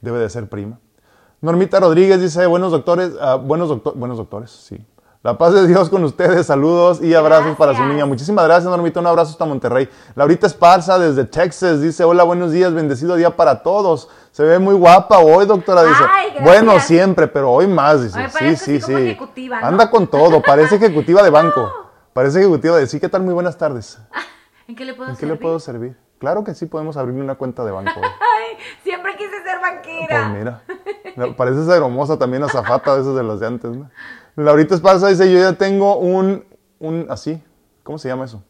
Debe 0.02 0.20
de 0.20 0.30
ser 0.30 0.50
prima. 0.50 0.82
Normita 1.40 1.80
Rodríguez 1.80 2.20
dice, 2.20 2.46
buenos 2.46 2.74
doctores, 2.74 3.14
ah, 3.22 3.36
buenos, 3.36 3.70
doctor, 3.70 3.96
buenos 3.96 4.18
doctores, 4.18 4.52
sí. 4.52 4.84
La 5.28 5.38
paz 5.38 5.54
de 5.54 5.68
Dios 5.68 5.90
con 5.90 6.06
ustedes, 6.06 6.46
saludos 6.46 7.02
y 7.04 7.14
abrazos 7.14 7.58
para 7.58 7.76
su 7.76 7.84
niña. 7.84 8.06
Muchísimas 8.06 8.46
gracias, 8.46 8.72
Normita, 8.72 9.02
un 9.02 9.08
abrazo 9.08 9.32
hasta 9.32 9.44
Monterrey. 9.44 9.90
Laurita 10.16 10.48
Esparza 10.48 10.98
desde 10.98 11.26
Texas 11.26 11.82
dice, 11.82 12.06
hola, 12.06 12.24
buenos 12.24 12.54
días, 12.54 12.74
bendecido 12.74 13.14
día 13.18 13.36
para 13.36 13.62
todos. 13.62 14.08
Se 14.32 14.44
ve 14.44 14.58
muy 14.58 14.74
guapa 14.74 15.20
hoy, 15.20 15.46
doctora, 15.46 15.84
dice. 15.84 16.02
bueno, 16.46 16.80
siempre, 16.80 17.28
pero 17.28 17.52
hoy 17.52 17.68
más, 17.68 18.04
dice. 18.04 18.30
sí, 18.30 18.56
sí, 18.56 18.80
sí. 18.80 19.18
Anda 19.62 19.92
con 19.92 20.08
todo, 20.08 20.42
parece 20.42 20.76
ejecutiva 20.78 21.22
de 21.22 21.30
banco. 21.30 21.74
Parece 22.14 22.40
ejecutiva 22.40 22.78
de 22.78 22.88
sí, 22.88 22.98
¿qué 22.98 23.10
tal? 23.10 23.24
Muy 23.24 23.34
buenas 23.34 23.58
tardes. 23.58 24.00
¿En 24.70 24.78
qué 24.78 24.86
le 24.86 24.94
puedo 24.94 25.10
¿En 25.10 25.18
qué 25.18 25.26
le 25.26 25.36
puedo 25.36 25.60
servir? 25.60 25.98
Claro 26.20 26.44
que 26.44 26.54
sí 26.56 26.66
podemos 26.66 26.98
abrir 26.98 27.22
una 27.22 27.36
cuenta 27.36 27.64
de 27.64 27.72
banco. 27.72 27.92
siempre 28.84 29.16
quise 29.18 29.44
ser 29.44 29.60
banquera. 29.62 30.32
Pues 30.32 31.18
mira, 31.18 31.36
parece 31.36 31.64
ser 31.66 31.82
hermosa 31.84 32.18
también 32.18 32.44
azafata 32.44 32.96
de 32.96 33.02
esos 33.02 33.16
de 33.16 33.24
los 33.24 33.40
de 33.40 33.48
antes, 33.48 33.72
¿no? 33.72 33.90
Laurita 34.36 34.76
Esparza 34.76 35.08
dice, 35.08 35.32
yo 35.32 35.40
ya 35.40 35.54
tengo 35.54 35.98
un, 35.98 36.46
un, 36.80 37.08
así, 37.10 37.42
¿cómo 37.84 37.98
se 37.98 38.08
llama 38.08 38.26
eso? 38.26 38.44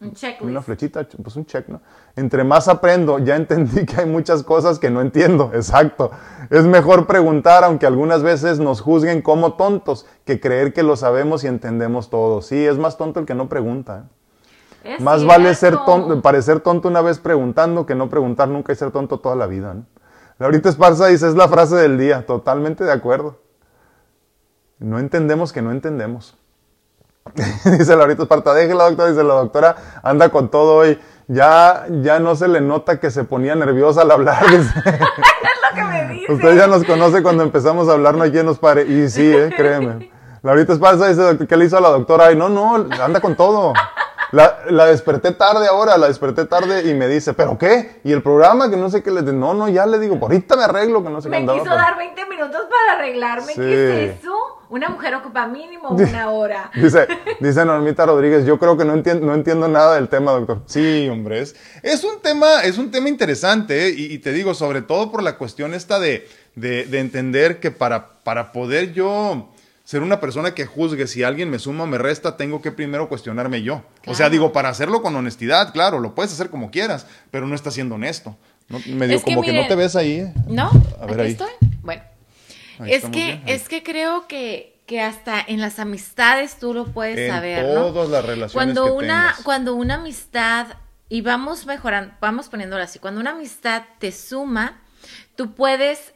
Un 0.00 0.12
checklist. 0.12 0.50
Una 0.50 0.60
flechita, 0.60 1.06
pues 1.22 1.36
un 1.36 1.46
check, 1.46 1.68
¿no? 1.68 1.80
Entre 2.16 2.44
más 2.44 2.68
aprendo, 2.68 3.18
ya 3.18 3.36
entendí 3.36 3.86
que 3.86 4.00
hay 4.00 4.06
muchas 4.06 4.42
cosas 4.42 4.78
que 4.78 4.90
no 4.90 5.00
entiendo, 5.00 5.50
exacto. 5.54 6.10
Es 6.50 6.64
mejor 6.64 7.06
preguntar, 7.06 7.64
aunque 7.64 7.86
algunas 7.86 8.22
veces 8.22 8.58
nos 8.58 8.80
juzguen 8.82 9.22
como 9.22 9.54
tontos, 9.54 10.06
que 10.24 10.38
creer 10.40 10.72
que 10.74 10.82
lo 10.82 10.96
sabemos 10.96 11.44
y 11.44 11.46
entendemos 11.46 12.10
todo. 12.10 12.42
Sí, 12.42 12.66
es 12.66 12.78
más 12.78 12.98
tonto 12.98 13.20
el 13.20 13.26
que 13.26 13.34
no 13.34 13.48
pregunta. 13.48 14.04
¿eh? 14.04 14.16
Más 15.00 15.24
vale 15.24 15.54
ser 15.54 15.76
tonto, 15.84 16.20
parecer 16.22 16.60
tonto 16.60 16.88
una 16.88 17.00
vez 17.00 17.18
preguntando 17.18 17.86
que 17.86 17.94
no 17.94 18.08
preguntar 18.08 18.48
nunca 18.48 18.72
y 18.72 18.76
ser 18.76 18.90
tonto 18.90 19.18
toda 19.18 19.36
la 19.36 19.46
vida. 19.46 19.74
¿no? 19.74 19.84
Laurita 20.38 20.68
Esparza 20.68 21.06
dice, 21.06 21.28
es 21.28 21.34
la 21.34 21.48
frase 21.48 21.76
del 21.76 21.98
día, 21.98 22.26
totalmente 22.26 22.84
de 22.84 22.92
acuerdo. 22.92 23.38
No 24.78 24.98
entendemos 24.98 25.52
que 25.52 25.62
no 25.62 25.70
entendemos. 25.70 26.36
dice 27.64 27.96
Laurita 27.96 28.22
Esparta, 28.22 28.54
déjela 28.54 28.84
doctora, 28.84 29.08
dice 29.08 29.24
la 29.24 29.34
doctora, 29.34 29.76
anda 30.02 30.28
con 30.28 30.50
todo 30.50 30.76
hoy. 30.76 30.98
Ya, 31.28 31.86
ya 32.02 32.20
no 32.20 32.36
se 32.36 32.46
le 32.46 32.60
nota 32.60 33.00
que 33.00 33.10
se 33.10 33.24
ponía 33.24 33.54
nerviosa 33.56 34.02
al 34.02 34.10
hablar. 34.10 34.44
es 34.54 34.66
lo 34.66 35.74
que 35.74 35.82
me 35.82 36.08
dice. 36.12 36.32
Usted 36.32 36.56
ya 36.56 36.66
nos 36.66 36.84
conoce 36.84 37.22
cuando 37.22 37.42
empezamos 37.42 37.88
a 37.88 37.92
hablar, 37.92 38.14
no 38.14 38.22
hay 38.22 38.30
quien 38.30 38.46
nos 38.46 38.58
pare. 38.58 38.82
Y 38.82 39.08
sí, 39.08 39.32
eh, 39.34 39.50
créeme. 39.56 40.12
Laurita 40.42 40.74
Esparza 40.74 41.08
dice, 41.08 41.46
¿qué 41.48 41.56
le 41.56 41.64
hizo 41.64 41.78
a 41.78 41.80
la 41.80 41.88
doctora? 41.88 42.26
Ay, 42.26 42.36
no, 42.36 42.48
no, 42.48 42.76
anda 42.76 43.20
con 43.20 43.34
todo. 43.34 43.72
La, 44.32 44.58
la, 44.70 44.86
desperté 44.86 45.32
tarde 45.32 45.66
ahora, 45.68 45.96
la 45.96 46.08
desperté 46.08 46.44
tarde 46.44 46.90
y 46.90 46.94
me 46.94 47.08
dice, 47.08 47.34
¿pero 47.34 47.56
qué? 47.58 48.00
Y 48.04 48.12
el 48.12 48.22
programa 48.22 48.68
que 48.70 48.76
no 48.76 48.90
sé 48.90 49.02
qué 49.02 49.10
le 49.10 49.22
No, 49.22 49.54
no, 49.54 49.68
ya 49.68 49.86
le 49.86 49.98
digo, 49.98 50.18
ahorita 50.20 50.56
me 50.56 50.64
arreglo, 50.64 51.02
que 51.02 51.10
no 51.10 51.20
sé 51.20 51.28
me 51.28 51.38
qué 51.38 51.44
Me 51.44 51.58
quiso 51.58 51.74
dar 51.74 51.96
20 51.96 52.26
minutos 52.26 52.62
para 52.68 52.98
arreglarme, 52.98 53.54
¿qué 53.54 54.04
es 54.10 54.18
eso? 54.18 54.34
Una 54.68 54.88
mujer 54.88 55.14
ocupa 55.14 55.46
mínimo 55.46 55.90
una 55.90 56.30
hora. 56.30 56.70
dice, 56.74 57.06
dice 57.38 57.64
Normita 57.64 58.04
Rodríguez, 58.04 58.44
yo 58.44 58.58
creo 58.58 58.76
que 58.76 58.84
no 58.84 58.94
entiendo, 58.94 59.26
no 59.26 59.34
entiendo 59.34 59.68
nada 59.68 59.94
del 59.94 60.08
tema, 60.08 60.32
doctor. 60.32 60.62
Sí, 60.66 61.08
hombre, 61.08 61.40
es, 61.40 61.54
es 61.82 62.02
un 62.02 62.20
tema, 62.20 62.62
es 62.62 62.78
un 62.78 62.90
tema 62.90 63.08
interesante, 63.08 63.86
¿eh? 63.86 63.94
y, 63.96 64.12
y, 64.12 64.18
te 64.18 64.32
digo, 64.32 64.54
sobre 64.54 64.82
todo 64.82 65.12
por 65.12 65.22
la 65.22 65.36
cuestión 65.36 65.72
esta 65.72 66.00
de, 66.00 66.28
de, 66.56 66.84
de 66.86 66.98
entender 66.98 67.60
que 67.60 67.70
para, 67.70 68.08
para 68.24 68.50
poder 68.50 68.92
yo 68.92 69.48
ser 69.86 70.02
una 70.02 70.18
persona 70.18 70.52
que 70.52 70.66
juzgue 70.66 71.06
si 71.06 71.22
alguien 71.22 71.48
me 71.48 71.60
suma 71.60 71.84
o 71.84 71.86
me 71.86 71.96
resta, 71.96 72.36
tengo 72.36 72.60
que 72.60 72.72
primero 72.72 73.08
cuestionarme 73.08 73.62
yo. 73.62 73.84
O 74.06 74.16
sea, 74.16 74.28
digo, 74.28 74.52
para 74.52 74.68
hacerlo 74.68 75.00
con 75.00 75.14
honestidad, 75.14 75.72
claro, 75.72 76.00
lo 76.00 76.12
puedes 76.12 76.32
hacer 76.32 76.50
como 76.50 76.72
quieras, 76.72 77.06
pero 77.30 77.46
no 77.46 77.54
estás 77.54 77.74
siendo 77.74 77.94
honesto. 77.94 78.36
No, 78.68 78.80
medio 78.88 79.22
como 79.22 79.42
que 79.42 79.52
no 79.52 79.68
te 79.68 79.76
ves 79.76 79.94
ahí. 79.94 80.18
¿eh? 80.18 80.34
No, 80.48 80.72
a 81.00 81.06
ver, 81.06 81.20
ahí. 81.20 81.30
estoy. 81.30 81.52
Bueno, 81.82 82.02
es 82.84 83.04
que, 83.04 83.40
es 83.46 83.68
que 83.68 83.84
creo 83.84 84.26
que, 84.26 84.76
que 84.86 85.00
hasta 85.00 85.40
en 85.40 85.60
las 85.60 85.78
amistades 85.78 86.58
tú 86.58 86.74
lo 86.74 86.86
puedes 86.86 87.30
saber, 87.30 87.64
¿no? 87.72 87.92
Todas 87.92 88.10
las 88.10 88.24
relaciones 88.24 88.52
cuando 88.52 88.92
una, 88.92 89.36
Cuando 89.44 89.76
una 89.76 89.94
amistad, 89.94 90.66
y 91.08 91.20
vamos 91.20 91.64
mejorando, 91.64 92.12
vamos 92.20 92.48
poniéndolo 92.48 92.82
así, 92.82 92.98
cuando 92.98 93.20
una 93.20 93.30
amistad 93.30 93.84
te 94.00 94.10
suma, 94.10 94.80
tú 95.36 95.54
puedes 95.54 96.12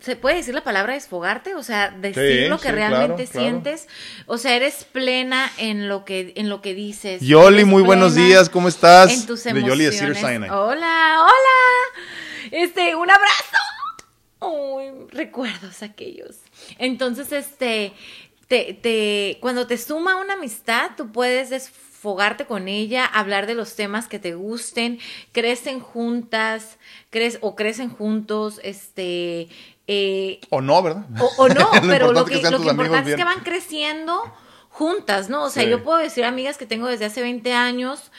¿Se 0.00 0.16
puede 0.16 0.36
decir 0.36 0.54
la 0.54 0.64
palabra 0.64 0.94
desfogarte? 0.94 1.54
O 1.54 1.62
sea, 1.62 1.90
decir 1.90 2.48
lo 2.48 2.58
que 2.58 2.72
realmente 2.72 3.26
sientes. 3.26 3.86
O 4.26 4.38
sea, 4.38 4.56
eres 4.56 4.84
plena 4.84 5.50
en 5.58 5.88
lo 5.88 6.04
que, 6.06 6.32
en 6.36 6.48
lo 6.48 6.62
que 6.62 6.74
dices. 6.74 7.20
Yoli, 7.20 7.64
muy 7.64 7.82
buenos 7.82 8.14
días, 8.14 8.48
¿cómo 8.48 8.68
estás? 8.68 9.12
En 9.12 9.26
tus 9.26 9.44
emociones. 9.44 9.68
Yoli 9.68 9.84
de 9.84 10.50
Hola, 10.50 11.18
hola. 11.20 12.50
Este, 12.50 12.94
un 12.94 13.10
abrazo. 13.10 15.08
recuerdos 15.12 15.82
aquellos. 15.82 16.36
Entonces, 16.78 17.30
este, 17.32 17.92
te, 18.48 18.72
te, 18.74 19.38
cuando 19.40 19.66
te 19.66 19.76
suma 19.76 20.16
una 20.16 20.34
amistad, 20.34 20.92
tú 20.96 21.12
puedes 21.12 21.50
desfogarte 21.50 22.46
con 22.46 22.68
ella, 22.68 23.04
hablar 23.04 23.46
de 23.46 23.54
los 23.54 23.76
temas 23.76 24.08
que 24.08 24.18
te 24.18 24.34
gusten, 24.34 24.98
crecen 25.32 25.80
juntas, 25.80 26.78
crees, 27.10 27.38
o 27.42 27.54
crecen 27.54 27.90
juntos, 27.90 28.60
este... 28.64 29.48
Eh, 29.92 30.38
o 30.50 30.60
no, 30.60 30.80
¿verdad? 30.84 31.04
O, 31.36 31.48
no, 31.48 31.68
pero 31.88 32.12
lo 32.12 32.24
que, 32.24 32.40
lo 32.48 32.60
que 32.60 32.68
importa 32.68 33.00
es 33.00 33.16
que 33.16 33.24
van 33.24 33.40
creciendo 33.40 34.22
juntas, 34.68 35.28
¿no? 35.28 35.42
O 35.42 35.50
sea, 35.50 35.64
yo 35.64 35.82
puedo 35.82 35.98
decir 35.98 36.24
amigas 36.24 36.56
que 36.58 36.64
tengo 36.64 36.86
desde 36.86 37.06
hace 37.06 37.22
20 37.22 37.52
años 37.54 38.12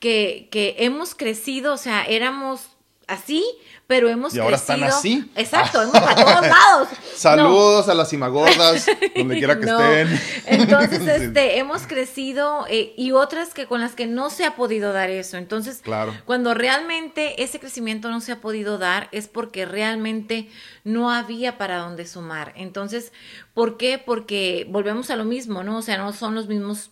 que, 0.00 0.48
que 0.50 0.76
hemos 0.78 1.14
crecido, 1.14 1.74
o 1.74 1.76
sea, 1.76 2.02
éramos 2.02 2.77
así, 3.08 3.44
pero 3.88 4.08
hemos 4.08 4.34
y 4.34 4.38
ahora 4.38 4.56
están 4.56 4.84
así. 4.84 5.28
Exacto, 5.34 5.82
hemos 5.82 5.96
a 5.96 6.14
todos 6.14 6.42
lados. 6.46 6.88
Saludos 7.16 7.88
a 7.88 7.94
las 7.94 8.10
cimagordas, 8.10 8.86
donde 9.16 9.38
quiera 9.38 9.58
que 9.58 9.66
estén. 9.70 10.20
Entonces, 10.46 11.00
este, 11.08 11.58
hemos 11.58 11.86
crecido 11.86 12.66
eh, 12.68 12.92
y 12.96 13.12
otras 13.12 13.54
que 13.54 13.66
con 13.66 13.80
las 13.80 13.94
que 13.94 14.06
no 14.06 14.30
se 14.30 14.44
ha 14.44 14.54
podido 14.54 14.92
dar 14.92 15.10
eso. 15.10 15.38
Entonces, 15.38 15.80
claro. 15.82 16.14
cuando 16.26 16.54
realmente 16.54 17.42
ese 17.42 17.58
crecimiento 17.58 18.10
no 18.10 18.20
se 18.20 18.32
ha 18.32 18.40
podido 18.40 18.76
dar 18.76 19.08
es 19.10 19.26
porque 19.26 19.64
realmente 19.64 20.50
no 20.84 21.10
había 21.10 21.56
para 21.56 21.78
dónde 21.78 22.06
sumar. 22.06 22.52
Entonces, 22.56 23.12
¿por 23.54 23.78
qué? 23.78 23.98
Porque 23.98 24.66
volvemos 24.68 25.10
a 25.10 25.16
lo 25.16 25.24
mismo, 25.24 25.64
¿no? 25.64 25.78
O 25.78 25.82
sea, 25.82 25.96
no 25.96 26.12
son 26.12 26.34
los 26.34 26.46
mismos 26.46 26.90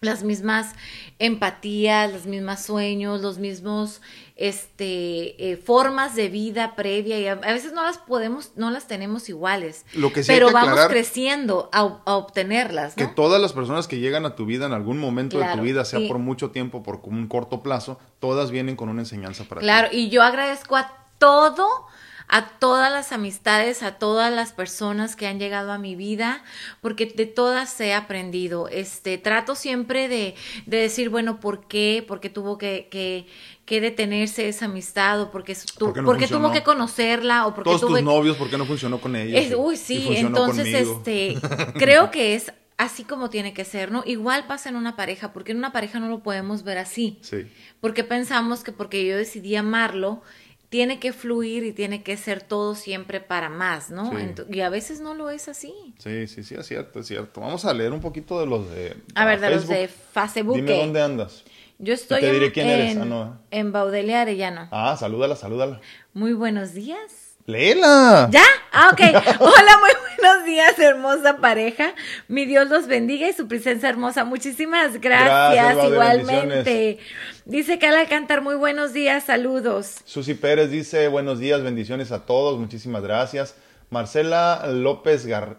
las 0.00 0.22
mismas 0.22 0.74
empatías, 1.18 2.12
los 2.12 2.26
mismos 2.26 2.60
sueños, 2.60 3.20
los 3.20 3.38
mismos 3.38 4.00
este 4.36 5.50
eh, 5.50 5.56
formas 5.56 6.14
de 6.14 6.28
vida 6.28 6.76
previa 6.76 7.18
y 7.18 7.26
a, 7.26 7.34
veces 7.34 7.72
no 7.72 7.82
las 7.82 7.98
podemos 7.98 8.52
no 8.54 8.70
las 8.70 8.86
tenemos 8.86 9.28
iguales. 9.28 9.84
Lo 9.94 10.12
que 10.12 10.22
pero 10.24 10.52
vamos 10.52 10.78
creciendo 10.86 11.68
a, 11.72 11.82
obtenerlas 12.14 12.94
que 12.94 13.08
todas 13.08 13.42
las 13.42 13.52
personas 13.52 13.88
que 13.88 13.98
llegan 13.98 14.24
a 14.24 14.36
tu 14.36 14.46
vida 14.46 14.66
en 14.66 14.72
algún 14.72 14.98
momento 14.98 15.40
de 15.40 15.46
tu 15.52 15.62
vida 15.62 15.84
sea 15.84 16.06
por 16.06 16.18
mucho 16.18 16.52
tiempo 16.52 16.84
por 16.84 17.00
un 17.02 17.26
corto 17.26 17.62
plazo 17.64 17.98
todas 18.20 18.52
vienen 18.52 18.76
con 18.76 18.88
una 18.88 19.02
enseñanza 19.02 19.44
para 19.44 19.60
ti. 19.60 19.64
Claro 19.64 19.88
y 19.90 20.10
yo 20.10 20.22
agradezco 20.22 20.76
a 20.76 20.92
todo 21.18 21.88
a 22.28 22.46
todas 22.58 22.92
las 22.92 23.12
amistades, 23.12 23.82
a 23.82 23.92
todas 23.92 24.32
las 24.32 24.52
personas 24.52 25.16
que 25.16 25.26
han 25.26 25.38
llegado 25.38 25.72
a 25.72 25.78
mi 25.78 25.96
vida, 25.96 26.44
porque 26.82 27.06
de 27.06 27.26
todas 27.26 27.80
he 27.80 27.94
aprendido. 27.94 28.68
Este, 28.68 29.16
trato 29.16 29.54
siempre 29.54 30.08
de, 30.08 30.34
de 30.66 30.76
decir, 30.76 31.08
bueno, 31.08 31.40
¿por 31.40 31.66
qué? 31.66 32.04
¿Por 32.06 32.20
qué 32.20 32.28
tuvo 32.28 32.58
que, 32.58 32.88
que, 32.90 33.26
que 33.64 33.80
detenerse 33.80 34.48
esa 34.48 34.66
amistad? 34.66 35.22
¿O 35.22 35.30
porque, 35.30 35.56
tu, 35.76 35.92
porque 36.04 36.28
tuvo 36.28 36.52
que 36.52 36.62
conocerla? 36.62 37.46
¿O 37.46 37.54
porque 37.54 37.70
Todos 37.70 37.80
tus 37.80 38.02
novios, 38.02 38.36
¿por 38.36 38.50
qué 38.50 38.58
no 38.58 38.66
funcionó 38.66 39.00
con 39.00 39.16
ellos? 39.16 39.54
uy, 39.56 39.76
sí, 39.76 40.08
entonces, 40.10 40.66
este, 40.66 41.36
creo 41.78 42.10
que 42.10 42.34
es 42.34 42.52
así 42.76 43.04
como 43.04 43.28
tiene 43.28 43.52
que 43.52 43.64
ser, 43.64 43.90
¿no? 43.90 44.02
Igual 44.06 44.46
pasa 44.46 44.68
en 44.68 44.76
una 44.76 44.96
pareja, 44.96 45.32
porque 45.32 45.52
en 45.52 45.58
una 45.58 45.72
pareja 45.72 45.98
no 45.98 46.08
lo 46.08 46.22
podemos 46.22 46.62
ver 46.62 46.78
así. 46.78 47.18
Sí. 47.22 47.46
Porque 47.80 48.04
pensamos 48.04 48.62
que 48.62 48.72
porque 48.72 49.04
yo 49.04 49.16
decidí 49.16 49.56
amarlo, 49.56 50.22
tiene 50.68 51.00
que 51.00 51.12
fluir 51.12 51.64
y 51.64 51.72
tiene 51.72 52.02
que 52.02 52.16
ser 52.16 52.42
todo 52.42 52.74
siempre 52.74 53.20
para 53.20 53.48
más, 53.48 53.90
¿no? 53.90 54.12
y 54.50 54.60
a 54.60 54.68
veces 54.68 55.00
no 55.00 55.14
lo 55.14 55.30
es 55.30 55.48
así. 55.48 55.72
Sí, 55.98 56.26
sí, 56.26 56.44
sí, 56.44 56.54
es 56.54 56.66
cierto, 56.66 57.00
es 57.00 57.06
cierto. 57.06 57.40
Vamos 57.40 57.64
a 57.64 57.72
leer 57.72 57.92
un 57.92 58.00
poquito 58.00 58.38
de 58.40 58.46
los 58.46 58.70
de... 58.70 58.96
A 59.14 59.24
ver, 59.24 59.40
de 59.40 59.50
los 59.50 59.66
de 59.66 59.88
Facebook. 59.88 60.56
Dime 60.56 60.76
dónde 60.76 61.00
andas. 61.00 61.44
Yo 61.78 61.94
estoy 61.94 62.20
te 62.20 62.32
diré 62.32 62.52
quién 62.52 62.68
eres. 62.68 62.96
Ah, 62.96 63.38
en 63.50 63.72
Baudelia 63.72 64.22
Arellano. 64.22 64.68
Ah, 64.72 64.96
salúdala, 64.98 65.36
salúdala. 65.36 65.80
Muy 66.12 66.32
buenos 66.32 66.74
días. 66.74 67.27
Léela. 67.48 68.28
¿Ya? 68.30 68.44
Ah, 68.72 68.90
ok. 68.92 69.00
Hola, 69.40 69.78
muy 69.80 69.90
buenos 70.18 70.44
días, 70.44 70.78
hermosa 70.78 71.38
pareja. 71.38 71.94
Mi 72.28 72.44
Dios 72.44 72.68
los 72.68 72.86
bendiga 72.86 73.26
y 73.26 73.32
su 73.32 73.48
presencia 73.48 73.88
hermosa. 73.88 74.26
Muchísimas 74.26 75.00
gracias, 75.00 75.82
igualmente. 75.82 76.98
Dice 77.46 77.78
Cala 77.78 78.06
Cantar, 78.06 78.42
muy 78.42 78.56
buenos 78.56 78.92
días, 78.92 79.24
saludos. 79.24 80.02
Susi 80.04 80.34
Pérez 80.34 80.70
dice, 80.70 81.08
buenos 81.08 81.38
días, 81.38 81.62
bendiciones 81.62 82.12
a 82.12 82.26
todos, 82.26 82.58
muchísimas 82.58 83.02
gracias. 83.02 83.56
Marcela 83.88 84.66
López 84.66 85.24
Gar... 85.24 85.56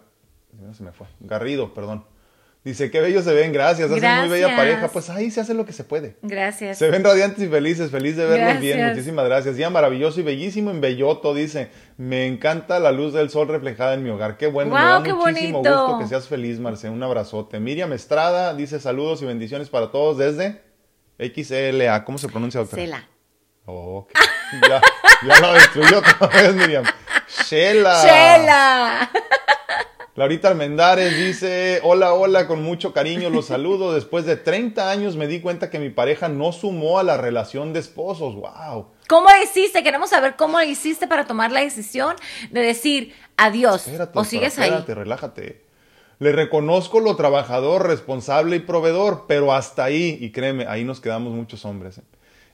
se 0.72 0.84
me 0.84 0.92
fue. 0.92 1.08
Garrido, 1.18 1.74
perdón. 1.74 2.04
Dice, 2.62 2.90
qué 2.90 3.00
bellos 3.00 3.24
se 3.24 3.32
ven, 3.32 3.54
gracias, 3.54 3.90
hacen 3.90 4.20
muy 4.20 4.28
bella 4.28 4.54
pareja. 4.54 4.88
Pues 4.88 5.08
ahí 5.08 5.30
se 5.30 5.40
hace 5.40 5.54
lo 5.54 5.64
que 5.64 5.72
se 5.72 5.82
puede. 5.82 6.16
Gracias. 6.20 6.76
Se 6.76 6.90
ven 6.90 7.02
radiantes 7.02 7.42
y 7.42 7.48
felices, 7.48 7.90
feliz 7.90 8.18
de 8.18 8.26
verlos 8.26 8.60
bien, 8.60 8.86
muchísimas 8.86 9.24
gracias. 9.24 9.56
Ya 9.56 9.70
maravilloso 9.70 10.20
y 10.20 10.24
bellísimo 10.24 10.70
en 10.70 10.82
Belloto, 10.82 11.32
dice, 11.32 11.70
me 11.96 12.26
encanta 12.26 12.78
la 12.78 12.92
luz 12.92 13.14
del 13.14 13.30
sol 13.30 13.48
reflejada 13.48 13.94
en 13.94 14.02
mi 14.02 14.10
hogar. 14.10 14.36
Qué 14.36 14.46
bueno, 14.46 14.74
me 14.74 14.80
da 14.80 15.00
muchísimo 15.00 15.60
gusto 15.60 15.98
que 16.00 16.06
seas 16.06 16.28
feliz, 16.28 16.58
Marce, 16.60 16.90
un 16.90 17.02
abrazote. 17.02 17.58
Miriam 17.60 17.94
Estrada 17.94 18.52
dice, 18.52 18.78
saludos 18.78 19.22
y 19.22 19.24
bendiciones 19.24 19.70
para 19.70 19.90
todos 19.90 20.18
desde 20.18 20.60
XLA, 21.18 22.04
¿cómo 22.04 22.18
se 22.18 22.28
pronuncia, 22.28 22.60
doctora? 22.60 22.82
Cela. 22.82 23.08
Oh, 23.64 24.06
ya, 24.68 24.82
ya 25.26 25.40
lo 25.40 25.54
destruyó 25.54 25.98
otra 25.98 26.26
vez, 26.26 26.54
Miriam. 26.54 26.84
Shela. 27.46 28.02
Shela. 28.04 29.10
Laurita 30.16 30.48
Almendares 30.48 31.16
dice, 31.16 31.80
hola, 31.84 32.14
hola, 32.14 32.48
con 32.48 32.62
mucho 32.62 32.92
cariño 32.92 33.30
los 33.30 33.46
saludo. 33.46 33.94
Después 33.94 34.24
de 34.24 34.36
30 34.36 34.90
años 34.90 35.16
me 35.16 35.28
di 35.28 35.40
cuenta 35.40 35.70
que 35.70 35.78
mi 35.78 35.90
pareja 35.90 36.28
no 36.28 36.52
sumó 36.52 36.98
a 36.98 37.04
la 37.04 37.16
relación 37.16 37.72
de 37.72 37.80
esposos. 37.80 38.34
¡Wow! 38.34 38.88
¿Cómo 39.08 39.28
hiciste? 39.42 39.82
Queremos 39.82 40.10
saber 40.10 40.34
cómo 40.36 40.60
hiciste 40.60 41.06
para 41.06 41.26
tomar 41.26 41.52
la 41.52 41.60
decisión 41.60 42.16
de 42.50 42.60
decir 42.60 43.14
adiós 43.36 43.88
o 44.14 44.24
sigues 44.24 44.58
ahí. 44.58 44.68
Espérate, 44.68 44.94
relájate. 44.94 45.64
Le 46.18 46.32
reconozco 46.32 47.00
lo 47.00 47.16
trabajador, 47.16 47.86
responsable 47.86 48.56
y 48.56 48.60
proveedor, 48.60 49.24
pero 49.26 49.54
hasta 49.54 49.84
ahí, 49.84 50.18
y 50.20 50.32
créeme, 50.32 50.66
ahí 50.66 50.84
nos 50.84 51.00
quedamos 51.00 51.32
muchos 51.32 51.64
hombres. 51.64 51.96
¿eh? 51.96 52.02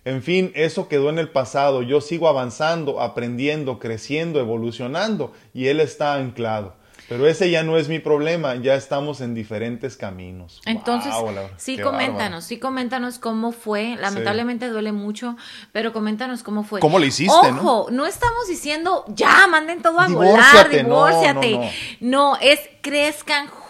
En 0.05 0.23
fin, 0.23 0.53
eso 0.55 0.87
quedó 0.87 1.11
en 1.11 1.19
el 1.19 1.31
pasado. 1.31 1.83
Yo 1.83 2.01
sigo 2.01 2.29
avanzando, 2.29 3.01
aprendiendo, 3.01 3.81
creciendo, 3.81 4.39
evolucionando, 4.39 5.33
y 5.53 5.67
él 5.67 5.81
está 5.81 6.15
anclado. 6.15 6.77
Pero 7.09 7.27
ese 7.27 7.51
ya 7.51 7.63
no 7.63 7.77
es 7.77 7.89
mi 7.89 7.99
problema, 7.99 8.57
ya 8.57 8.75
estamos 8.75 9.21
en 9.21 9.35
diferentes 9.35 9.97
caminos. 9.97 10.61
Entonces, 10.67 11.13
sí, 11.57 11.79
coméntanos, 11.79 12.45
sí, 12.45 12.59
coméntanos 12.59 13.19
cómo 13.19 13.53
fue. 13.53 13.97
Lamentablemente 14.01 14.69
duele 14.69 14.93
mucho, 14.93 15.37
pero 15.73 15.93
coméntanos 15.93 16.43
cómo 16.43 16.65
fue. 16.65 16.81
¿Cómo 16.81 16.99
lo 16.99 17.05
hiciste? 17.05 17.33
Ojo, 17.33 17.89
no, 17.91 18.07
estamos 18.07 18.49
diciendo 18.49 19.05
ya, 19.09 19.47
manden 19.47 19.83
todo 19.83 20.01
a 20.01 20.09
volar, 20.09 20.69
divórciate. 20.69 21.73
no, 22.01 22.37
es 22.41 22.61
crezcan 22.83 23.47
juntos. 23.47 23.66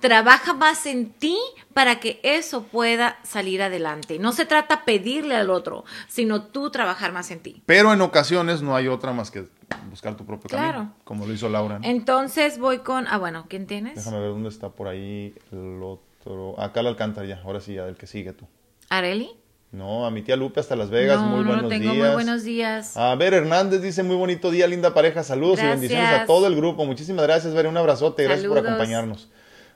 Trabaja 0.00 0.54
más 0.54 0.86
en 0.86 1.10
ti 1.12 1.38
para 1.74 2.00
que 2.00 2.20
eso 2.22 2.64
pueda 2.64 3.18
salir 3.22 3.62
adelante. 3.62 4.18
No 4.18 4.32
se 4.32 4.46
trata 4.46 4.84
pedirle 4.84 5.36
al 5.36 5.50
otro, 5.50 5.84
sino 6.08 6.42
tú 6.42 6.70
trabajar 6.70 7.12
más 7.12 7.30
en 7.30 7.40
ti. 7.40 7.62
Pero 7.66 7.92
en 7.92 8.00
ocasiones 8.00 8.62
no 8.62 8.76
hay 8.76 8.88
otra 8.88 9.12
más 9.12 9.30
que 9.30 9.48
buscar 9.90 10.16
tu 10.16 10.24
propio 10.24 10.50
camino, 10.50 10.94
como 11.04 11.26
lo 11.26 11.32
hizo 11.32 11.48
Laura. 11.48 11.80
Entonces 11.82 12.58
voy 12.58 12.78
con, 12.78 13.06
ah 13.08 13.18
bueno, 13.18 13.46
¿quién 13.48 13.66
tienes? 13.66 13.96
Déjame 13.96 14.20
ver 14.20 14.30
dónde 14.30 14.48
está 14.48 14.70
por 14.70 14.88
ahí 14.88 15.34
el 15.52 15.82
otro. 15.82 16.58
Acá 16.60 16.82
la 16.82 16.90
Alcántara 16.90 17.26
ya, 17.26 17.40
ahora 17.44 17.60
sí 17.60 17.74
ya, 17.74 17.86
el 17.86 17.96
que 17.96 18.06
sigue 18.06 18.32
tú. 18.32 18.46
¿Areli? 18.88 19.30
No, 19.72 20.06
a 20.06 20.10
mi 20.10 20.22
tía 20.22 20.36
Lupe 20.36 20.60
hasta 20.60 20.76
Las 20.76 20.90
Vegas, 20.90 21.20
muy 21.20 21.40
no 21.40 21.48
buenos 21.48 21.68
tengo, 21.68 21.92
días. 21.92 22.06
Muy 22.06 22.14
buenos 22.14 22.44
días. 22.44 22.96
A 22.96 23.14
ver, 23.16 23.34
Hernández 23.34 23.82
dice 23.82 24.02
muy 24.02 24.16
bonito 24.16 24.50
día, 24.50 24.66
linda 24.66 24.94
pareja, 24.94 25.22
saludos 25.22 25.60
y 25.62 25.66
bendiciones 25.66 26.08
a 26.08 26.24
todo 26.24 26.46
el 26.46 26.56
grupo. 26.56 26.84
Muchísimas 26.86 27.26
gracias, 27.26 27.52
Ver, 27.52 27.66
un 27.66 27.76
abrazote, 27.76 28.24
gracias 28.24 28.46
por 28.46 28.58
acompañarnos. 28.58 29.28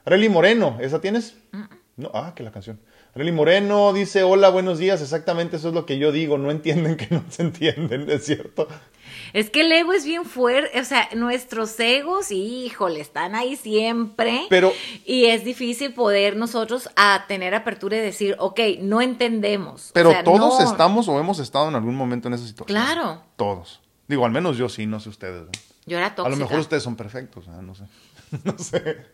Areli 0.04 0.28
Moreno, 0.28 0.78
¿esa 0.80 1.00
tienes? 1.00 1.36
No, 1.96 2.10
ah, 2.14 2.32
que 2.34 2.42
la 2.42 2.50
canción. 2.50 2.80
Areli 3.14 3.32
Moreno 3.32 3.92
dice, 3.92 4.22
hola, 4.22 4.48
buenos 4.48 4.78
días, 4.78 5.02
exactamente 5.02 5.56
eso 5.56 5.68
es 5.68 5.74
lo 5.74 5.84
que 5.84 5.98
yo 5.98 6.12
digo, 6.12 6.38
no 6.38 6.50
entienden 6.50 6.96
que 6.96 7.08
no 7.10 7.24
se 7.28 7.42
entienden, 7.42 8.08
¿es 8.10 8.24
cierto? 8.24 8.68
Es 9.32 9.50
que 9.50 9.62
el 9.62 9.72
ego 9.72 9.92
es 9.92 10.04
bien 10.04 10.24
fuerte, 10.24 10.80
o 10.80 10.84
sea, 10.84 11.08
nuestros 11.14 11.78
egos, 11.80 12.30
híjole, 12.30 13.00
están 13.00 13.34
ahí 13.34 13.56
siempre. 13.56 14.46
Pero. 14.48 14.72
Y 15.04 15.26
es 15.26 15.44
difícil 15.44 15.92
poder 15.94 16.36
nosotros 16.36 16.90
a 16.96 17.24
tener 17.28 17.54
apertura 17.54 17.96
y 17.96 18.00
decir, 18.00 18.36
ok, 18.38 18.60
no 18.80 19.00
entendemos. 19.00 19.90
Pero 19.92 20.12
todos 20.24 20.60
estamos 20.60 21.08
o 21.08 21.18
hemos 21.18 21.38
estado 21.38 21.68
en 21.68 21.74
algún 21.74 21.96
momento 21.96 22.28
en 22.28 22.34
esa 22.34 22.46
situación. 22.46 22.76
Claro. 22.76 23.22
Todos. 23.36 23.80
Digo, 24.08 24.24
al 24.24 24.32
menos 24.32 24.56
yo 24.56 24.68
sí, 24.68 24.86
no 24.86 24.98
sé 24.98 25.08
ustedes. 25.08 25.46
Yo 25.86 25.98
era 25.98 26.14
tóxica. 26.14 26.34
A 26.34 26.38
lo 26.38 26.44
mejor 26.44 26.60
ustedes 26.60 26.82
son 26.82 26.96
perfectos, 26.96 27.46
no 27.48 27.74
sé. 27.74 27.84
no 28.44 28.58
sé. 28.58 29.06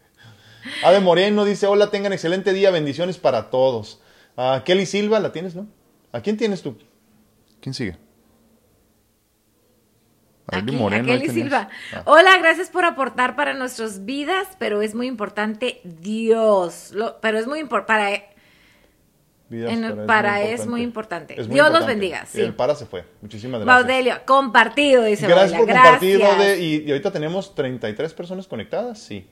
Ade 0.82 1.00
Moreno 1.00 1.44
dice, 1.44 1.66
hola, 1.66 1.90
tengan 1.90 2.12
excelente 2.12 2.52
día, 2.52 2.70
bendiciones 2.70 3.18
para 3.18 3.50
todos. 3.50 4.00
Uh, 4.36 4.62
Kelly 4.64 4.86
Silva, 4.86 5.20
¿la 5.20 5.32
tienes, 5.32 5.54
no? 5.54 5.66
¿A 6.12 6.20
quién 6.20 6.36
tienes 6.36 6.62
tú? 6.62 6.76
¿Quién 7.60 7.74
sigue? 7.74 7.96
Aquí, 10.48 10.72
Moreno, 10.76 11.12
Silva. 11.28 11.68
Ah. 11.92 12.02
Hola, 12.04 12.38
gracias 12.38 12.70
por 12.70 12.84
aportar 12.84 13.34
para 13.36 13.54
nuestras 13.54 14.04
vidas, 14.04 14.46
pero 14.58 14.82
es 14.82 14.94
muy 14.94 15.06
importante 15.06 15.80
Dios. 15.84 16.92
pero 17.20 17.38
es 17.38 17.46
muy 17.46 17.58
importante 17.58 18.36
para 19.48 20.06
para, 20.06 20.42
es, 20.42 20.66
muy 20.66 20.82
importante. 20.82 21.34
Dios 21.44 21.72
los 21.72 21.86
bendiga. 21.86 22.26
El 22.34 22.54
para 22.54 22.74
se 22.74 22.86
fue. 22.86 23.04
Muchísimas 23.20 23.60
gracias. 23.60 23.86
Baudelio, 23.86 24.14
compartido, 24.26 25.04
dice 25.04 25.26
Gracias 25.26 25.58
por 25.58 25.68
compartirlo. 25.68 26.26
y, 26.58 26.84
y, 26.84 26.90
ahorita 26.90 27.12
tenemos 27.12 27.54
33 27.54 28.12
personas 28.12 28.48
conectadas, 28.48 28.98
sí. 28.98 29.28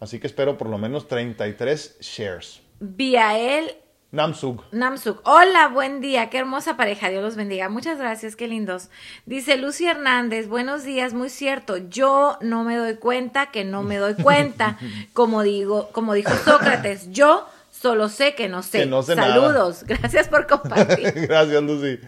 Así 0.00 0.18
que 0.18 0.26
espero 0.26 0.58
por 0.58 0.68
lo 0.68 0.78
menos 0.78 1.06
33 1.06 1.98
shares. 2.00 2.60
Viael 2.80 3.76
Namsug. 4.12 4.62
Namsug. 4.72 5.22
Hola, 5.24 5.68
buen 5.68 6.02
día. 6.02 6.28
Qué 6.28 6.36
hermosa 6.36 6.76
pareja. 6.76 7.08
Dios 7.08 7.22
los 7.22 7.34
bendiga. 7.34 7.70
Muchas 7.70 7.96
gracias. 7.98 8.36
Qué 8.36 8.46
lindos. 8.46 8.90
Dice 9.24 9.56
Lucy 9.56 9.86
Hernández. 9.86 10.48
Buenos 10.48 10.84
días. 10.84 11.14
Muy 11.14 11.30
cierto. 11.30 11.78
Yo 11.78 12.36
no 12.42 12.62
me 12.62 12.76
doy 12.76 12.96
cuenta 12.96 13.50
que 13.50 13.64
no 13.64 13.82
me 13.82 13.96
doy 13.96 14.12
cuenta. 14.14 14.78
Como 15.14 15.42
digo, 15.42 15.88
como 15.92 16.12
dijo 16.12 16.30
Sócrates, 16.44 17.10
yo 17.10 17.48
solo 17.70 18.10
sé 18.10 18.34
que 18.34 18.50
no 18.50 18.62
sé. 18.62 18.86
Saludos. 19.02 19.84
Gracias 19.86 20.28
por 20.28 20.46
compartir. 20.46 21.10
gracias, 21.26 21.62
Lucy. 21.62 21.98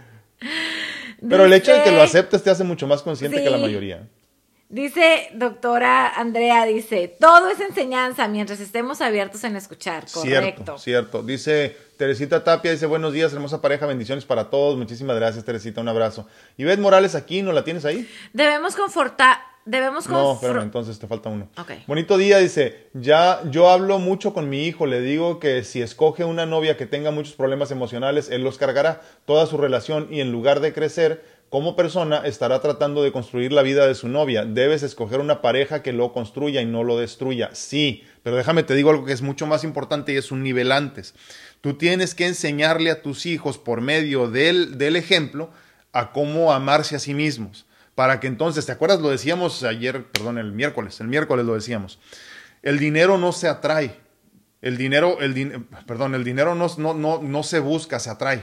Pero 1.26 1.46
el 1.46 1.52
hecho 1.54 1.72
de 1.72 1.84
que 1.84 1.90
lo 1.90 2.02
aceptes 2.02 2.42
te 2.42 2.50
hace 2.50 2.64
mucho 2.64 2.86
más 2.86 3.00
consciente 3.00 3.42
que 3.42 3.48
la 3.48 3.56
mayoría. 3.56 4.06
Dice 4.68 5.28
doctora 5.34 6.08
Andrea, 6.08 6.64
dice, 6.64 7.16
todo 7.20 7.48
es 7.48 7.60
enseñanza 7.60 8.28
mientras 8.28 8.60
estemos 8.60 9.00
abiertos 9.00 9.44
en 9.44 9.56
escuchar. 9.56 10.04
Correcto. 10.12 10.78
Cierto, 10.78 10.78
cierto. 10.78 11.22
Dice 11.22 11.76
Teresita 11.96 12.42
Tapia, 12.42 12.72
dice, 12.72 12.86
buenos 12.86 13.12
días, 13.12 13.32
hermosa 13.32 13.60
pareja, 13.60 13.86
bendiciones 13.86 14.24
para 14.24 14.50
todos. 14.50 14.76
Muchísimas 14.76 15.16
gracias, 15.16 15.44
Teresita, 15.44 15.80
un 15.80 15.88
abrazo. 15.88 16.26
Y 16.56 16.64
Beth 16.64 16.80
Morales 16.80 17.14
aquí, 17.14 17.42
¿no 17.42 17.52
la 17.52 17.62
tienes 17.62 17.84
ahí? 17.84 18.08
Debemos 18.32 18.74
confortar, 18.74 19.38
debemos 19.64 20.08
No, 20.08 20.36
pero 20.40 20.60
entonces 20.60 20.98
te 20.98 21.06
falta 21.06 21.28
uno. 21.28 21.48
Bonito 21.86 22.16
día, 22.16 22.38
dice, 22.38 22.88
ya 22.94 23.42
yo 23.48 23.70
hablo 23.70 24.00
mucho 24.00 24.34
con 24.34 24.48
mi 24.48 24.66
hijo, 24.66 24.86
le 24.86 25.02
digo 25.02 25.38
que 25.38 25.62
si 25.62 25.82
escoge 25.82 26.24
una 26.24 26.46
novia 26.46 26.76
que 26.76 26.86
tenga 26.86 27.12
muchos 27.12 27.34
problemas 27.34 27.70
emocionales, 27.70 28.28
él 28.28 28.42
los 28.42 28.58
cargará 28.58 29.00
toda 29.24 29.46
su 29.46 29.56
relación 29.56 30.08
y 30.10 30.20
en 30.20 30.32
lugar 30.32 30.58
de 30.58 30.72
crecer 30.72 31.22
como 31.48 31.76
persona 31.76 32.22
estará 32.24 32.60
tratando 32.60 33.04
de 33.04 33.12
construir 33.12 33.52
la 33.52 33.62
vida 33.62 33.86
de 33.86 33.94
su 33.94 34.08
novia. 34.08 34.44
Debes 34.44 34.82
escoger 34.82 35.20
una 35.20 35.40
pareja 35.40 35.82
que 35.82 35.92
lo 35.92 36.12
construya 36.12 36.60
y 36.60 36.66
no 36.66 36.82
lo 36.82 36.98
destruya. 36.98 37.50
Sí, 37.52 38.02
pero 38.24 38.36
déjame 38.36 38.62
te 38.62 38.74
digo 38.74 38.90
algo 38.90 39.04
que 39.04 39.12
es 39.12 39.22
mucho 39.22 39.46
más 39.46 39.62
importante 39.64 40.12
y 40.12 40.16
es 40.16 40.32
un 40.32 40.42
nivel 40.42 40.72
antes. 40.72 41.14
Tú 41.60 41.74
tienes 41.74 42.14
que 42.14 42.26
enseñarle 42.26 42.90
a 42.90 43.02
tus 43.02 43.26
hijos 43.26 43.58
por 43.58 43.82
medio 43.82 44.30
del, 44.30 44.78
del 44.78 44.96
ejemplo 44.96 45.50
a 45.92 46.10
cómo 46.10 46.52
amarse 46.52 46.96
a 46.96 46.98
sí 46.98 47.12
mismos. 47.12 47.66
Para 47.94 48.20
que 48.20 48.26
entonces, 48.26 48.64
¿te 48.64 48.72
acuerdas? 48.72 49.00
Lo 49.00 49.10
decíamos 49.10 49.62
ayer, 49.62 50.06
perdón, 50.06 50.38
el 50.38 50.52
miércoles, 50.52 50.98
el 51.00 51.06
miércoles 51.06 51.44
lo 51.44 51.54
decíamos. 51.54 52.00
El 52.62 52.78
dinero 52.78 53.18
no 53.18 53.30
se 53.30 53.46
atrae. 53.46 54.00
El 54.62 54.78
dinero, 54.78 55.20
el 55.20 55.66
perdón, 55.86 56.14
el 56.14 56.24
dinero 56.24 56.54
no, 56.54 56.66
no, 56.78 56.94
no, 56.94 57.22
no 57.22 57.42
se 57.42 57.60
busca, 57.60 58.00
se 58.00 58.08
atrae. 58.08 58.42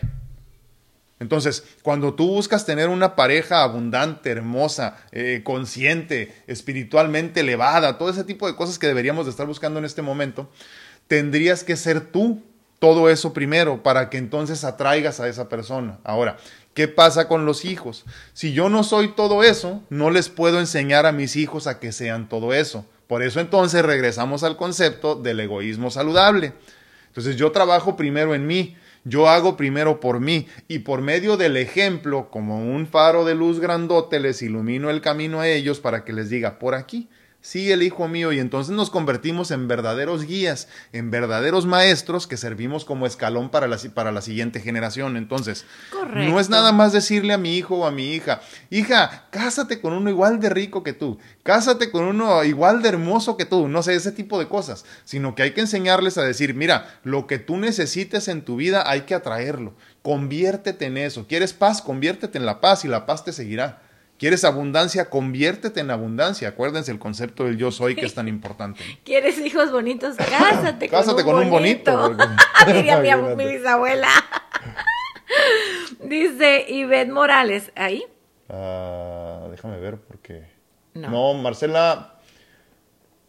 Entonces, 1.22 1.64
cuando 1.84 2.16
tú 2.16 2.28
buscas 2.28 2.66
tener 2.66 2.90
una 2.90 3.16
pareja 3.16 3.62
abundante, 3.62 4.32
hermosa, 4.32 4.98
eh, 5.12 5.42
consciente, 5.44 6.34
espiritualmente 6.48 7.42
elevada, 7.42 8.00
todo 8.00 8.10
ese 8.10 8.24
tipo 8.24 8.48
de 8.48 8.56
cosas 8.56 8.80
que 8.80 8.88
deberíamos 8.88 9.28
de 9.28 9.30
estar 9.30 9.46
buscando 9.46 9.78
en 9.78 9.86
este 9.86 10.02
momento, 10.02 10.50
tendrías 11.08 11.64
que 11.64 11.76
ser 11.76 12.02
tú 12.12 12.42
todo 12.80 13.08
eso 13.08 13.34
primero 13.34 13.84
para 13.84 14.10
que 14.10 14.18
entonces 14.18 14.64
atraigas 14.64 15.20
a 15.20 15.28
esa 15.28 15.48
persona. 15.48 16.00
Ahora, 16.04 16.38
¿qué 16.74 16.88
pasa 16.88 17.28
con 17.28 17.46
los 17.46 17.66
hijos? 17.66 18.04
Si 18.34 18.54
yo 18.54 18.70
no 18.70 18.84
soy 18.84 19.10
todo 19.10 19.44
eso, 19.44 19.84
no 19.92 20.10
les 20.10 20.28
puedo 20.28 20.60
enseñar 20.60 21.06
a 21.06 21.12
mis 21.12 21.36
hijos 21.36 21.68
a 21.68 21.80
que 21.80 21.92
sean 21.92 22.30
todo 22.30 22.52
eso. 22.52 22.84
Por 23.06 23.22
eso 23.22 23.40
entonces 23.40 23.86
regresamos 23.86 24.42
al 24.44 24.58
concepto 24.58 25.14
del 25.14 25.40
egoísmo 25.40 25.92
saludable. 25.92 26.54
Entonces 27.10 27.36
yo 27.36 27.52
trabajo 27.52 27.96
primero 27.96 28.34
en 28.34 28.48
mí 28.48 28.76
yo 29.04 29.28
hago 29.30 29.58
primero 29.58 30.00
por 30.00 30.20
mí 30.20 30.48
y 30.68 30.80
por 30.80 31.02
medio 31.02 31.38
del 31.38 31.58
ejemplo, 31.58 32.30
como 32.30 32.64
un 32.64 32.88
faro 32.88 33.26
de 33.26 33.36
luz 33.36 33.60
grandote, 33.60 34.20
les 34.20 34.42
ilumino 34.42 34.90
el 34.90 35.02
camino 35.02 35.40
a 35.40 35.48
ellos 35.48 35.80
para 35.80 36.04
que 36.04 36.14
les 36.14 36.30
diga 36.30 36.60
por 36.60 36.76
aquí 36.76 37.10
sí 37.42 37.72
el 37.72 37.84
Hijo 37.84 38.08
mío, 38.08 38.32
y 38.32 38.40
entonces 38.40 38.74
nos 38.76 38.90
convertimos 38.90 39.52
en 39.52 39.68
verdaderos 39.68 40.26
guías, 40.26 40.68
en 40.94 41.12
verdaderos 41.12 41.66
maestros 41.66 42.28
que 42.28 42.38
servimos 42.38 42.86
como 42.86 43.06
escalón 43.06 43.50
para 43.50 43.68
la, 43.68 43.78
para 43.94 44.12
la 44.12 44.22
siguiente 44.22 44.60
generación. 44.60 45.18
Entonces, 45.18 45.66
no 46.14 46.40
es 46.40 46.50
nada 46.50 46.72
más 46.72 46.94
decirle 46.94 47.34
a 47.34 47.38
mi 47.38 47.58
hijo 47.58 47.78
o 47.78 47.86
a 47.86 47.92
mi 47.92 48.14
hija, 48.14 48.42
hija, 48.70 49.28
cásate 49.32 49.82
con 49.82 49.94
uno 49.94 50.10
igual 50.10 50.40
de 50.40 50.50
rico 50.50 50.84
que 50.84 50.94
tú, 50.94 51.18
cásate 51.44 51.92
con 51.92 52.06
uno 52.06 52.44
igual 52.44 52.82
de 52.82 52.90
hermoso 52.90 53.38
que 53.38 53.46
tú, 53.46 53.68
no 53.68 53.84
sé, 53.84 53.96
ese 53.96 54.12
tipo 54.12 54.40
de 54.40 54.48
cosas, 54.48 54.86
sino 55.04 55.36
que 55.36 55.44
hay 55.44 55.52
que 55.52 55.62
enseñarles 55.62 56.18
a 56.18 56.24
decir, 56.24 56.54
mira, 56.54 57.00
lo 57.04 57.28
que 57.28 57.40
tú 57.40 57.58
necesites 57.58 58.28
en 58.28 58.44
tu 58.44 58.56
vida 58.56 58.84
hay 58.90 59.02
que 59.02 59.16
atraerlo, 59.16 59.74
conviértete 60.02 60.86
en 60.86 60.98
eso, 60.98 61.26
quieres 61.28 61.54
paz, 61.54 61.82
conviértete 61.82 62.38
en 62.38 62.46
la 62.46 62.62
paz 62.62 62.86
y 62.86 62.88
la 62.88 63.06
paz 63.06 63.26
te 63.26 63.34
seguirá. 63.34 63.82
¿Quieres 64.22 64.44
abundancia? 64.44 65.10
Conviértete 65.10 65.80
en 65.80 65.90
abundancia. 65.90 66.50
Acuérdense 66.50 66.92
el 66.92 67.00
concepto 67.00 67.46
del 67.46 67.58
yo 67.58 67.72
soy 67.72 67.96
que 67.96 68.06
es 68.06 68.14
tan 68.14 68.28
importante. 68.28 68.84
¿Quieres 69.04 69.40
hijos 69.40 69.72
bonitos? 69.72 70.16
Cásate, 70.16 70.90
Cásate 70.90 71.24
con, 71.24 71.40
un, 71.40 71.50
bonito. 71.50 72.16
Diría 72.68 73.00
mi, 73.00 73.36
mi, 73.36 73.52
bisabuela. 73.52 74.10
Dice 76.04 76.68
Ivette 76.70 77.12
Morales. 77.12 77.72
¿Ahí? 77.76 78.06
Ah, 78.48 79.48
déjame 79.50 79.80
ver 79.80 79.98
porque... 79.98 80.44
No. 80.94 81.10
no, 81.10 81.34
Marcela... 81.34 82.20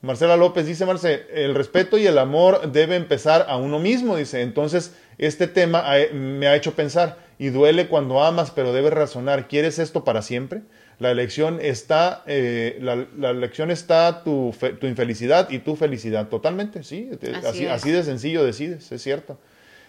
Marcela 0.03 0.37
López 0.37 0.67
dice, 0.67 0.85
Marce, 0.85 1.27
el 1.33 1.55
respeto 1.55 1.97
y 1.97 2.07
el 2.07 2.19
amor 2.19 2.71
debe 2.71 2.97
empezar 2.97 3.47
a 3.49 3.57
uno 3.57 3.79
mismo, 3.79 4.17
dice. 4.17 4.43
Entonces, 4.43 4.95
este 5.17 5.47
tema 5.47 5.85
me 6.13 6.49
ha 6.49 6.57
hecho 6.57 6.75
pensar, 6.75 7.17
y 7.39 7.49
duele 7.49 7.89
cuando 7.89 8.23
amas, 8.23 8.51
pero 8.51 8.73
debes 8.73 8.93
razonar, 8.93 9.49
¿quieres 9.49 9.79
esto 9.79 10.05
para 10.05 10.21
siempre? 10.23 10.63
La 10.99 11.11
elección 11.11 11.59
está, 11.61 12.23
eh, 12.27 12.79
la, 12.81 13.31
elección 13.31 13.71
está 13.71 14.23
tu, 14.23 14.55
tu, 14.81 14.87
infelicidad 14.87 15.51
y 15.51 15.59
tu 15.59 15.75
felicidad. 15.75 16.29
Totalmente, 16.29 16.85
sí. 16.85 17.11
Así, 17.45 17.67
así, 17.67 17.91
de 17.91 18.05
sencillo 18.05 18.45
decides, 18.45 18.93
es 18.93 19.03
cierto. 19.03 19.39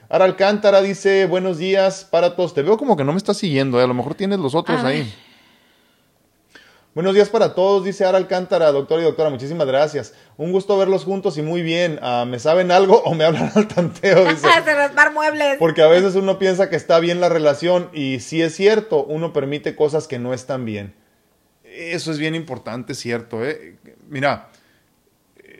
Ara 0.09 0.25
Alcántara 0.25 0.81
dice, 0.81 1.25
buenos 1.25 1.57
días 1.57 2.07
para 2.09 2.35
todos. 2.35 2.53
Te 2.53 2.61
veo 2.61 2.77
como 2.77 2.97
que 2.97 3.03
no 3.03 3.11
me 3.11 3.17
estás 3.17 3.37
siguiendo, 3.37 3.79
eh, 3.79 3.83
a 3.83 3.87
lo 3.87 3.93
mejor 3.93 4.15
tienes 4.15 4.39
los 4.39 4.55
otros 4.55 4.83
ahí. 4.83 5.13
Buenos 6.95 7.15
días 7.15 7.29
para 7.29 7.55
todos, 7.55 7.83
dice 7.83 8.05
Ara 8.05 8.19
Alcántara, 8.19 8.71
doctor 8.71 8.99
y 8.99 9.03
doctora, 9.03 9.31
muchísimas 9.31 9.65
gracias. 9.65 10.13
Un 10.37 10.51
gusto 10.51 10.77
verlos 10.77 11.05
juntos 11.05 11.39
y 11.39 11.41
muy 11.41 11.63
bien. 11.63 11.97
Ah, 12.03 12.23
¿Me 12.27 12.37
saben 12.37 12.69
algo 12.69 13.01
o 13.01 13.15
me 13.15 13.23
hablan 13.25 13.51
al 13.55 13.67
tanteo? 13.67 14.25
Dice. 14.29 14.47
Se 14.47 15.09
muebles. 15.09 15.55
Porque 15.57 15.81
a 15.81 15.87
veces 15.87 16.13
uno 16.13 16.37
piensa 16.37 16.69
que 16.69 16.75
está 16.75 16.99
bien 16.99 17.19
la 17.19 17.29
relación 17.29 17.89
y 17.93 18.19
si 18.19 18.43
es 18.43 18.55
cierto, 18.55 19.03
uno 19.05 19.33
permite 19.33 19.75
cosas 19.75 20.07
que 20.07 20.19
no 20.19 20.35
están 20.35 20.65
bien. 20.65 20.93
Eso 21.63 22.11
es 22.11 22.19
bien 22.19 22.35
importante, 22.35 22.93
cierto. 22.93 23.43
¿eh? 23.43 23.75
Mira, 24.07 24.49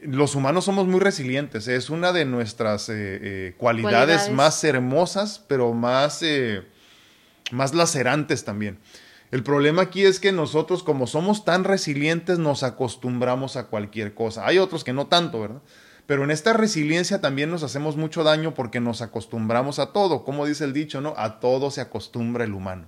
los 0.04 0.36
humanos 0.36 0.64
somos 0.64 0.86
muy 0.86 1.00
resilientes. 1.00 1.66
Es 1.66 1.90
una 1.90 2.12
de 2.12 2.26
nuestras 2.26 2.88
eh, 2.88 2.94
eh, 2.94 3.54
cualidades, 3.58 4.30
más 4.30 4.62
hermosas, 4.62 5.44
pero 5.48 5.72
más, 5.72 6.24
más 7.50 7.74
lacerantes 7.74 8.44
también. 8.44 8.78
El 9.34 9.42
problema 9.42 9.82
aquí 9.82 10.04
es 10.04 10.20
que 10.20 10.30
nosotros, 10.30 10.84
como 10.84 11.08
somos 11.08 11.44
tan 11.44 11.64
resilientes, 11.64 12.38
nos 12.38 12.62
acostumbramos 12.62 13.56
a 13.56 13.66
cualquier 13.66 14.14
cosa. 14.14 14.46
Hay 14.46 14.58
otros 14.58 14.84
que 14.84 14.92
no 14.92 15.08
tanto, 15.08 15.40
¿verdad? 15.40 15.60
Pero 16.06 16.22
en 16.22 16.30
esta 16.30 16.52
resiliencia 16.52 17.20
también 17.20 17.50
nos 17.50 17.64
hacemos 17.64 17.96
mucho 17.96 18.22
daño 18.22 18.54
porque 18.54 18.78
nos 18.78 19.02
acostumbramos 19.02 19.80
a 19.80 19.86
todo. 19.86 20.22
Como 20.22 20.46
dice 20.46 20.62
el 20.62 20.72
dicho, 20.72 21.00
¿no? 21.00 21.14
A 21.16 21.40
todo 21.40 21.72
se 21.72 21.80
acostumbra 21.80 22.44
el 22.44 22.54
humano. 22.54 22.86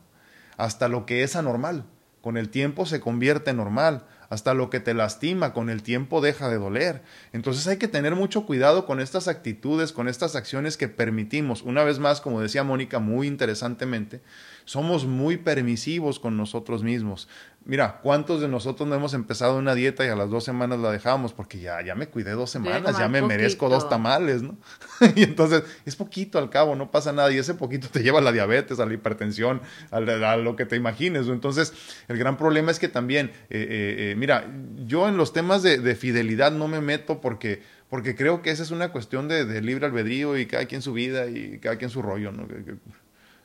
Hasta 0.57 0.87
lo 0.87 1.05
que 1.05 1.25
es 1.25 1.35
anormal. 1.35 1.85
Con 2.21 2.37
el 2.37 2.49
tiempo 2.49 2.87
se 2.87 3.01
convierte 3.01 3.53
normal. 3.53 4.07
Hasta 4.29 4.55
lo 4.55 4.71
que 4.71 4.81
te 4.81 4.95
lastima 4.95 5.53
con 5.53 5.71
el 5.71 5.83
tiempo 5.83 6.21
deja 6.21 6.49
de 6.49 6.59
doler. 6.59 7.03
Entonces 7.33 7.67
hay 7.67 7.77
que 7.77 7.89
tener 7.89 8.15
mucho 8.15 8.47
cuidado 8.47 8.87
con 8.87 9.01
estas 9.01 9.29
actitudes, 9.29 9.93
con 9.93 10.09
estas 10.09 10.37
acciones 10.37 10.77
que 10.77 10.89
permitimos. 10.89 11.63
Una 11.63 11.85
vez 11.85 11.99
más, 11.99 12.21
como 12.21 12.41
decía 12.41 12.65
Mónica 12.65 12.99
muy 12.99 13.27
interesantemente, 13.27 14.21
somos 14.65 15.07
muy 15.07 15.37
permisivos 15.37 16.19
con 16.19 16.37
nosotros 16.37 16.83
mismos. 16.83 17.29
Mira, 17.67 17.99
¿cuántos 18.01 18.41
de 18.41 18.47
nosotros 18.47 18.89
no 18.89 18.95
hemos 18.95 19.13
empezado 19.13 19.59
una 19.59 19.75
dieta 19.75 20.07
y 20.07 20.09
a 20.09 20.15
las 20.15 20.31
dos 20.31 20.45
semanas 20.45 20.79
la 20.79 20.93
dejamos 20.93 21.33
porque 21.33 21.59
ya, 21.59 21.83
ya 21.83 21.97
me 21.97 22.07
cuidé 22.07 22.31
dos 22.31 22.49
semanas, 22.49 22.97
ya 22.97 23.09
me 23.09 23.23
merezco 23.23 23.69
dos 23.69 23.89
tamales, 23.89 24.43
¿no? 24.43 24.57
y 25.17 25.25
entonces 25.25 25.65
es 25.85 25.97
poquito 25.97 26.39
al 26.39 26.49
cabo, 26.49 26.77
no 26.77 26.93
pasa 26.93 27.13
nada 27.13 27.33
y 27.33 27.39
ese 27.39 27.55
poquito 27.55 27.89
te 27.89 28.05
lleva 28.05 28.21
a 28.21 28.23
la 28.23 28.31
diabetes, 28.31 28.79
a 28.79 28.87
la 28.87 28.95
hipertensión, 28.95 29.61
a, 29.91 29.99
lo 30.37 30.55
que 30.55 30.65
te 30.65 30.77
imagines. 30.77 31.27
Entonces, 31.27 31.73
el 32.07 32.19
gran 32.19 32.37
problema 32.37 32.71
es 32.71 32.79
que 32.79 32.87
también, 32.87 33.33
eh, 33.51 33.67
eh, 33.69 34.11
eh, 34.13 34.16
mira, 34.17 34.47
yo 34.87 35.09
en 35.09 35.17
los 35.17 35.33
temas 35.33 35.63
de, 35.63 35.95
fidelidad 35.95 36.53
no 36.53 36.69
me 36.69 36.81
meto 36.81 37.21
porque 37.21 37.63
porque 37.89 38.17
creo 38.17 38.43
que 38.43 38.51
esa 38.51 38.65
es 38.65 38.73
una 38.73 38.91
cuestión 38.91 39.29
de, 39.29 39.45
de, 39.45 39.63
libre 39.63 39.87
albedrío 39.87 40.37
y 40.37 40.47
cada 40.47 40.67
quien 40.67 40.83
su 40.83 40.93
vida 40.93 41.27
y 41.27 41.59
cada 41.61 41.77
quien 41.77 41.89
su 41.89 42.03
rollo, 42.03 42.33
¿no? 42.33 42.49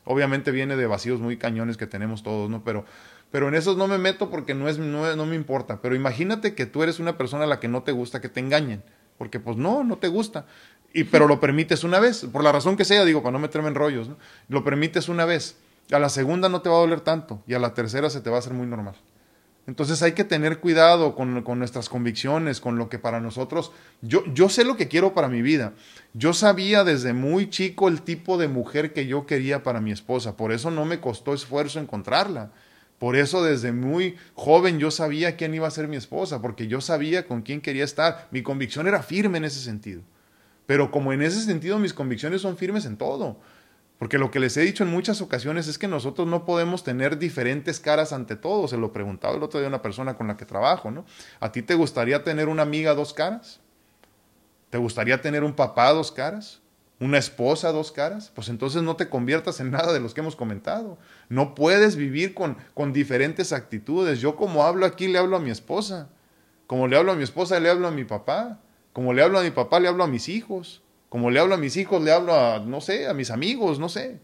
Obviamente 0.03 0.51
viene 0.51 0.75
de 0.75 0.87
vacíos 0.87 1.19
muy 1.19 1.37
cañones 1.37 1.77
que 1.77 1.85
tenemos 1.85 2.23
todos, 2.23 2.49
¿no? 2.49 2.63
Pero, 2.63 2.85
pero 3.29 3.47
en 3.47 3.55
esos 3.55 3.77
no 3.77 3.87
me 3.87 3.97
meto 3.97 4.29
porque 4.29 4.55
no, 4.55 4.67
es, 4.67 4.79
no, 4.79 5.15
no 5.15 5.25
me 5.25 5.35
importa. 5.35 5.79
Pero 5.81 5.95
imagínate 5.95 6.55
que 6.55 6.65
tú 6.65 6.81
eres 6.81 6.99
una 6.99 7.17
persona 7.17 7.43
a 7.43 7.47
la 7.47 7.59
que 7.59 7.67
no 7.67 7.83
te 7.83 7.91
gusta 7.91 8.19
que 8.19 8.29
te 8.29 8.39
engañen. 8.39 8.83
Porque 9.17 9.39
pues 9.39 9.57
no, 9.57 9.83
no 9.83 9.97
te 9.97 10.07
gusta. 10.07 10.47
Y, 10.93 11.03
pero 11.03 11.27
lo 11.27 11.39
permites 11.39 11.83
una 11.83 11.99
vez, 11.99 12.25
por 12.25 12.43
la 12.43 12.51
razón 12.51 12.75
que 12.75 12.83
sea, 12.83 13.05
digo, 13.05 13.21
para 13.21 13.33
no 13.33 13.39
meterme 13.39 13.67
en 13.67 13.75
rollos, 13.75 14.09
¿no? 14.09 14.17
Lo 14.49 14.63
permites 14.63 15.07
una 15.07 15.25
vez. 15.25 15.57
A 15.91 15.99
la 15.99 16.09
segunda 16.09 16.49
no 16.49 16.61
te 16.61 16.69
va 16.69 16.75
a 16.75 16.79
doler 16.79 17.01
tanto 17.01 17.43
y 17.47 17.53
a 17.53 17.59
la 17.59 17.73
tercera 17.73 18.09
se 18.09 18.21
te 18.21 18.29
va 18.29 18.37
a 18.37 18.39
hacer 18.39 18.53
muy 18.53 18.65
normal. 18.65 18.95
Entonces 19.67 20.01
hay 20.01 20.13
que 20.13 20.23
tener 20.23 20.59
cuidado 20.59 21.15
con, 21.15 21.43
nuestras 21.59 21.87
convicciones, 21.87 22.59
con 22.59 22.77
lo 22.77 22.89
que 22.89 22.99
para 22.99 23.19
nosotros, 23.19 23.71
yo, 24.01 24.23
yo 24.33 24.49
sé 24.49 24.63
lo 24.63 24.75
que 24.75 24.87
quiero 24.87 25.13
para 25.13 25.27
mi 25.27 25.41
vida. 25.41 25.73
Yo 26.13 26.33
sabía 26.33 26.83
desde 26.83 27.13
muy 27.13 27.49
chico 27.49 27.87
el 27.87 28.01
tipo 28.01 28.37
de 28.37 28.47
mujer 28.47 28.91
que 28.91 29.05
yo 29.05 29.25
quería 29.25 29.63
para 29.63 29.79
mi 29.79 29.91
esposa, 29.91 30.35
por 30.35 30.51
eso 30.51 30.71
no 30.71 30.85
me 30.85 30.99
costó 30.99 31.33
esfuerzo 31.33 31.79
encontrarla. 31.79 32.51
Por 33.01 33.15
eso 33.15 33.43
desde 33.43 33.71
muy 33.71 34.15
joven 34.35 34.77
yo 34.77 34.91
sabía 34.91 35.35
quién 35.35 35.55
iba 35.55 35.67
a 35.67 35.71
ser 35.71 35.87
mi 35.87 35.95
esposa, 35.95 36.39
porque 36.39 36.67
yo 36.67 36.81
sabía 36.81 37.25
con 37.25 37.41
quién 37.41 37.59
quería 37.59 37.83
estar. 37.83 38.27
Mi 38.29 38.43
convicción 38.43 38.87
era 38.87 39.01
firme 39.01 39.39
en 39.39 39.45
ese 39.45 39.59
sentido. 39.59 40.03
Pero 40.67 40.91
como 40.91 41.11
en 41.11 41.23
ese 41.23 41.41
sentido 41.41 41.79
mis 41.79 41.93
convicciones 41.93 42.41
son 42.41 42.57
firmes 42.57 42.85
en 42.85 42.97
todo. 42.97 43.39
Porque 44.01 44.17
lo 44.17 44.31
que 44.31 44.39
les 44.39 44.57
he 44.57 44.61
dicho 44.61 44.83
en 44.83 44.89
muchas 44.89 45.21
ocasiones 45.21 45.67
es 45.67 45.77
que 45.77 45.87
nosotros 45.87 46.27
no 46.27 46.43
podemos 46.43 46.83
tener 46.83 47.19
diferentes 47.19 47.79
caras 47.79 48.13
ante 48.13 48.35
todo. 48.35 48.67
Se 48.67 48.75
lo 48.75 48.91
preguntaba 48.91 49.35
el 49.35 49.43
otro 49.43 49.59
día 49.59 49.69
una 49.69 49.83
persona 49.83 50.15
con 50.15 50.27
la 50.27 50.37
que 50.37 50.45
trabajo, 50.47 50.89
¿no? 50.89 51.05
¿A 51.39 51.51
ti 51.51 51.61
te 51.61 51.75
gustaría 51.75 52.23
tener 52.23 52.47
una 52.47 52.63
amiga 52.63 52.95
dos 52.95 53.13
caras? 53.13 53.59
¿Te 54.71 54.79
gustaría 54.79 55.21
tener 55.21 55.43
un 55.43 55.53
papá 55.53 55.91
dos 55.93 56.11
caras? 56.11 56.61
¿Una 56.99 57.19
esposa 57.19 57.71
dos 57.71 57.91
caras? 57.91 58.31
Pues 58.33 58.49
entonces 58.49 58.81
no 58.81 58.95
te 58.95 59.07
conviertas 59.07 59.59
en 59.59 59.69
nada 59.69 59.93
de 59.93 59.99
los 59.99 60.15
que 60.15 60.21
hemos 60.21 60.35
comentado. 60.35 60.97
No 61.29 61.53
puedes 61.53 61.95
vivir 61.95 62.33
con, 62.33 62.57
con 62.73 62.93
diferentes 62.93 63.53
actitudes. 63.53 64.19
Yo 64.19 64.35
como 64.35 64.63
hablo 64.63 64.87
aquí 64.87 65.09
le 65.09 65.19
hablo 65.19 65.37
a 65.37 65.41
mi 65.41 65.51
esposa. 65.51 66.09
Como 66.65 66.87
le 66.87 66.97
hablo 66.97 67.11
a 67.11 67.15
mi 67.15 67.21
esposa 67.21 67.59
le 67.59 67.69
hablo 67.69 67.87
a 67.87 67.91
mi 67.91 68.03
papá. 68.03 68.57
Como 68.93 69.13
le 69.13 69.21
hablo 69.21 69.37
a 69.37 69.43
mi 69.43 69.51
papá 69.51 69.79
le 69.79 69.89
hablo 69.89 70.03
a 70.03 70.07
mis 70.07 70.27
hijos. 70.27 70.81
Como 71.11 71.29
le 71.29 71.41
hablo 71.41 71.55
a 71.55 71.57
mis 71.57 71.75
hijos, 71.75 72.01
le 72.01 72.13
hablo 72.13 72.33
a, 72.33 72.59
no 72.59 72.79
sé, 72.79 73.09
a 73.09 73.13
mis 73.13 73.31
amigos, 73.31 73.79
no 73.79 73.89
sé. 73.89 74.21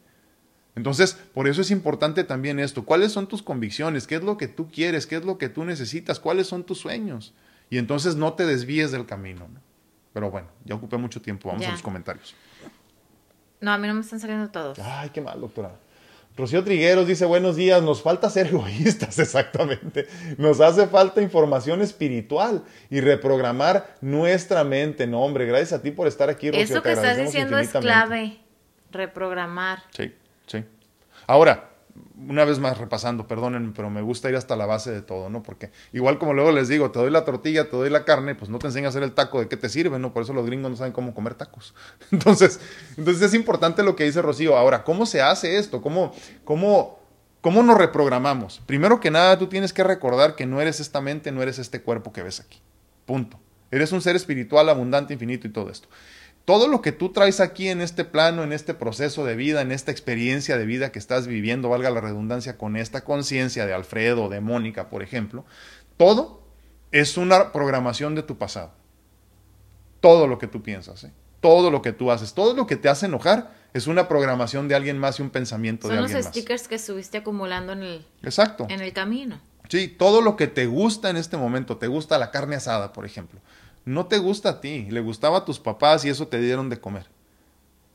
Entonces, 0.74 1.18
por 1.34 1.50
eso 1.50 1.60
es 1.60 1.70
importante 1.70 2.24
también 2.24 2.62
esto. 2.62 2.86
¿Cuáles 2.86 3.12
son 3.12 3.28
tus 3.28 3.44
convicciones? 3.44 4.08
¿Qué 4.08 4.16
es 4.16 4.24
lo 4.24 4.38
que 4.38 4.48
tú 4.48 4.72
quieres? 4.72 5.06
¿Qué 5.06 5.18
es 5.18 5.26
lo 5.26 5.38
que 5.38 5.50
tú 5.50 5.66
necesitas? 5.66 6.18
¿Cuáles 6.22 6.48
son 6.48 6.64
tus 6.64 6.80
sueños? 6.80 7.34
Y 7.70 7.78
entonces 7.78 8.16
no 8.16 8.36
te 8.36 8.46
desvíes 8.46 8.94
del 8.94 9.06
camino. 9.06 9.50
Pero 10.14 10.32
bueno, 10.32 10.48
ya 10.64 10.76
ocupé 10.76 10.96
mucho 10.96 11.22
tiempo. 11.22 11.50
Vamos 11.50 11.66
a 11.66 11.72
los 11.72 11.82
comentarios. 11.82 12.34
No, 13.60 13.74
a 13.74 13.78
mí 13.78 13.86
no 13.86 13.94
me 13.94 14.00
están 14.00 14.22
saliendo 14.22 14.50
todos. 14.50 14.80
Ay, 14.80 15.10
qué 15.10 15.20
mal, 15.20 15.42
doctora. 15.42 15.76
Rocío 16.38 16.64
Trigueros 16.64 17.08
dice, 17.08 17.26
buenos 17.26 17.56
días, 17.56 17.82
nos 17.82 18.04
falta 18.04 18.30
ser 18.30 18.48
egoístas, 18.54 19.18
exactamente. 19.18 20.08
Nos 20.38 20.62
hace 20.62 20.88
falta 20.88 21.22
información 21.22 21.82
espiritual 21.82 22.64
y 22.92 23.02
reprogramar 23.02 23.98
nuestra 24.02 24.64
mente. 24.64 25.08
No, 25.08 25.22
hombre, 25.22 25.48
gracias 25.48 25.74
a 25.74 25.82
ti 25.82 25.90
por 25.90 26.08
estar 26.08 26.30
aquí, 26.30 26.52
Rocío. 26.52 26.64
Eso 26.64 26.84
que 26.84 26.92
estás 26.92 27.18
diciendo 27.18 27.58
es 27.58 27.70
clave, 27.70 28.38
reprogramar. 28.92 29.84
Sí, 29.92 30.14
sí. 30.46 30.64
Ahora, 31.26 31.72
una 32.18 32.46
vez 32.46 32.60
más 32.60 32.78
repasando, 32.78 33.28
perdónenme, 33.28 33.74
pero 33.76 33.90
me 33.90 34.02
gusta 34.02 34.30
ir 34.30 34.36
hasta 34.36 34.56
la 34.56 34.66
base 34.66 34.92
de 34.92 35.02
todo, 35.02 35.30
¿no? 35.30 35.44
Porque 35.44 35.72
igual 35.94 36.18
como 36.18 36.34
luego 36.34 36.52
les 36.52 36.68
digo, 36.68 36.92
te 36.92 37.00
doy 37.00 37.12
la 37.12 37.26
tortilla, 37.26 37.70
te 37.70 37.76
doy 37.76 37.90
la 37.90 38.06
carne, 38.06 38.36
pues 38.36 38.50
no 38.50 38.60
te 38.60 38.68
enseña 38.68 38.88
a 38.88 38.90
hacer 38.90 39.04
el 39.04 39.14
taco, 39.14 39.40
¿de 39.40 39.48
qué 39.48 39.58
te 39.58 39.70
sirve, 39.70 40.00
no? 40.00 40.14
Por 40.14 40.24
eso 40.24 40.34
los 40.34 40.46
gringos 40.46 40.72
no 40.72 40.78
saben 40.78 40.94
cómo 40.94 41.14
comer 41.14 41.36
tacos. 41.36 41.74
Entonces, 42.12 42.60
entonces 42.98 43.22
es 43.24 43.34
importante 43.34 43.84
lo 43.84 43.96
que 43.96 44.04
dice 44.04 44.22
Rocío. 44.22 44.58
Ahora, 44.58 44.84
¿cómo 44.84 45.06
se 45.06 45.22
hace 45.22 45.58
esto? 45.58 45.82
¿Cómo, 45.82 46.14
cómo, 46.44 47.00
cómo 47.42 47.64
nos 47.64 47.78
reprogramamos? 47.78 48.62
Primero 48.66 49.00
que 49.00 49.12
nada, 49.12 49.38
tú 49.38 49.48
tienes 49.48 49.74
que 49.74 49.84
recordar 49.84 50.36
que 50.36 50.46
no 50.46 50.62
eres 50.62 50.80
esta 50.80 51.02
mente, 51.02 51.32
no 51.32 51.42
eres 51.42 51.60
este 51.60 51.82
cuerpo 51.82 52.12
que 52.14 52.24
ves 52.24 52.40
aquí. 52.40 52.62
Punto. 53.06 53.40
Eres 53.70 53.92
un 53.92 54.02
ser 54.02 54.16
espiritual, 54.16 54.70
abundante, 54.70 55.14
infinito 55.14 55.48
y 55.48 55.52
todo 55.52 55.70
esto 55.70 55.90
todo 56.48 56.70
lo 56.70 56.82
que 56.82 56.94
tú 56.94 57.10
traes 57.10 57.42
aquí 57.42 57.68
en 57.68 57.82
este 57.82 58.06
plano, 58.06 58.42
en 58.42 58.54
este 58.54 58.74
proceso 58.74 59.26
de 59.26 59.36
vida, 59.36 59.60
en 59.60 59.74
esta 59.74 59.92
experiencia 59.92 60.58
de 60.58 60.66
vida 60.66 60.94
que 60.94 60.98
estás 60.98 61.28
viviendo, 61.28 61.68
valga 61.68 61.90
la 61.90 62.00
redundancia, 62.00 62.58
con 62.58 62.78
esta 62.78 63.04
conciencia 63.04 63.66
de 63.66 63.74
Alfredo, 63.74 64.30
de 64.30 64.40
Mónica, 64.40 64.90
por 64.90 65.04
ejemplo, 65.04 65.44
todo 65.98 66.42
es 66.94 67.18
una 67.18 67.52
programación 67.52 68.16
de 68.16 68.24
tu 68.24 68.38
pasado. 68.38 68.72
Todo 70.00 70.26
lo 70.26 70.38
que 70.38 70.48
tú 70.48 70.64
piensas, 70.64 71.04
¿eh? 71.04 71.12
todo 71.42 71.70
lo 71.70 71.82
que 71.82 71.92
tú 71.92 72.12
haces, 72.12 72.34
todo 72.34 72.54
lo 72.54 72.66
que 72.66 72.78
te 72.78 72.88
hace 72.88 73.08
enojar 73.08 73.54
es 73.74 73.88
una 73.88 74.08
programación 74.08 74.70
de 74.70 74.76
alguien 74.76 74.98
más 74.98 75.20
y 75.20 75.24
un 75.24 75.32
pensamiento 75.32 75.90
de 75.90 75.98
alguien 75.98 76.14
más. 76.14 76.24
Son 76.24 76.32
los 76.32 76.34
stickers 76.34 76.70
que 76.70 76.76
estuviste 76.76 77.18
acumulando 77.18 77.74
en 77.74 77.84
el, 77.84 78.06
Exacto. 78.24 78.68
en 78.70 78.80
el 78.80 78.94
camino. 78.94 79.42
Sí, 79.68 79.90
todo 79.90 80.22
lo 80.22 80.38
que 80.38 80.48
te 80.48 80.66
gusta 80.66 81.10
en 81.10 81.18
este 81.18 81.36
momento, 81.36 81.76
te 81.76 81.88
gusta 81.88 82.18
la 82.18 82.32
carne 82.32 82.56
asada, 82.56 82.94
por 82.94 83.06
ejemplo 83.06 83.42
no 83.88 84.08
te 84.08 84.18
gusta 84.18 84.50
a 84.50 84.62
ti, 84.62 84.86
le 84.90 85.00
gustaba 85.00 85.38
a 85.38 85.46
tus 85.46 85.60
papás 85.60 86.04
y 86.04 86.10
eso 86.10 86.28
te 86.28 86.42
dieron 86.42 86.70
de 86.70 86.78
comer. 86.78 87.06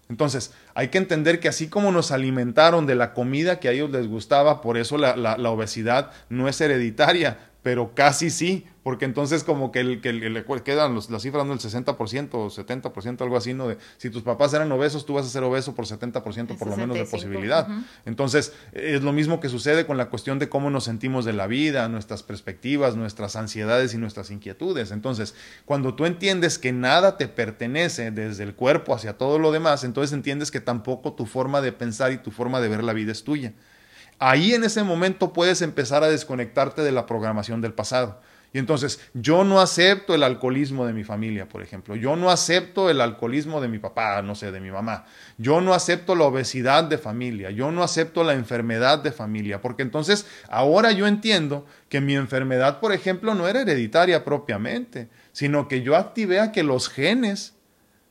Entonces, 0.08 0.54
hay 0.74 0.88
que 0.88 0.96
entender 0.96 1.38
que 1.38 1.48
así 1.48 1.68
como 1.68 1.92
nos 1.92 2.12
alimentaron 2.12 2.86
de 2.86 2.94
la 2.94 3.12
comida 3.12 3.60
que 3.60 3.68
a 3.68 3.72
ellos 3.72 3.90
les 3.90 4.08
gustaba, 4.08 4.62
por 4.62 4.78
eso 4.78 4.96
la, 4.96 5.16
la 5.16 5.50
obesidad 5.50 6.10
no 6.30 6.48
es 6.48 6.58
hereditaria, 6.62 7.51
pero 7.62 7.94
casi 7.94 8.30
sí, 8.30 8.66
porque 8.82 9.04
entonces 9.04 9.44
como 9.44 9.70
que, 9.70 9.80
el, 9.80 10.00
que 10.00 10.12
le 10.12 10.44
quedan 10.64 10.94
los, 10.94 11.08
las 11.10 11.22
cifras 11.22 11.46
del 11.46 11.58
60% 11.58 12.30
o 12.32 12.50
70%, 12.50 13.20
algo 13.20 13.36
así, 13.36 13.54
¿no? 13.54 13.68
De, 13.68 13.78
si 13.98 14.10
tus 14.10 14.22
papás 14.22 14.52
eran 14.54 14.70
obesos, 14.72 15.06
tú 15.06 15.14
vas 15.14 15.26
a 15.26 15.28
ser 15.28 15.44
obeso 15.44 15.72
por 15.74 15.86
70% 15.86 16.58
por 16.58 16.68
lo 16.68 16.76
menos 16.76 16.96
de 16.96 17.04
posibilidad. 17.04 17.68
Entonces, 18.04 18.52
es 18.72 19.02
lo 19.02 19.12
mismo 19.12 19.38
que 19.38 19.48
sucede 19.48 19.86
con 19.86 19.96
la 19.96 20.06
cuestión 20.06 20.40
de 20.40 20.48
cómo 20.48 20.70
nos 20.70 20.84
sentimos 20.84 21.24
de 21.24 21.32
la 21.32 21.46
vida, 21.46 21.88
nuestras 21.88 22.24
perspectivas, 22.24 22.96
nuestras 22.96 23.36
ansiedades 23.36 23.94
y 23.94 23.98
nuestras 23.98 24.32
inquietudes. 24.32 24.90
Entonces, 24.90 25.36
cuando 25.64 25.94
tú 25.94 26.04
entiendes 26.04 26.58
que 26.58 26.72
nada 26.72 27.16
te 27.16 27.28
pertenece 27.28 28.10
desde 28.10 28.42
el 28.42 28.54
cuerpo 28.54 28.94
hacia 28.94 29.16
todo 29.16 29.38
lo 29.38 29.52
demás, 29.52 29.84
entonces 29.84 30.12
entiendes 30.12 30.50
que 30.50 30.60
tampoco 30.60 31.12
tu 31.12 31.26
forma 31.26 31.60
de 31.60 31.70
pensar 31.70 32.10
y 32.10 32.18
tu 32.18 32.32
forma 32.32 32.60
de 32.60 32.68
ver 32.68 32.82
la 32.82 32.92
vida 32.92 33.12
es 33.12 33.22
tuya. 33.22 33.52
Ahí 34.24 34.54
en 34.54 34.62
ese 34.62 34.84
momento 34.84 35.32
puedes 35.32 35.62
empezar 35.62 36.04
a 36.04 36.08
desconectarte 36.08 36.82
de 36.82 36.92
la 36.92 37.06
programación 37.06 37.60
del 37.60 37.72
pasado. 37.72 38.20
Y 38.52 38.58
entonces, 38.60 39.00
yo 39.14 39.42
no 39.42 39.60
acepto 39.60 40.14
el 40.14 40.22
alcoholismo 40.22 40.86
de 40.86 40.92
mi 40.92 41.02
familia, 41.02 41.48
por 41.48 41.60
ejemplo. 41.60 41.96
Yo 41.96 42.14
no 42.14 42.30
acepto 42.30 42.88
el 42.88 43.00
alcoholismo 43.00 43.60
de 43.60 43.66
mi 43.66 43.80
papá, 43.80 44.22
no 44.22 44.36
sé, 44.36 44.52
de 44.52 44.60
mi 44.60 44.70
mamá. 44.70 45.06
Yo 45.38 45.60
no 45.60 45.74
acepto 45.74 46.14
la 46.14 46.22
obesidad 46.22 46.84
de 46.84 46.98
familia. 46.98 47.50
Yo 47.50 47.72
no 47.72 47.82
acepto 47.82 48.22
la 48.22 48.34
enfermedad 48.34 49.00
de 49.00 49.10
familia. 49.10 49.60
Porque 49.60 49.82
entonces, 49.82 50.24
ahora 50.48 50.92
yo 50.92 51.08
entiendo 51.08 51.66
que 51.88 52.00
mi 52.00 52.14
enfermedad, 52.14 52.78
por 52.78 52.92
ejemplo, 52.92 53.34
no 53.34 53.48
era 53.48 53.62
hereditaria 53.62 54.24
propiamente, 54.24 55.08
sino 55.32 55.66
que 55.66 55.82
yo 55.82 55.96
activé 55.96 56.38
a 56.38 56.52
que 56.52 56.62
los 56.62 56.88
genes 56.88 57.54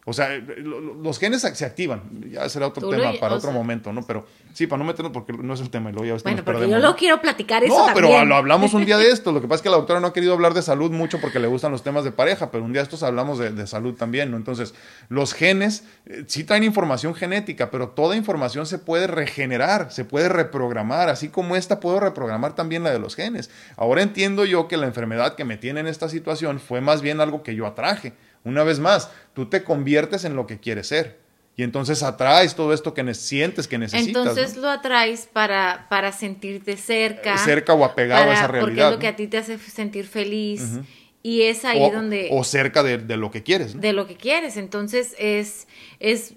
o 0.03 0.13
sea, 0.13 0.29
los 0.57 1.19
genes 1.19 1.41
se 1.41 1.65
activan. 1.65 2.01
Ya 2.31 2.49
será 2.49 2.67
otro 2.67 2.89
tema 2.89 3.13
para 3.19 3.35
otro 3.35 3.51
momento, 3.51 3.93
¿no? 3.93 4.01
Pero 4.01 4.25
sí, 4.51 4.65
para 4.65 4.79
no 4.79 4.85
meternos 4.85 5.13
porque 5.13 5.31
no 5.31 5.53
es 5.53 5.61
el 5.61 5.69
tema. 5.69 5.91
Y 5.91 5.93
luego 5.93 6.17
ya 6.17 6.23
bueno, 6.23 6.43
porque 6.43 6.67
yo 6.67 6.79
lo 6.79 6.95
quiero 6.95 7.21
platicar 7.21 7.63
eso 7.63 7.87
No, 7.87 7.93
pero 7.93 8.25
lo 8.25 8.35
hablamos 8.35 8.73
un 8.73 8.83
día 8.83 8.97
de 8.97 9.09
esto. 9.11 9.31
Lo 9.31 9.41
que 9.41 9.47
pasa 9.47 9.57
es 9.57 9.61
que 9.61 9.69
la 9.69 9.75
doctora 9.75 9.99
no 9.99 10.07
ha 10.07 10.13
querido 10.13 10.33
hablar 10.33 10.55
de 10.55 10.63
salud 10.63 10.89
mucho 10.89 11.21
porque 11.21 11.37
le 11.37 11.45
gustan 11.45 11.71
los 11.71 11.83
temas 11.83 12.03
de 12.03 12.11
pareja, 12.11 12.49
pero 12.49 12.63
un 12.63 12.73
día 12.73 12.81
estos 12.81 13.03
hablamos 13.03 13.37
de, 13.37 13.67
salud 13.67 13.93
también, 13.93 14.31
¿no? 14.31 14.37
Entonces, 14.37 14.73
los 15.07 15.33
genes 15.33 15.83
eh, 16.07 16.23
sí 16.25 16.45
traen 16.45 16.63
información 16.63 17.13
genética, 17.13 17.69
pero 17.69 17.89
toda 17.89 18.15
información 18.15 18.65
se 18.65 18.79
puede 18.79 19.05
regenerar, 19.05 19.91
se 19.91 20.03
puede 20.03 20.29
reprogramar. 20.29 21.09
Así 21.09 21.29
como 21.29 21.55
esta, 21.55 21.79
puedo 21.79 21.99
reprogramar 21.99 22.55
también 22.55 22.83
la 22.83 22.91
de 22.91 22.97
los 22.97 23.15
genes. 23.15 23.51
Ahora 23.77 24.01
entiendo 24.01 24.45
yo 24.45 24.67
que 24.67 24.77
la 24.77 24.87
enfermedad 24.87 25.35
que 25.35 25.45
me 25.45 25.57
tiene 25.57 25.81
en 25.81 25.87
esta 25.87 26.09
situación 26.09 26.59
fue 26.59 26.81
más 26.81 27.03
bien 27.03 27.21
algo 27.21 27.43
que 27.43 27.53
yo 27.53 27.67
atraje 27.67 28.13
una 28.43 28.63
vez 28.63 28.79
más, 28.79 29.11
tú 29.33 29.47
te 29.47 29.63
conviertes 29.63 30.25
en 30.25 30.35
lo 30.35 30.47
que 30.47 30.59
quieres 30.59 30.87
ser. 30.87 31.21
Y 31.57 31.63
entonces 31.63 32.01
atraes 32.01 32.55
todo 32.55 32.73
esto 32.73 32.93
que 32.93 33.13
sientes 33.13 33.67
que 33.67 33.77
necesitas. 33.77 34.07
Entonces 34.07 34.57
lo 34.57 34.69
atraes 34.69 35.27
para, 35.31 35.87
para 35.89 36.11
sentirte 36.11 36.77
cerca. 36.77 37.37
Cerca 37.37 37.73
o 37.73 37.83
apegado 37.83 38.31
a 38.31 38.33
esa 38.33 38.47
realidad. 38.47 38.67
Porque 38.67 38.81
es 38.81 38.91
lo 38.91 38.99
que 38.99 39.07
a 39.07 39.15
ti 39.15 39.27
te 39.27 39.37
hace 39.37 39.57
sentir 39.59 40.07
feliz. 40.07 40.79
Y 41.23 41.43
es 41.43 41.65
ahí 41.65 41.91
donde... 41.91 42.29
O 42.31 42.43
cerca 42.43 42.83
de, 42.83 42.97
lo 43.17 43.31
que 43.31 43.43
quieres. 43.43 43.79
De 43.79 43.93
lo 43.93 44.07
que 44.07 44.15
quieres. 44.15 44.57
Entonces 44.57 45.13
es, 45.19 45.67
es, 45.99 46.33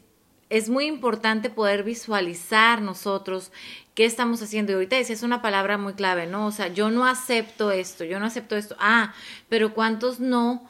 es 0.50 0.68
muy 0.68 0.86
importante 0.86 1.48
poder 1.48 1.84
visualizar 1.84 2.82
nosotros 2.82 3.52
qué 3.94 4.04
estamos 4.04 4.42
haciendo. 4.42 4.72
Y 4.72 4.74
ahorita 4.74 4.98
es 4.98 5.22
una 5.22 5.40
palabra 5.40 5.78
muy 5.78 5.94
clave, 5.94 6.26
¿no? 6.26 6.46
O 6.46 6.52
sea, 6.52 6.68
yo 6.68 6.90
no 6.90 7.06
acepto 7.06 7.70
esto, 7.70 8.04
yo 8.04 8.18
no 8.18 8.26
acepto 8.26 8.56
esto. 8.56 8.76
Ah, 8.78 9.14
pero 9.48 9.72
¿cuántos 9.72 10.20
no? 10.20 10.68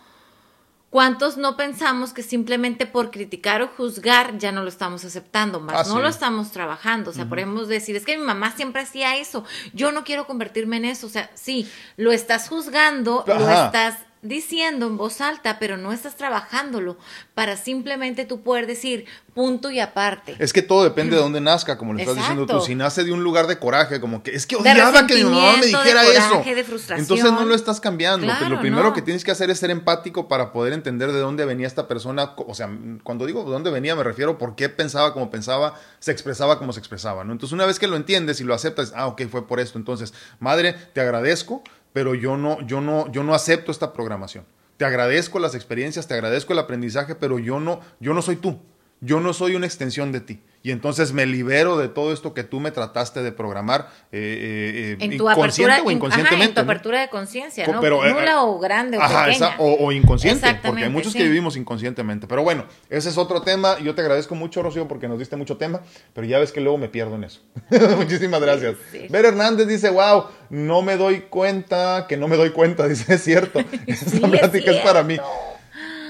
¿Cuántos 0.94 1.36
no 1.36 1.56
pensamos 1.56 2.12
que 2.12 2.22
simplemente 2.22 2.86
por 2.86 3.10
criticar 3.10 3.62
o 3.62 3.66
juzgar 3.66 4.38
ya 4.38 4.52
no 4.52 4.62
lo 4.62 4.68
estamos 4.68 5.04
aceptando, 5.04 5.58
más 5.58 5.88
ah, 5.88 5.92
no 5.92 6.00
lo 6.00 6.06
estamos 6.06 6.52
trabajando? 6.52 7.10
O 7.10 7.12
sea, 7.12 7.28
podemos 7.28 7.66
decir, 7.66 7.96
es 7.96 8.04
que 8.04 8.16
mi 8.16 8.22
mamá 8.22 8.52
siempre 8.52 8.82
hacía 8.82 9.16
eso, 9.16 9.42
yo 9.72 9.90
no 9.90 10.04
quiero 10.04 10.28
convertirme 10.28 10.76
en 10.76 10.84
eso. 10.84 11.08
O 11.08 11.10
sea, 11.10 11.32
sí, 11.34 11.68
lo 11.96 12.12
estás 12.12 12.48
juzgando, 12.48 13.24
lo 13.26 13.50
estás 13.50 13.98
diciendo 14.24 14.86
en 14.86 14.96
voz 14.96 15.20
alta, 15.20 15.58
pero 15.58 15.76
no 15.76 15.92
estás 15.92 16.16
trabajándolo 16.16 16.96
para 17.34 17.56
simplemente 17.56 18.24
tú 18.24 18.42
poder 18.42 18.66
decir 18.66 19.04
punto 19.34 19.70
y 19.70 19.80
aparte. 19.80 20.34
Es 20.38 20.52
que 20.52 20.62
todo 20.62 20.82
depende 20.82 21.16
de 21.16 21.22
dónde 21.22 21.40
nazca, 21.40 21.76
como 21.76 21.92
le 21.92 22.02
estás 22.02 22.16
diciendo 22.16 22.46
tú. 22.46 22.60
Si 22.60 22.74
nace 22.74 23.04
de 23.04 23.12
un 23.12 23.22
lugar 23.22 23.46
de 23.46 23.58
coraje, 23.58 24.00
como 24.00 24.22
que 24.22 24.34
es 24.34 24.46
que 24.46 24.56
odiaba 24.56 25.06
que 25.06 25.16
mi 25.16 25.24
mamá 25.24 25.56
me 25.58 25.66
dijera 25.66 26.02
de 26.02 26.14
coraje, 26.14 26.50
eso. 26.50 26.56
De 26.56 26.64
frustración. 26.64 27.00
Entonces 27.00 27.32
no 27.32 27.44
lo 27.44 27.54
estás 27.54 27.80
cambiando. 27.80 28.26
lo 28.48 28.60
primero 28.60 28.92
que 28.92 29.02
tienes 29.02 29.22
que 29.24 29.30
hacer 29.30 29.50
es 29.50 29.58
ser 29.58 29.70
empático 29.70 30.26
para 30.26 30.52
poder 30.52 30.72
entender 30.72 31.12
de 31.12 31.20
dónde 31.20 31.44
venía 31.44 31.66
esta 31.66 31.86
persona. 31.86 32.34
O 32.36 32.54
sea, 32.54 32.70
cuando 33.02 33.26
digo 33.26 33.44
de 33.44 33.50
dónde 33.50 33.70
venía, 33.70 33.94
me 33.94 34.02
refiero 34.02 34.38
por 34.38 34.54
qué 34.56 34.68
pensaba 34.68 35.12
como 35.12 35.30
pensaba, 35.30 35.78
se 35.98 36.12
expresaba 36.12 36.58
como 36.58 36.72
se 36.72 36.78
expresaba, 36.78 37.24
¿no? 37.24 37.32
Entonces, 37.32 37.52
una 37.52 37.66
vez 37.66 37.78
que 37.78 37.86
lo 37.86 37.96
entiendes 37.96 38.40
y 38.40 38.44
lo 38.44 38.54
aceptas, 38.54 38.92
ah, 38.96 39.06
ok, 39.06 39.22
fue 39.30 39.46
por 39.46 39.60
esto. 39.60 39.78
Entonces, 39.78 40.14
madre, 40.38 40.74
te 40.92 41.00
agradezco 41.00 41.62
pero 41.94 42.14
yo 42.14 42.36
no, 42.36 42.60
yo 42.66 42.82
no, 42.82 43.10
yo 43.10 43.22
no 43.22 43.34
acepto 43.34 43.70
esta 43.72 43.94
programación. 43.94 44.44
Te 44.76 44.84
agradezco 44.84 45.38
las 45.38 45.54
experiencias, 45.54 46.08
te 46.08 46.14
agradezco 46.14 46.52
el 46.52 46.58
aprendizaje, 46.58 47.14
pero 47.14 47.38
yo 47.38 47.60
no, 47.60 47.80
yo 48.00 48.12
no 48.12 48.20
soy 48.20 48.36
tú. 48.36 48.60
Yo 49.00 49.20
no 49.20 49.32
soy 49.32 49.54
una 49.54 49.66
extensión 49.66 50.12
de 50.12 50.20
ti 50.20 50.42
y 50.64 50.70
entonces 50.70 51.12
me 51.12 51.26
libero 51.26 51.76
de 51.76 51.88
todo 51.88 52.10
esto 52.10 52.32
que 52.32 52.42
tú 52.42 52.58
me 52.58 52.70
trataste 52.70 53.22
de 53.22 53.32
programar 53.32 53.90
eh, 54.10 54.96
eh, 54.98 55.04
en 55.04 55.18
tu 55.18 55.28
apertura, 55.28 55.82
o 55.84 55.90
inconscientemente. 55.90 56.46
en 56.46 56.54
tu 56.54 56.60
apertura 56.62 57.02
de 57.02 57.10
conciencia, 57.10 57.66
¿no? 57.66 57.82
Pero, 57.82 58.02
eh, 58.06 58.14
Nula 58.14 58.44
o 58.44 58.58
grande 58.58 58.96
o 58.96 59.00
pequeña. 59.02 59.56
o, 59.58 59.92
inconsciente, 59.92 60.58
porque 60.64 60.84
hay 60.84 60.88
muchos 60.88 61.12
que 61.12 61.22
vivimos 61.22 61.58
inconscientemente. 61.58 62.26
Pero 62.26 62.42
bueno, 62.42 62.64
ese 62.88 63.10
es 63.10 63.18
otro 63.18 63.42
tema. 63.42 63.78
Yo 63.80 63.94
te 63.94 64.00
agradezco 64.00 64.34
mucho, 64.36 64.62
Rocío, 64.62 64.88
porque 64.88 65.06
nos 65.06 65.18
diste 65.18 65.36
mucho 65.36 65.58
tema, 65.58 65.82
pero 66.14 66.26
ya 66.26 66.38
ves 66.38 66.50
que 66.50 66.62
luego 66.62 66.78
me 66.78 66.88
pierdo 66.88 67.16
en 67.16 67.24
eso. 67.24 67.42
Muchísimas 67.98 68.40
gracias. 68.40 68.76
Ver 69.10 69.26
Hernández 69.26 69.68
dice, 69.68 69.90
wow, 69.90 70.28
no 70.48 70.80
me 70.80 70.96
doy 70.96 71.26
cuenta, 71.28 72.06
que 72.08 72.16
no 72.16 72.26
me 72.26 72.38
doy 72.38 72.52
cuenta, 72.52 72.88
dice, 72.88 73.16
es 73.16 73.22
cierto. 73.22 73.60
Esta 73.86 74.26
plática 74.28 74.70
es 74.70 74.80
para 74.80 75.02
mí. 75.02 75.18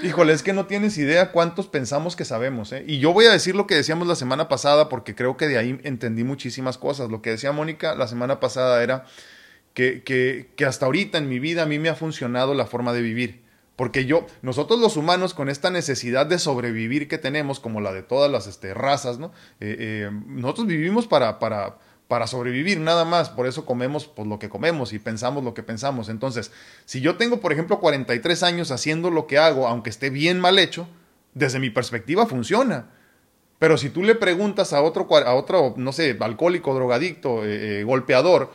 Híjole, 0.04 0.34
es 0.34 0.42
que 0.42 0.52
no 0.52 0.66
tienes 0.66 0.98
idea 0.98 1.32
cuántos 1.32 1.66
pensamos 1.66 2.14
que 2.14 2.26
sabemos, 2.26 2.72
¿eh? 2.72 2.84
Y 2.86 2.98
yo 2.98 3.14
voy 3.14 3.24
a 3.24 3.32
decir 3.32 3.54
lo 3.54 3.66
que 3.66 3.74
decíamos 3.74 4.06
la 4.06 4.16
semana 4.16 4.48
pasada 4.48 4.90
porque 4.90 5.14
creo 5.14 5.38
que 5.38 5.48
de 5.48 5.56
ahí 5.56 5.80
entendí 5.82 6.24
muchísimas 6.24 6.76
cosas. 6.76 7.10
Lo 7.10 7.22
que 7.22 7.30
decía 7.30 7.52
Mónica 7.52 7.94
la 7.94 8.06
semana 8.06 8.38
pasada 8.38 8.82
era 8.82 9.06
que, 9.72 10.02
que, 10.02 10.50
que 10.56 10.66
hasta 10.66 10.84
ahorita 10.84 11.16
en 11.16 11.30
mi 11.30 11.38
vida 11.38 11.62
a 11.62 11.66
mí 11.66 11.78
me 11.78 11.88
ha 11.88 11.94
funcionado 11.94 12.52
la 12.52 12.66
forma 12.66 12.92
de 12.92 13.00
vivir. 13.00 13.44
Porque 13.76 14.04
yo, 14.04 14.26
nosotros 14.42 14.78
los 14.78 14.98
humanos, 14.98 15.32
con 15.32 15.48
esta 15.48 15.70
necesidad 15.70 16.26
de 16.26 16.38
sobrevivir 16.38 17.08
que 17.08 17.16
tenemos, 17.16 17.58
como 17.58 17.80
la 17.80 17.92
de 17.92 18.02
todas 18.02 18.30
las 18.30 18.46
este, 18.46 18.74
razas, 18.74 19.18
¿no? 19.18 19.32
Eh, 19.58 19.76
eh, 19.78 20.10
nosotros 20.26 20.66
vivimos 20.66 21.06
para, 21.06 21.38
para, 21.38 21.78
para 22.08 22.26
sobrevivir 22.26 22.80
nada 22.80 23.04
más, 23.04 23.30
por 23.30 23.46
eso 23.46 23.64
comemos 23.64 24.06
pues, 24.06 24.28
lo 24.28 24.38
que 24.38 24.48
comemos 24.48 24.92
y 24.92 24.98
pensamos 24.98 25.42
lo 25.42 25.54
que 25.54 25.62
pensamos. 25.62 26.08
Entonces, 26.08 26.52
si 26.84 27.00
yo 27.00 27.16
tengo, 27.16 27.40
por 27.40 27.52
ejemplo, 27.52 27.80
43 27.80 28.42
años 28.42 28.70
haciendo 28.70 29.10
lo 29.10 29.26
que 29.26 29.38
hago, 29.38 29.66
aunque 29.66 29.90
esté 29.90 30.10
bien 30.10 30.38
mal 30.38 30.58
hecho, 30.58 30.86
desde 31.32 31.58
mi 31.58 31.70
perspectiva 31.70 32.26
funciona. 32.26 32.90
Pero 33.58 33.78
si 33.78 33.88
tú 33.88 34.02
le 34.02 34.14
preguntas 34.14 34.72
a 34.72 34.82
otro, 34.82 35.08
a 35.16 35.34
otro 35.34 35.74
no 35.76 35.92
sé, 35.92 36.16
alcohólico, 36.20 36.74
drogadicto, 36.74 37.44
eh, 37.44 37.80
eh, 37.80 37.84
golpeador, 37.84 38.52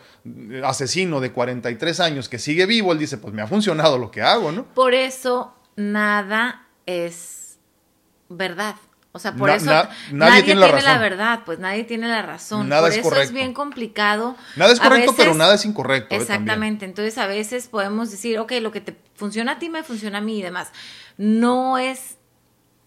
asesino 0.63 1.19
de 1.19 1.31
43 1.31 1.99
años 2.01 2.29
que 2.29 2.37
sigue 2.37 2.65
vivo, 2.65 2.91
él 2.91 2.99
dice, 2.99 3.17
pues 3.17 3.33
me 3.33 3.41
ha 3.41 3.47
funcionado 3.47 3.97
lo 3.97 4.11
que 4.11 4.21
hago, 4.21 4.51
¿no? 4.51 4.65
Por 4.75 4.93
eso 4.93 5.55
nada 5.75 6.67
es 6.85 7.57
verdad. 8.27 8.75
O 9.11 9.17
sea, 9.17 9.33
por 9.35 9.49
eso 9.49 9.65
nadie, 10.11 10.43
tiene, 10.43 10.61
la, 10.61 10.99
verdad, 10.99 11.41
pues 11.43 11.57
nadie 11.57 11.83
tiene 11.83 12.07
la 12.07 12.21
razón. 12.21 12.69
Nada 12.69 12.83
por 12.83 12.91
es 12.91 12.97
eso 12.97 13.15
es 13.15 13.31
bien 13.31 13.53
complicado. 13.53 14.35
Nada 14.55 14.71
es 14.71 14.79
correcto, 14.79 15.15
pero 15.17 15.33
nada 15.33 15.55
es 15.55 15.65
incorrecto. 15.65 16.13
¿eh? 16.13 16.19
Exactamente. 16.19 16.85
Entonces 16.85 17.17
a 17.17 17.25
veces 17.25 17.67
podemos 17.67 18.11
decir, 18.11 18.37
ok, 18.37 18.53
lo 18.61 18.71
que 18.71 18.81
te 18.81 18.95
funciona 19.15 19.53
a 19.53 19.59
ti 19.59 19.69
me 19.69 19.81
funciona 19.81 20.19
a 20.19 20.21
mí 20.21 20.37
y 20.37 20.41
demás. 20.43 20.69
No 21.17 21.79
es, 21.79 22.17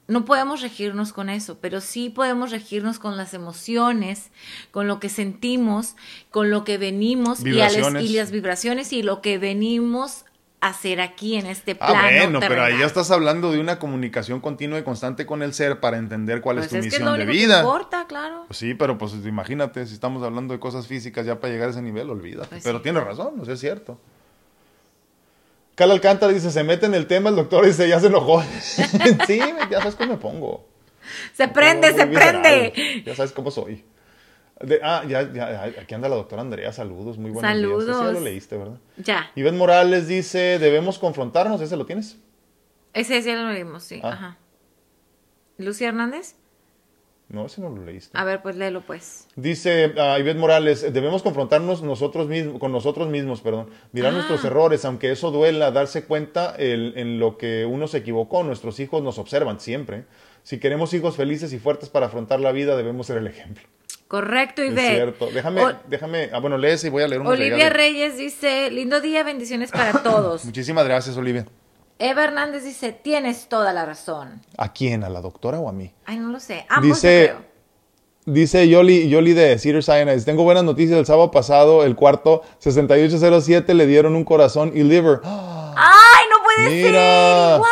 no 0.07 0.25
podemos 0.25 0.63
regirnos 0.63 1.13
con 1.13 1.29
eso, 1.29 1.59
pero 1.61 1.81
sí 1.81 2.09
podemos 2.09 2.53
regirnos 2.53 3.01
con 3.01 3.17
las 3.17 3.35
emociones, 3.35 4.31
con 4.71 4.87
lo 4.87 5.01
que 5.01 5.09
sentimos, 5.09 5.97
con 6.31 6.51
lo 6.51 6.63
que 6.63 6.79
venimos 6.79 7.45
y, 7.45 7.49
y 7.49 8.13
las 8.15 8.31
vibraciones 8.31 8.93
y 8.93 9.03
lo 9.03 9.23
que 9.23 9.39
venimos 9.39 10.25
hacer 10.63 11.01
aquí 11.01 11.35
en 11.37 11.47
este 11.47 11.73
ah, 11.73 11.89
plano. 11.89 12.01
Ah, 12.01 12.23
bueno, 12.23 12.41
pero 12.41 12.63
ahí 12.63 12.79
ya 12.79 12.87
estás 12.87 13.11
hablando 13.11 13.51
de 13.51 13.59
una 13.59 13.81
comunicación 13.81 14.41
continua 14.41 14.79
y 14.79 14.85
constante 14.85 15.27
con 15.27 15.43
el 15.43 15.53
ser 15.55 15.81
para 15.81 15.99
entender 15.99 16.41
cuál 16.41 16.59
es 16.59 16.69
pues 16.69 16.81
tu 16.81 16.85
misión 16.85 17.19
de 17.19 17.27
vida. 17.27 17.57
Que 17.57 17.67
importa, 17.67 18.07
claro. 18.07 18.45
Pues 18.47 18.59
sí, 18.59 18.75
pero 18.75 18.97
pues 18.97 19.13
imagínate, 19.13 19.85
si 19.87 19.93
estamos 19.93 20.23
hablando 20.23 20.55
de 20.55 20.61
cosas 20.61 20.87
físicas 20.87 21.27
ya 21.27 21.41
para 21.41 21.53
llegar 21.53 21.69
a 21.69 21.71
ese 21.73 21.83
nivel, 21.83 22.09
olvídate. 22.09 22.49
Pues 22.49 22.63
pero 22.63 22.81
tienes 22.81 23.03
razón, 23.03 23.35
no 23.37 23.45
sé, 23.45 23.55
es 23.55 23.61
cierto. 23.61 23.99
Cal 25.75 25.91
Alcántara 25.91 26.33
dice, 26.33 26.53
se 26.53 26.63
mete 26.63 26.87
en 26.87 26.95
el 26.95 27.09
tema, 27.09 27.31
el 27.31 27.37
doctor 27.37 27.67
dice, 27.67 27.89
ya 27.89 27.99
se 27.99 28.07
enojó. 28.07 28.41
sí, 29.27 29.41
ya 29.69 29.79
sabes 29.79 29.97
cómo 29.97 30.13
me 30.13 30.19
pongo. 30.19 30.69
Se 31.33 31.49
prende, 31.49 31.93
se 31.93 32.07
prende. 32.07 33.03
Ya 33.05 33.17
sabes 33.17 33.33
cómo 33.33 33.51
soy 33.51 33.85
ah, 34.83 35.05
ya, 35.09 35.33
ya, 35.33 35.63
aquí 35.81 35.95
anda 35.95 36.09
la 36.09 36.17
doctora 36.17 36.43
Andrea, 36.43 36.73
saludos, 36.73 37.19
muy 37.19 37.31
buenos 37.31 37.51
saludos. 37.51 37.87
días. 37.87 37.99
ya 37.99 38.13
lo 38.13 38.21
leíste, 38.21 38.57
¿verdad? 38.57 38.79
Ya. 38.97 39.31
Iván 39.35 39.59
Morales 39.59 40.09
dice, 40.09 40.59
debemos 40.59 40.99
confrontarnos, 40.99 41.61
¿ese 41.61 41.77
lo 41.77 41.87
tienes? 41.87 42.19
Ese 42.93 43.21
ya 43.23 43.37
lo 43.37 43.53
leímos, 43.53 43.83
sí, 43.83 44.01
ah. 44.03 44.13
ajá. 44.13 44.39
¿Lucia 45.59 45.89
Hernández? 45.89 46.37
No, 47.29 47.47
ese 47.47 47.63
no 47.63 47.71
lo 47.71 47.83
leíste. 47.83 48.17
A 48.19 48.25
ver, 48.25 48.43
pues 48.43 48.57
léelo, 48.57 48.83
pues. 48.83 49.27
Dice 49.37 49.95
uh, 49.97 50.21
Ivette 50.21 50.37
Morales, 50.37 50.93
debemos 50.93 51.23
confrontarnos 51.23 51.83
nosotros 51.83 52.29
mismos, 52.29 52.59
con 52.61 52.73
nosotros 52.73 53.09
mismos, 53.09 53.41
perdón. 53.41 53.71
Mirar 53.93 54.13
ah. 54.13 54.17
nuestros 54.17 54.45
errores, 54.45 54.85
aunque 54.85 55.11
eso 55.11 55.31
duela, 55.31 55.71
darse 55.71 56.05
cuenta 56.05 56.55
en 56.59 57.19
lo 57.19 57.39
que 57.39 57.65
uno 57.65 57.89
se 57.89 57.99
equivocó. 57.99 58.43
Nuestros 58.43 58.81
hijos 58.81 59.03
nos 59.03 59.19
observan 59.19 59.61
siempre. 59.61 60.05
Si 60.43 60.59
queremos 60.59 60.93
hijos 60.93 61.17
felices 61.17 61.53
y 61.55 61.59
fuertes 61.59 61.89
para 61.89 62.07
afrontar 62.07 62.41
la 62.41 62.53
vida, 62.53 62.77
debemos 62.77 63.07
ser 63.07 63.17
el 63.17 63.27
ejemplo. 63.27 63.63
Correcto, 64.13 64.63
Ivette. 64.63 64.89
Es 64.89 64.95
cierto. 64.97 65.31
Déjame, 65.33 65.63
déjame, 65.89 66.29
ah, 66.35 66.39
bueno, 66.39 66.59
lees 66.59 66.85
y 66.85 66.91
voy 66.91 67.03
a 67.03 67.09
leer 67.09 67.23
un 67.23 67.29
Olivia 67.29 67.71
Reyes 67.71 68.19
dice, 68.19 68.71
lindo 68.71 69.01
día, 69.01 69.23
bendiciones 69.23 69.71
para 69.71 69.93
todos. 70.03 70.45
Muchísimas 70.45 70.85
gracias, 70.85 71.17
Olivia. 71.17 71.47
Eva 71.99 72.25
Hernández 72.25 72.63
dice, 72.63 72.93
tienes 72.93 73.49
toda 73.49 73.73
la 73.73 73.87
razón. 73.87 74.43
¿A 74.59 74.71
quién? 74.71 75.03
¿A 75.03 75.09
la 75.09 75.23
doctora 75.23 75.59
o 75.61 75.67
a 75.67 75.73
mí? 75.73 75.95
Ay, 76.05 76.19
no 76.19 76.29
lo 76.29 76.41
sé. 76.41 76.67
Ambos 76.69 77.01
dice, 77.01 77.33
Dice 78.27 78.69
Yoli, 78.69 79.09
Yoli 79.09 79.33
de 79.33 79.59
Cedar 79.59 79.83
Sinai, 79.83 80.21
tengo 80.21 80.43
buenas 80.43 80.65
noticias, 80.65 80.99
el 80.99 81.07
sábado 81.07 81.31
pasado, 81.31 81.83
el 81.83 81.97
cuarto 81.97 82.43
6807 82.59 83.73
le 83.73 83.87
dieron 83.87 84.15
un 84.15 84.25
corazón 84.25 84.73
y 84.75 84.83
liver. 84.83 85.23
¡Ay, 85.25 86.25
no 86.31 86.45
puede 86.45 86.71
Mira. 86.71 87.57
ser! 87.57 87.63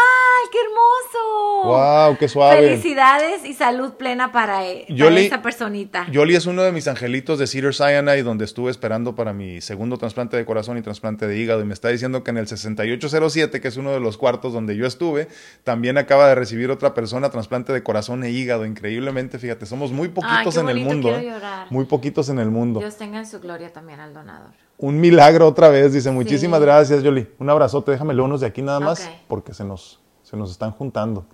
Qué 0.50 0.58
hermoso! 0.58 1.68
¡Wow, 1.68 2.16
qué 2.18 2.28
suave! 2.28 2.68
Felicidades 2.68 3.44
y 3.44 3.54
salud 3.54 3.94
plena 3.94 4.32
para, 4.32 4.66
e, 4.66 4.86
esa 4.88 5.42
personita. 5.42 6.06
Yoli 6.10 6.34
es 6.34 6.46
uno 6.46 6.62
de 6.62 6.72
mis 6.72 6.88
angelitos 6.88 7.38
de 7.38 7.46
Cedar 7.46 7.74
Sinai, 7.74 8.22
donde 8.22 8.44
estuve 8.44 8.70
esperando 8.70 9.14
para 9.14 9.32
mi 9.32 9.60
segundo 9.60 9.98
trasplante 9.98 10.36
de 10.36 10.44
corazón 10.44 10.78
y 10.78 10.82
trasplante 10.82 11.26
de 11.26 11.36
hígado, 11.36 11.60
y 11.60 11.64
me 11.64 11.74
está 11.74 11.88
diciendo 11.88 12.22
que 12.22 12.30
en 12.30 12.38
el 12.38 12.46
6807, 12.46 13.60
que 13.60 13.68
es 13.68 13.76
uno 13.76 13.92
de 13.92 14.00
los 14.00 14.16
cuartos 14.16 14.52
donde 14.52 14.76
yo 14.76 14.86
estuve, 14.86 15.28
también 15.64 15.98
acaba 15.98 16.28
de 16.28 16.34
recibir 16.34 16.70
otra 16.70 16.94
persona 16.94 17.30
trasplante 17.30 17.72
de 17.72 17.82
corazón 17.82 18.24
e 18.24 18.30
hígado. 18.30 18.64
Increíblemente, 18.64 19.38
fíjate, 19.38 19.66
somos 19.66 19.92
muy 19.92 20.08
poquitos 20.08 20.56
en 20.56 20.68
el 20.68 20.80
mundo. 20.80 21.10
¿eh? 21.10 21.32
Muy 21.70 21.84
poquitos 21.84 22.28
en 22.28 22.38
el 22.38 22.50
mundo. 22.50 22.80
Dios 22.80 22.96
tenga 22.96 23.18
en 23.18 23.26
su 23.26 23.40
gloria 23.40 23.72
también 23.72 24.00
al 24.00 24.14
donador. 24.14 24.50
Un 24.78 24.98
milagro 24.98 25.46
otra 25.46 25.68
vez, 25.68 25.92
dice. 25.92 26.10
Muchísimas 26.10 26.60
gracias, 26.60 27.02
Yoli. 27.02 27.28
Un 27.38 27.50
abrazote, 27.50 27.90
déjame 27.90 28.14
unos 28.20 28.40
de 28.40 28.46
aquí 28.46 28.62
nada 28.62 28.80
más, 28.80 29.10
porque 29.28 29.54
se 29.54 29.64
nos 29.64 29.99
se 30.30 30.36
nos 30.36 30.52
están 30.52 30.70
juntando. 30.70 31.24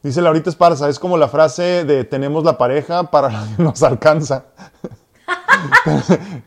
Dice 0.00 0.22
Laurita 0.22 0.48
Esparza, 0.48 0.88
es 0.88 1.00
como 1.00 1.16
la 1.16 1.26
frase 1.26 1.84
de 1.84 2.04
tenemos 2.04 2.44
la 2.44 2.56
pareja 2.56 3.10
para 3.10 3.30
la 3.30 3.44
que 3.56 3.62
nos 3.64 3.82
alcanza. 3.82 4.44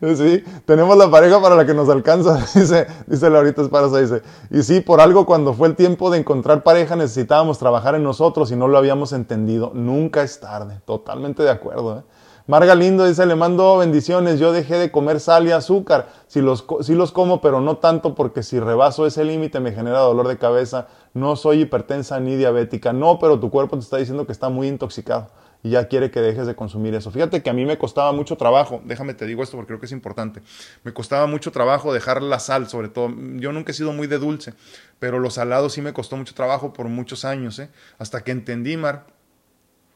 sí, 0.16 0.42
tenemos 0.64 0.96
la 0.96 1.10
pareja 1.10 1.38
para 1.42 1.54
la 1.54 1.66
que 1.66 1.74
nos 1.74 1.90
alcanza, 1.90 2.36
dice, 2.54 2.86
dice 3.06 3.28
Laurita 3.28 3.60
Esparza, 3.60 4.00
dice. 4.00 4.22
Y 4.50 4.62
sí, 4.62 4.80
por 4.80 5.02
algo 5.02 5.26
cuando 5.26 5.52
fue 5.52 5.68
el 5.68 5.76
tiempo 5.76 6.10
de 6.10 6.20
encontrar 6.20 6.62
pareja 6.62 6.96
necesitábamos 6.96 7.58
trabajar 7.58 7.94
en 7.94 8.02
nosotros 8.02 8.50
y 8.50 8.56
no 8.56 8.66
lo 8.66 8.78
habíamos 8.78 9.12
entendido. 9.12 9.72
Nunca 9.74 10.22
es 10.22 10.40
tarde, 10.40 10.80
totalmente 10.86 11.42
de 11.42 11.50
acuerdo. 11.50 11.98
¿eh? 11.98 12.02
Marga 12.50 12.74
Lindo 12.74 13.06
dice, 13.06 13.26
le 13.26 13.36
mando 13.36 13.78
bendiciones, 13.78 14.40
yo 14.40 14.50
dejé 14.50 14.76
de 14.76 14.90
comer 14.90 15.20
sal 15.20 15.46
y 15.46 15.52
azúcar, 15.52 16.08
si 16.26 16.40
los, 16.40 16.66
los 16.88 17.12
como, 17.12 17.40
pero 17.40 17.60
no 17.60 17.76
tanto 17.76 18.16
porque 18.16 18.42
si 18.42 18.58
rebaso 18.58 19.06
ese 19.06 19.24
límite 19.24 19.60
me 19.60 19.70
genera 19.70 20.00
dolor 20.00 20.26
de 20.26 20.36
cabeza, 20.36 20.88
no 21.14 21.36
soy 21.36 21.60
hipertensa 21.60 22.18
ni 22.18 22.34
diabética, 22.34 22.92
no, 22.92 23.20
pero 23.20 23.38
tu 23.38 23.50
cuerpo 23.50 23.76
te 23.78 23.84
está 23.84 23.98
diciendo 23.98 24.26
que 24.26 24.32
está 24.32 24.48
muy 24.48 24.66
intoxicado 24.66 25.30
y 25.62 25.70
ya 25.70 25.86
quiere 25.86 26.10
que 26.10 26.20
dejes 26.20 26.48
de 26.48 26.56
consumir 26.56 26.92
eso. 26.96 27.12
Fíjate 27.12 27.40
que 27.40 27.50
a 27.50 27.52
mí 27.52 27.64
me 27.64 27.78
costaba 27.78 28.10
mucho 28.10 28.34
trabajo, 28.34 28.82
déjame 28.84 29.14
te 29.14 29.26
digo 29.26 29.44
esto 29.44 29.56
porque 29.56 29.68
creo 29.68 29.78
que 29.78 29.86
es 29.86 29.92
importante, 29.92 30.42
me 30.82 30.92
costaba 30.92 31.28
mucho 31.28 31.52
trabajo 31.52 31.92
dejar 31.92 32.20
la 32.20 32.40
sal, 32.40 32.68
sobre 32.68 32.88
todo, 32.88 33.14
yo 33.36 33.52
nunca 33.52 33.70
he 33.70 33.74
sido 33.76 33.92
muy 33.92 34.08
de 34.08 34.18
dulce, 34.18 34.54
pero 34.98 35.20
los 35.20 35.34
salados 35.34 35.74
sí 35.74 35.82
me 35.82 35.92
costó 35.92 36.16
mucho 36.16 36.34
trabajo 36.34 36.72
por 36.72 36.88
muchos 36.88 37.24
años, 37.24 37.60
¿eh? 37.60 37.70
hasta 38.00 38.24
que 38.24 38.32
entendí, 38.32 38.76
Mar, 38.76 39.06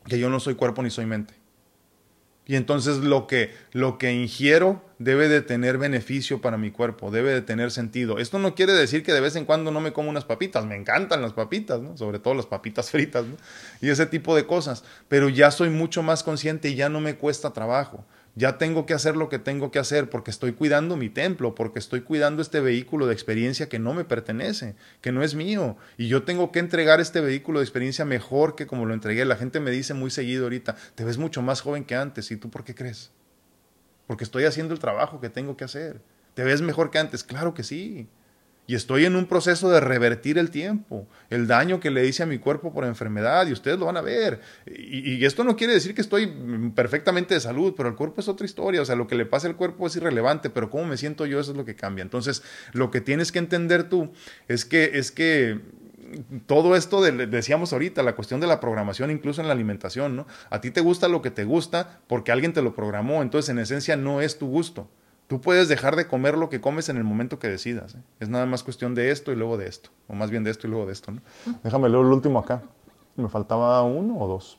que 0.07 0.21
yo 0.21 0.31
no 0.31 0.39
soy 0.39 0.55
cuerpo 0.55 0.85
ni 0.85 0.91
soy 0.91 1.07
mente. 1.07 1.43
Y 2.47 2.57
entonces 2.57 2.99
lo 2.99 3.27
que, 3.27 3.55
lo 3.73 3.97
que 3.97 4.13
ingiero 4.13 4.83
debe 4.99 5.29
de 5.29 5.41
tener 5.41 5.79
beneficio 5.79 6.41
para 6.41 6.59
mi 6.59 6.71
cuerpo, 6.71 7.11
debe 7.11 7.33
de 7.33 7.41
tener 7.41 7.71
sentido. 7.71 8.19
Esto 8.19 8.39
no 8.39 8.55
quiere 8.55 8.75
decir 8.75 9.03
que 9.03 9.13
de 9.13 9.21
vez 9.21 9.35
en 9.37 9.47
cuando 9.47 9.71
no 9.71 9.81
me 9.81 9.93
como 9.93 10.11
unas 10.11 10.25
papitas, 10.25 10.67
me 10.67 10.77
encantan 10.77 11.23
las 11.23 11.33
papitas, 11.33 11.81
¿no? 11.81 11.97
sobre 11.97 12.19
todo 12.19 12.35
las 12.35 12.47
papitas 12.47 12.91
fritas 12.93 13.25
y 13.81 13.89
ese 13.89 14.07
tipo 14.07 14.37
de 14.37 14.47
cosas, 14.47 14.85
pero 15.09 15.29
ya 15.29 15.51
soy 15.51 15.71
mucho 15.71 16.03
más 16.03 16.23
consciente 16.23 16.69
y 16.69 16.75
ya 16.75 16.89
no 16.89 17.01
me 17.01 17.17
cuesta 17.17 17.53
trabajo. 17.53 18.05
Ya 18.37 18.59
tengo 18.59 18.85
que 18.85 18.95
hacer 18.95 19.17
lo 19.17 19.29
que 19.29 19.39
tengo 19.39 19.71
que 19.71 19.79
hacer 19.79 20.11
porque 20.11 20.33
estoy 20.33 20.53
cuidando 20.53 20.97
mi 20.97 21.09
templo, 21.09 21.55
porque 21.55 21.79
estoy 21.79 22.01
cuidando 22.01 22.43
este 22.43 22.61
vehículo 22.61 23.07
de 23.07 23.13
experiencia 23.13 23.69
que 23.69 23.79
no 23.79 23.95
me 23.95 24.05
pertenece, 24.05 24.75
que 25.01 25.13
no 25.13 25.23
es 25.23 25.37
mío. 25.37 25.77
Y 25.97 26.09
yo 26.09 26.25
tengo 26.25 26.51
que 26.51 26.59
entregar 26.59 27.01
este 27.01 27.21
vehículo 27.21 27.61
de 27.61 27.65
experiencia 27.65 28.05
mejor 28.05 28.57
que 28.57 28.67
como 28.67 28.87
lo 28.87 28.95
entregué. 28.95 29.25
La 29.25 29.37
gente 29.37 29.61
me 29.61 29.71
dice 29.71 29.95
muy 29.95 30.11
seguido 30.11 30.45
ahorita, 30.45 30.75
te 30.97 31.05
ves 31.05 31.17
mucho 31.17 31.43
más 31.43 31.61
joven 31.61 31.85
que 31.85 31.95
antes. 31.95 32.31
¿Y 32.33 32.37
tú 32.37 32.51
por 32.51 32.65
qué 32.65 32.75
crees? 32.75 33.13
Porque 34.09 34.25
estoy 34.25 34.45
haciendo 34.45 34.75
el 34.75 34.81
trabajo 34.81 35.21
que 35.21 35.31
tengo 35.31 35.57
que 35.57 35.65
hacer. 35.65 36.01
¿Te 36.35 36.43
ves 36.43 36.61
mejor 36.61 36.91
que 36.91 36.99
antes? 36.99 37.23
Claro 37.23 37.55
que 37.55 37.63
sí. 37.63 38.09
Y 38.67 38.75
estoy 38.75 39.05
en 39.05 39.15
un 39.15 39.27
proceso 39.27 39.69
de 39.69 39.79
revertir 39.79 40.39
el 40.39 40.51
tiempo, 40.51 41.07
el 41.29 41.47
daño 41.47 41.81
que 41.81 41.91
le 41.91 42.07
hice 42.07 42.23
a 42.23 42.27
mi 42.27 42.39
cuerpo 42.39 42.73
por 42.73 42.85
enfermedad, 42.85 43.47
y 43.47 43.53
ustedes 43.53 43.79
lo 43.79 43.87
van 43.87 43.99
a 43.99 44.01
ver. 44.01 44.41
Y, 44.67 45.23
esto 45.25 45.45
no 45.45 45.55
quiere 45.55 45.75
decir 45.75 45.95
que 45.95 46.01
estoy 46.01 46.33
perfectamente 46.75 47.35
de 47.35 47.41
salud, 47.41 47.75
pero 47.77 47.91
el 47.91 47.95
cuerpo 47.95 48.23
es 48.23 48.29
otra 48.29 48.47
historia. 48.47 48.81
O 48.81 48.85
sea, 48.87 48.97
lo 48.97 49.07
que 49.07 49.17
le 49.17 49.27
pasa 49.27 49.49
al 49.49 49.57
cuerpo 49.57 49.87
es 49.87 49.97
irrelevante, 49.97 50.49
pero 50.49 50.71
cómo 50.71 50.87
me 50.87 50.97
siento 50.97 51.27
yo, 51.27 51.41
eso 51.41 51.51
es 51.51 51.57
lo 51.57 51.67
que 51.67 51.77
cambia. 51.77 52.03
Entonces, 52.03 52.43
lo 52.73 52.91
que 52.91 53.03
tienes 53.03 53.33
que 53.33 53.39
entender 53.39 53.89
tú 53.91 54.13
es 54.49 54.65
que, 54.65 54.93
es 54.95 55.13
que 55.13 55.61
todo 56.47 56.77
esto 56.77 57.03
decíamos 57.03 57.73
ahorita, 57.73 58.03
la 58.03 58.15
cuestión 58.15 58.41
de 58.41 58.47
la 58.47 58.61
programación, 58.61 59.11
incluso 59.11 59.43
en 59.43 59.49
la 59.49 59.53
alimentación, 59.53 60.17
¿no? 60.17 60.27
A 60.49 60.61
ti 60.61 60.71
te 60.71 60.81
gusta 60.81 61.09
lo 61.09 61.21
que 61.21 61.31
te 61.31 61.45
gusta 61.45 62.01
porque 62.07 62.33
alguien 62.33 62.53
te 62.53 62.63
lo 62.63 62.75
programó, 62.75 63.21
entonces 63.21 63.51
en 63.51 63.59
esencia 63.59 63.97
no 63.97 64.21
es 64.21 64.39
tu 64.39 64.47
gusto. 64.47 64.89
Tú 65.27 65.41
puedes 65.41 65.69
dejar 65.69 65.97
de 65.97 66.07
comer 66.07 66.37
lo 66.37 66.51
que 66.51 66.61
comes 66.61 66.89
en 66.89 66.97
el 66.97 67.05
momento 67.05 67.39
que 67.39 67.49
decidas. 67.49 67.95
¿eh? 67.95 68.03
Es 68.21 68.29
nada 68.29 68.47
más 68.47 68.63
cuestión 68.63 68.95
de 68.95 69.11
esto 69.11 69.33
y 69.33 69.37
luego 69.37 69.57
de 69.57 69.69
esto. 69.69 69.91
O 70.09 70.15
más 70.15 70.31
bien 70.31 70.45
de 70.45 70.51
esto 70.51 70.67
y 70.67 70.71
luego 70.71 70.87
de 70.87 70.93
esto. 70.93 71.13
Déjame 71.63 71.89
leer 71.89 72.05
el 72.05 72.13
último 72.13 72.39
acá. 72.39 72.63
Me 73.17 73.29
faltaba 73.29 73.83
uno 73.83 74.19
o 74.19 74.29
dos. 74.29 74.59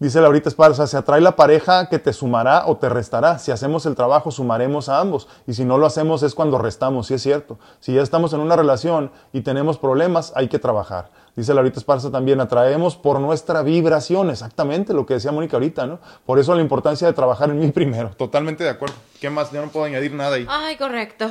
Dice 0.00 0.18
Laurita 0.22 0.48
Esparza, 0.48 0.86
se 0.86 0.96
atrae 0.96 1.20
la 1.20 1.36
pareja 1.36 1.90
que 1.90 1.98
te 1.98 2.14
sumará 2.14 2.64
o 2.66 2.78
te 2.78 2.88
restará. 2.88 3.38
Si 3.38 3.52
hacemos 3.52 3.84
el 3.84 3.94
trabajo, 3.94 4.30
sumaremos 4.30 4.88
a 4.88 4.98
ambos. 4.98 5.28
Y 5.46 5.52
si 5.52 5.66
no 5.66 5.76
lo 5.76 5.84
hacemos 5.84 6.22
es 6.22 6.34
cuando 6.34 6.56
restamos, 6.56 7.08
sí 7.08 7.12
es 7.12 7.22
cierto. 7.22 7.58
Si 7.80 7.92
ya 7.92 8.00
estamos 8.00 8.32
en 8.32 8.40
una 8.40 8.56
relación 8.56 9.10
y 9.34 9.42
tenemos 9.42 9.76
problemas, 9.76 10.32
hay 10.34 10.48
que 10.48 10.58
trabajar. 10.58 11.10
Dice 11.36 11.52
Laurita 11.52 11.78
Esparza 11.80 12.10
también, 12.10 12.40
atraemos 12.40 12.96
por 12.96 13.20
nuestra 13.20 13.60
vibración, 13.60 14.30
exactamente 14.30 14.94
lo 14.94 15.04
que 15.04 15.12
decía 15.14 15.32
Mónica 15.32 15.58
ahorita, 15.58 15.86
¿no? 15.86 15.98
Por 16.24 16.38
eso 16.38 16.54
la 16.54 16.62
importancia 16.62 17.06
de 17.06 17.12
trabajar 17.12 17.50
en 17.50 17.60
mí 17.60 17.68
primero. 17.70 18.08
Totalmente 18.16 18.64
de 18.64 18.70
acuerdo. 18.70 18.94
¿Qué 19.20 19.28
más? 19.28 19.52
Ya 19.52 19.60
no 19.60 19.68
puedo 19.68 19.84
añadir 19.84 20.14
nada 20.14 20.36
ahí. 20.36 20.46
Ay, 20.48 20.78
correcto. 20.78 21.28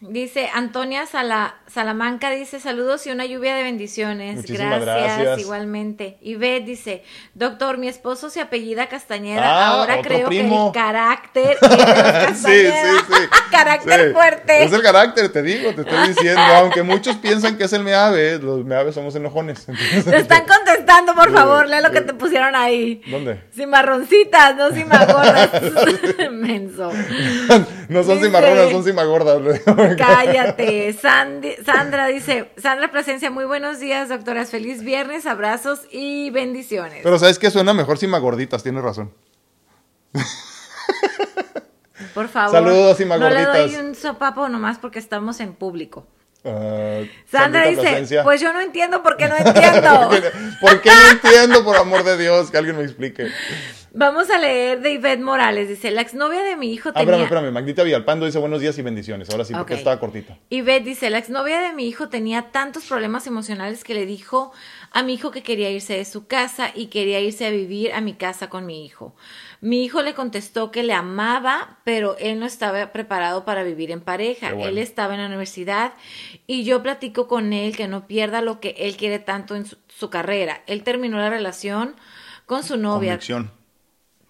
Dice 0.00 0.48
Antonia 0.54 1.04
Salamanca, 1.04 2.30
dice 2.30 2.58
saludos 2.58 3.06
y 3.06 3.10
una 3.10 3.26
lluvia 3.26 3.54
de 3.54 3.64
bendiciones. 3.64 4.46
Gracias, 4.46 4.86
gracias, 4.86 5.40
igualmente. 5.40 6.16
Y 6.22 6.36
Beth 6.36 6.64
dice, 6.64 7.02
doctor, 7.34 7.76
mi 7.76 7.86
esposo 7.86 8.30
se 8.30 8.40
apellida 8.40 8.88
Castañeda, 8.88 9.44
ah, 9.44 9.66
ahora 9.74 10.00
creo 10.00 10.30
que 10.30 10.40
el 10.40 10.72
carácter 10.72 11.50
es 11.60 11.68
Castañeda. 11.68 12.34
sí, 12.34 12.98
sí, 12.98 13.04
sí. 13.08 13.28
carácter 13.50 14.12
fuerte. 14.14 14.64
Es 14.64 14.72
el 14.72 14.82
carácter, 14.82 15.28
te 15.30 15.42
digo, 15.42 15.74
te 15.74 15.82
estoy 15.82 16.08
diciendo, 16.08 16.40
aunque 16.56 16.82
muchos 16.82 17.16
piensan 17.16 17.58
que 17.58 17.64
es 17.64 17.72
el 17.74 17.84
meave, 17.84 18.38
los 18.38 18.64
meaves 18.64 18.94
somos 18.94 19.14
enojones. 19.16 19.66
te 19.66 20.16
están 20.16 20.46
contestando, 20.46 21.14
por 21.14 21.30
favor, 21.30 21.68
lee 21.68 21.82
lo 21.82 21.90
que 21.90 22.00
te 22.00 22.14
pusieron 22.14 22.56
ahí. 22.56 23.02
¿Dónde? 23.06 23.42
Cimarroncitas, 23.54 24.56
no 24.56 24.70
cimagordas. 24.72 25.50
Menso. 26.30 26.90
no 27.90 28.02
son 28.02 28.18
cimarronas, 28.18 28.70
son 28.70 28.82
cimagordas. 28.82 29.60
Cállate. 29.98 30.92
Sandra 30.92 32.06
dice, 32.06 32.50
Sandra 32.56 32.90
Presencia, 32.90 33.30
muy 33.30 33.44
buenos 33.44 33.80
días, 33.80 34.08
doctoras. 34.08 34.50
Feliz 34.50 34.82
viernes, 34.82 35.26
abrazos 35.26 35.80
y 35.90 36.30
bendiciones. 36.30 37.00
Pero 37.02 37.18
¿sabes 37.18 37.38
qué? 37.38 37.50
Suena 37.50 37.74
mejor 37.74 37.98
Sima 37.98 38.18
Gorditas, 38.18 38.62
tienes 38.62 38.82
razón. 38.82 39.12
Por 42.14 42.28
favor. 42.28 42.52
Saludos, 42.52 42.96
Sima 42.96 43.16
Gorditas. 43.16 43.46
No 43.46 43.52
le 43.52 43.60
doy 43.60 43.76
un 43.76 43.94
sopapo 43.94 44.48
nomás 44.48 44.78
porque 44.78 44.98
estamos 44.98 45.40
en 45.40 45.54
público. 45.54 46.06
Uh, 46.42 47.04
Sandra 47.30 47.66
dice, 47.66 48.22
pues 48.24 48.40
yo 48.40 48.50
no 48.52 48.62
entiendo 48.62 49.02
por 49.02 49.18
qué 49.18 49.28
no 49.28 49.36
entiendo. 49.36 50.10
¿Por 50.60 50.80
qué 50.80 50.90
no 50.90 51.10
entiendo? 51.10 51.62
Por 51.64 51.76
amor 51.76 52.02
de 52.02 52.16
Dios, 52.16 52.50
que 52.50 52.56
alguien 52.56 52.78
me 52.78 52.84
explique. 52.84 53.28
Vamos 53.92 54.30
a 54.30 54.38
leer 54.38 54.80
de 54.80 54.92
Ivette 54.92 55.20
Morales. 55.20 55.68
Dice, 55.68 55.90
la 55.90 56.00
exnovia 56.00 56.42
de 56.42 56.56
mi 56.56 56.72
hijo 56.72 56.92
tenía... 56.92 57.00
Ah, 57.00 57.02
espérame, 57.02 57.24
espérame. 57.24 57.52
Magdita 57.52 57.82
Villalpando 57.82 58.26
dice 58.26 58.38
buenos 58.38 58.60
días 58.60 58.78
y 58.78 58.82
bendiciones. 58.82 59.28
Ahora 59.30 59.44
sí, 59.44 59.52
porque 59.52 59.74
estaba 59.74 59.98
cortita. 59.98 60.38
Ivette 60.48 60.84
dice, 60.84 61.10
la 61.10 61.18
exnovia 61.18 61.60
de 61.60 61.72
mi 61.72 61.88
hijo 61.88 62.08
tenía 62.08 62.50
tantos 62.52 62.84
problemas 62.84 63.26
emocionales 63.26 63.82
que 63.82 63.94
le 63.94 64.06
dijo 64.06 64.52
a 64.92 65.02
mi 65.02 65.14
hijo 65.14 65.32
que 65.32 65.42
quería 65.42 65.70
irse 65.70 65.94
de 65.94 66.04
su 66.04 66.26
casa 66.26 66.70
y 66.74 66.86
quería 66.86 67.20
irse 67.20 67.46
a 67.46 67.50
vivir 67.50 67.92
a 67.92 68.00
mi 68.00 68.14
casa 68.14 68.48
con 68.48 68.64
mi 68.64 68.84
hijo. 68.84 69.14
Mi 69.60 69.84
hijo 69.84 70.02
le 70.02 70.14
contestó 70.14 70.70
que 70.70 70.84
le 70.84 70.92
amaba, 70.92 71.78
pero 71.84 72.16
él 72.18 72.38
no 72.38 72.46
estaba 72.46 72.92
preparado 72.92 73.44
para 73.44 73.64
vivir 73.64 73.90
en 73.90 74.00
pareja. 74.00 74.50
Él 74.50 74.78
estaba 74.78 75.14
en 75.14 75.20
la 75.20 75.26
universidad 75.26 75.94
y 76.46 76.64
yo 76.64 76.82
platico 76.82 77.26
con 77.26 77.52
él 77.52 77.76
que 77.76 77.88
no 77.88 78.06
pierda 78.06 78.40
lo 78.40 78.60
que 78.60 78.74
él 78.78 78.96
quiere 78.96 79.18
tanto 79.18 79.56
en 79.56 79.66
su, 79.66 80.10
carrera. 80.10 80.62
Él 80.66 80.82
terminó 80.82 81.18
la 81.18 81.28
relación 81.28 81.94
con 82.46 82.62
su 82.62 82.76
novia 82.78 83.18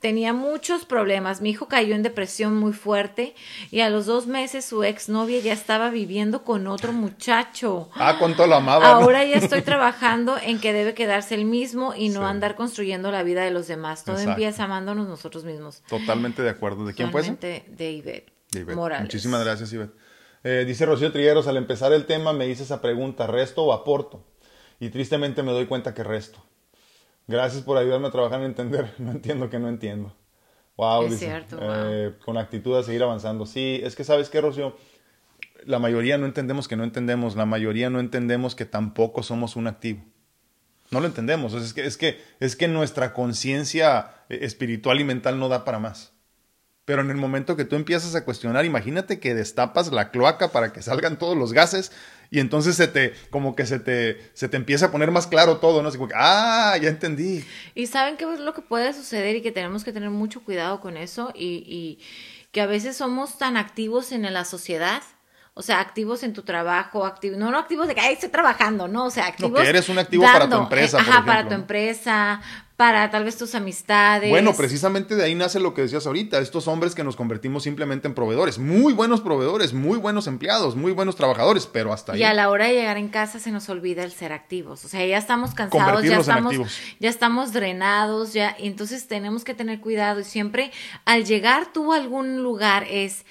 tenía 0.00 0.32
muchos 0.32 0.84
problemas. 0.84 1.40
Mi 1.40 1.50
hijo 1.50 1.68
cayó 1.68 1.94
en 1.94 2.02
depresión 2.02 2.56
muy 2.56 2.72
fuerte 2.72 3.34
y 3.70 3.80
a 3.80 3.90
los 3.90 4.06
dos 4.06 4.26
meses 4.26 4.64
su 4.64 4.82
exnovia 4.82 5.40
ya 5.40 5.52
estaba 5.52 5.90
viviendo 5.90 6.42
con 6.42 6.66
otro 6.66 6.92
muchacho. 6.92 7.90
Ah, 7.94 8.16
cuánto 8.18 8.46
lo 8.46 8.56
amaba. 8.56 8.86
Ahora 8.86 9.24
ya 9.24 9.36
estoy 9.36 9.62
trabajando 9.62 10.36
en 10.42 10.58
que 10.58 10.72
debe 10.72 10.94
quedarse 10.94 11.34
el 11.34 11.44
mismo 11.44 11.94
y 11.94 12.08
no 12.08 12.26
andar 12.26 12.56
construyendo 12.56 13.10
la 13.10 13.22
vida 13.22 13.44
de 13.44 13.50
los 13.50 13.68
demás. 13.68 14.04
Todo 14.04 14.18
empieza 14.18 14.64
amándonos 14.64 15.06
nosotros 15.06 15.44
mismos. 15.44 15.82
Totalmente 15.88 16.42
de 16.42 16.50
acuerdo. 16.50 16.86
¿De 16.86 16.94
quién 16.94 17.12
fue 17.12 17.22
De 17.22 17.92
Ivette. 17.92 18.32
De 18.50 18.64
Morales. 18.74 19.04
Muchísimas 19.04 19.44
gracias, 19.44 19.72
Ivette. 19.72 19.94
Eh, 20.42 20.64
dice 20.66 20.86
Rocío 20.86 21.12
Trigueros, 21.12 21.46
al 21.46 21.58
empezar 21.58 21.92
el 21.92 22.06
tema 22.06 22.32
me 22.32 22.48
hice 22.48 22.62
esa 22.62 22.80
pregunta, 22.80 23.26
¿resto 23.26 23.62
o 23.62 23.72
aporto? 23.74 24.24
Y 24.80 24.88
tristemente 24.88 25.42
me 25.42 25.52
doy 25.52 25.66
cuenta 25.66 25.92
que 25.92 26.02
resto. 26.02 26.42
Gracias 27.30 27.62
por 27.62 27.78
ayudarme 27.78 28.08
a 28.08 28.10
trabajar 28.10 28.40
en 28.40 28.46
entender. 28.46 28.92
No 28.98 29.12
entiendo 29.12 29.48
que 29.48 29.58
no 29.60 29.68
entiendo. 29.68 30.12
Wow, 30.76 31.06
es 31.06 31.18
cierto, 31.18 31.58
eh, 31.60 32.14
con 32.24 32.38
actitud 32.38 32.76
a 32.76 32.82
seguir 32.82 33.02
avanzando. 33.02 33.46
Sí, 33.46 33.80
es 33.84 33.94
que 33.94 34.02
sabes 34.02 34.30
qué, 34.30 34.40
Rocío, 34.40 34.76
la 35.64 35.78
mayoría 35.78 36.16
no 36.16 36.26
entendemos 36.26 36.68
que 36.68 36.76
no 36.76 36.84
entendemos, 36.84 37.36
la 37.36 37.44
mayoría 37.44 37.90
no 37.90 38.00
entendemos 38.00 38.54
que 38.54 38.64
tampoco 38.64 39.22
somos 39.22 39.56
un 39.56 39.66
activo. 39.66 40.02
No 40.90 41.00
lo 41.00 41.06
entendemos, 41.06 41.52
es 41.52 41.74
que, 41.74 41.84
es 41.84 41.96
que, 41.96 42.20
es 42.40 42.56
que 42.56 42.66
nuestra 42.66 43.12
conciencia 43.12 44.24
espiritual 44.28 45.00
y 45.00 45.04
mental 45.04 45.38
no 45.38 45.48
da 45.48 45.64
para 45.64 45.78
más. 45.78 46.12
Pero 46.86 47.02
en 47.02 47.10
el 47.10 47.16
momento 47.16 47.56
que 47.56 47.66
tú 47.66 47.76
empiezas 47.76 48.14
a 48.14 48.24
cuestionar, 48.24 48.64
imagínate 48.64 49.20
que 49.20 49.34
destapas 49.34 49.92
la 49.92 50.10
cloaca 50.10 50.50
para 50.50 50.72
que 50.72 50.82
salgan 50.82 51.18
todos 51.18 51.36
los 51.36 51.52
gases 51.52 51.92
y 52.30 52.38
entonces 52.38 52.76
se 52.76 52.86
te, 52.86 53.12
como 53.30 53.56
que 53.56 53.66
se 53.66 53.80
te, 53.80 54.30
se 54.34 54.48
te 54.48 54.56
empieza 54.56 54.86
a 54.86 54.90
poner 54.92 55.10
más 55.10 55.26
claro 55.26 55.56
todo, 55.56 55.82
¿no? 55.82 55.88
Así 55.88 55.98
como 55.98 56.08
que, 56.08 56.14
ah, 56.16 56.76
ya 56.80 56.88
entendí. 56.88 57.44
Y 57.74 57.86
saben 57.86 58.16
qué 58.16 58.32
es 58.32 58.40
lo 58.40 58.54
que 58.54 58.62
puede 58.62 58.92
suceder 58.92 59.36
y 59.36 59.42
que 59.42 59.50
tenemos 59.50 59.82
que 59.82 59.92
tener 59.92 60.10
mucho 60.10 60.42
cuidado 60.44 60.80
con 60.80 60.96
eso 60.96 61.32
y, 61.34 61.64
y 61.66 61.98
que 62.52 62.60
a 62.60 62.66
veces 62.66 62.96
somos 62.96 63.38
tan 63.38 63.56
activos 63.56 64.12
en 64.12 64.32
la 64.32 64.44
sociedad 64.44 65.02
o 65.54 65.62
sea, 65.62 65.80
activos 65.80 66.22
en 66.22 66.32
tu 66.32 66.42
trabajo, 66.42 67.04
activos, 67.04 67.36
no, 67.36 67.50
no 67.50 67.58
activos 67.58 67.88
de 67.88 67.94
que 67.94 68.00
Ay, 68.00 68.14
estoy 68.14 68.28
trabajando, 68.28 68.88
no, 68.88 69.06
o 69.06 69.10
sea, 69.10 69.26
activos. 69.26 69.52
No, 69.52 69.62
que 69.62 69.68
eres 69.68 69.88
un 69.88 69.98
activo 69.98 70.22
para 70.22 70.48
tu 70.48 70.56
empresa. 70.56 70.98
Eh, 70.98 71.00
ajá, 71.02 71.24
para 71.24 71.48
tu 71.48 71.54
empresa, 71.54 72.40
para 72.80 73.10
tal 73.10 73.24
vez 73.24 73.36
tus 73.36 73.54
amistades. 73.54 74.30
Bueno, 74.30 74.56
precisamente 74.56 75.14
de 75.14 75.22
ahí 75.22 75.34
nace 75.34 75.60
lo 75.60 75.74
que 75.74 75.82
decías 75.82 76.06
ahorita, 76.06 76.38
estos 76.38 76.66
hombres 76.66 76.94
que 76.94 77.04
nos 77.04 77.14
convertimos 77.14 77.64
simplemente 77.64 78.08
en 78.08 78.14
proveedores, 78.14 78.58
muy 78.58 78.94
buenos 78.94 79.20
proveedores, 79.20 79.74
muy 79.74 79.98
buenos 79.98 80.26
empleados, 80.26 80.76
muy 80.76 80.92
buenos 80.92 81.14
trabajadores, 81.14 81.66
pero 81.66 81.92
hasta 81.92 82.14
ahí. 82.14 82.20
Y 82.20 82.22
a 82.22 82.32
la 82.32 82.48
hora 82.48 82.68
de 82.68 82.72
llegar 82.72 82.96
en 82.96 83.08
casa 83.08 83.38
se 83.38 83.50
nos 83.50 83.68
olvida 83.68 84.02
el 84.02 84.12
ser 84.12 84.32
activos, 84.32 84.82
o 84.86 84.88
sea, 84.88 85.04
ya 85.04 85.18
estamos 85.18 85.52
cansados, 85.52 86.02
ya 86.04 86.20
estamos, 86.20 86.54
ya 86.98 87.10
estamos 87.10 87.52
drenados, 87.52 88.32
ya, 88.32 88.56
entonces 88.58 89.06
tenemos 89.06 89.44
que 89.44 89.52
tener 89.52 89.80
cuidado 89.80 90.20
y 90.20 90.24
siempre 90.24 90.72
al 91.04 91.26
llegar 91.26 91.74
tú 91.74 91.92
a 91.92 91.96
algún 91.96 92.42
lugar 92.42 92.86
es 92.88 93.26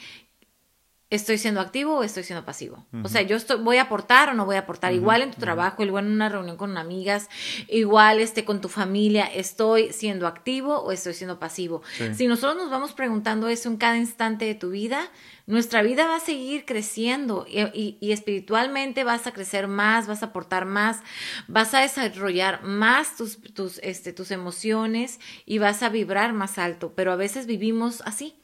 estoy 1.10 1.40
siendo 1.40 1.60
activo 1.60 1.98
o 1.98 2.04
estoy 2.04 2.24
siendo 2.24 2.46
pasivo. 2.46 2.86
O 3.04 3.10
sea, 3.10 3.24
yo 3.24 3.36
estoy, 3.36 3.58
voy 3.62 3.78
a 3.78 3.84
aportar 3.84 4.30
o 4.30 4.34
no 4.34 4.46
voy 4.46 4.58
a 4.58 4.60
aportar. 4.60 4.94
Igual 4.94 5.24
en 5.24 5.32
tu 5.32 5.40
trabajo, 5.40 5.84
igual 5.84 6.06
en 6.06 6.12
una 6.12 6.30
reunión 6.30 6.56
con 6.56 6.78
amigas, 6.78 7.30
igual 7.68 8.20
este, 8.20 8.46
con 8.46 8.62
tu 8.62 8.70
familia, 8.70 9.26
estoy 9.26 9.92
siendo 9.92 10.28
activo 10.28 10.80
o 10.80 10.92
estoy 10.92 11.16
siendo 11.16 11.40
pasivo. 11.40 11.82
Si 12.14 12.28
nosotros 12.28 12.58
nos 12.58 12.70
vamos 12.70 12.94
preguntando 12.94 13.48
eso 13.48 13.70
en 13.70 13.78
cada 13.78 13.98
instante 13.98 14.46
de 14.46 14.54
tu 14.54 14.70
vida, 14.70 15.10
nuestra 15.48 15.82
vida 15.82 16.06
va 16.06 16.18
a 16.18 16.20
seguir 16.20 16.64
creciendo 16.66 17.48
y, 17.50 17.98
y, 18.00 18.12
espiritualmente 18.12 19.04
vas 19.04 19.26
a 19.26 19.32
crecer 19.32 19.68
más, 19.68 20.06
vas 20.06 20.22
a 20.22 20.28
aportar 20.28 20.66
más, 20.66 21.00
vas 21.48 21.74
a 21.74 21.80
desarrollar 21.80 22.62
más 22.62 23.18
tus, 23.18 23.42
tus, 23.42 23.80
este, 23.80 24.14
tus 24.14 24.30
emociones 24.30 25.20
y 25.48 25.58
vas 25.58 25.82
a 25.82 25.90
vibrar 25.90 26.34
más 26.34 26.60
alto. 26.60 26.94
Pero 26.96 27.12
a 27.12 27.16
veces 27.16 27.48
vivimos 27.48 28.04
así 28.06 28.36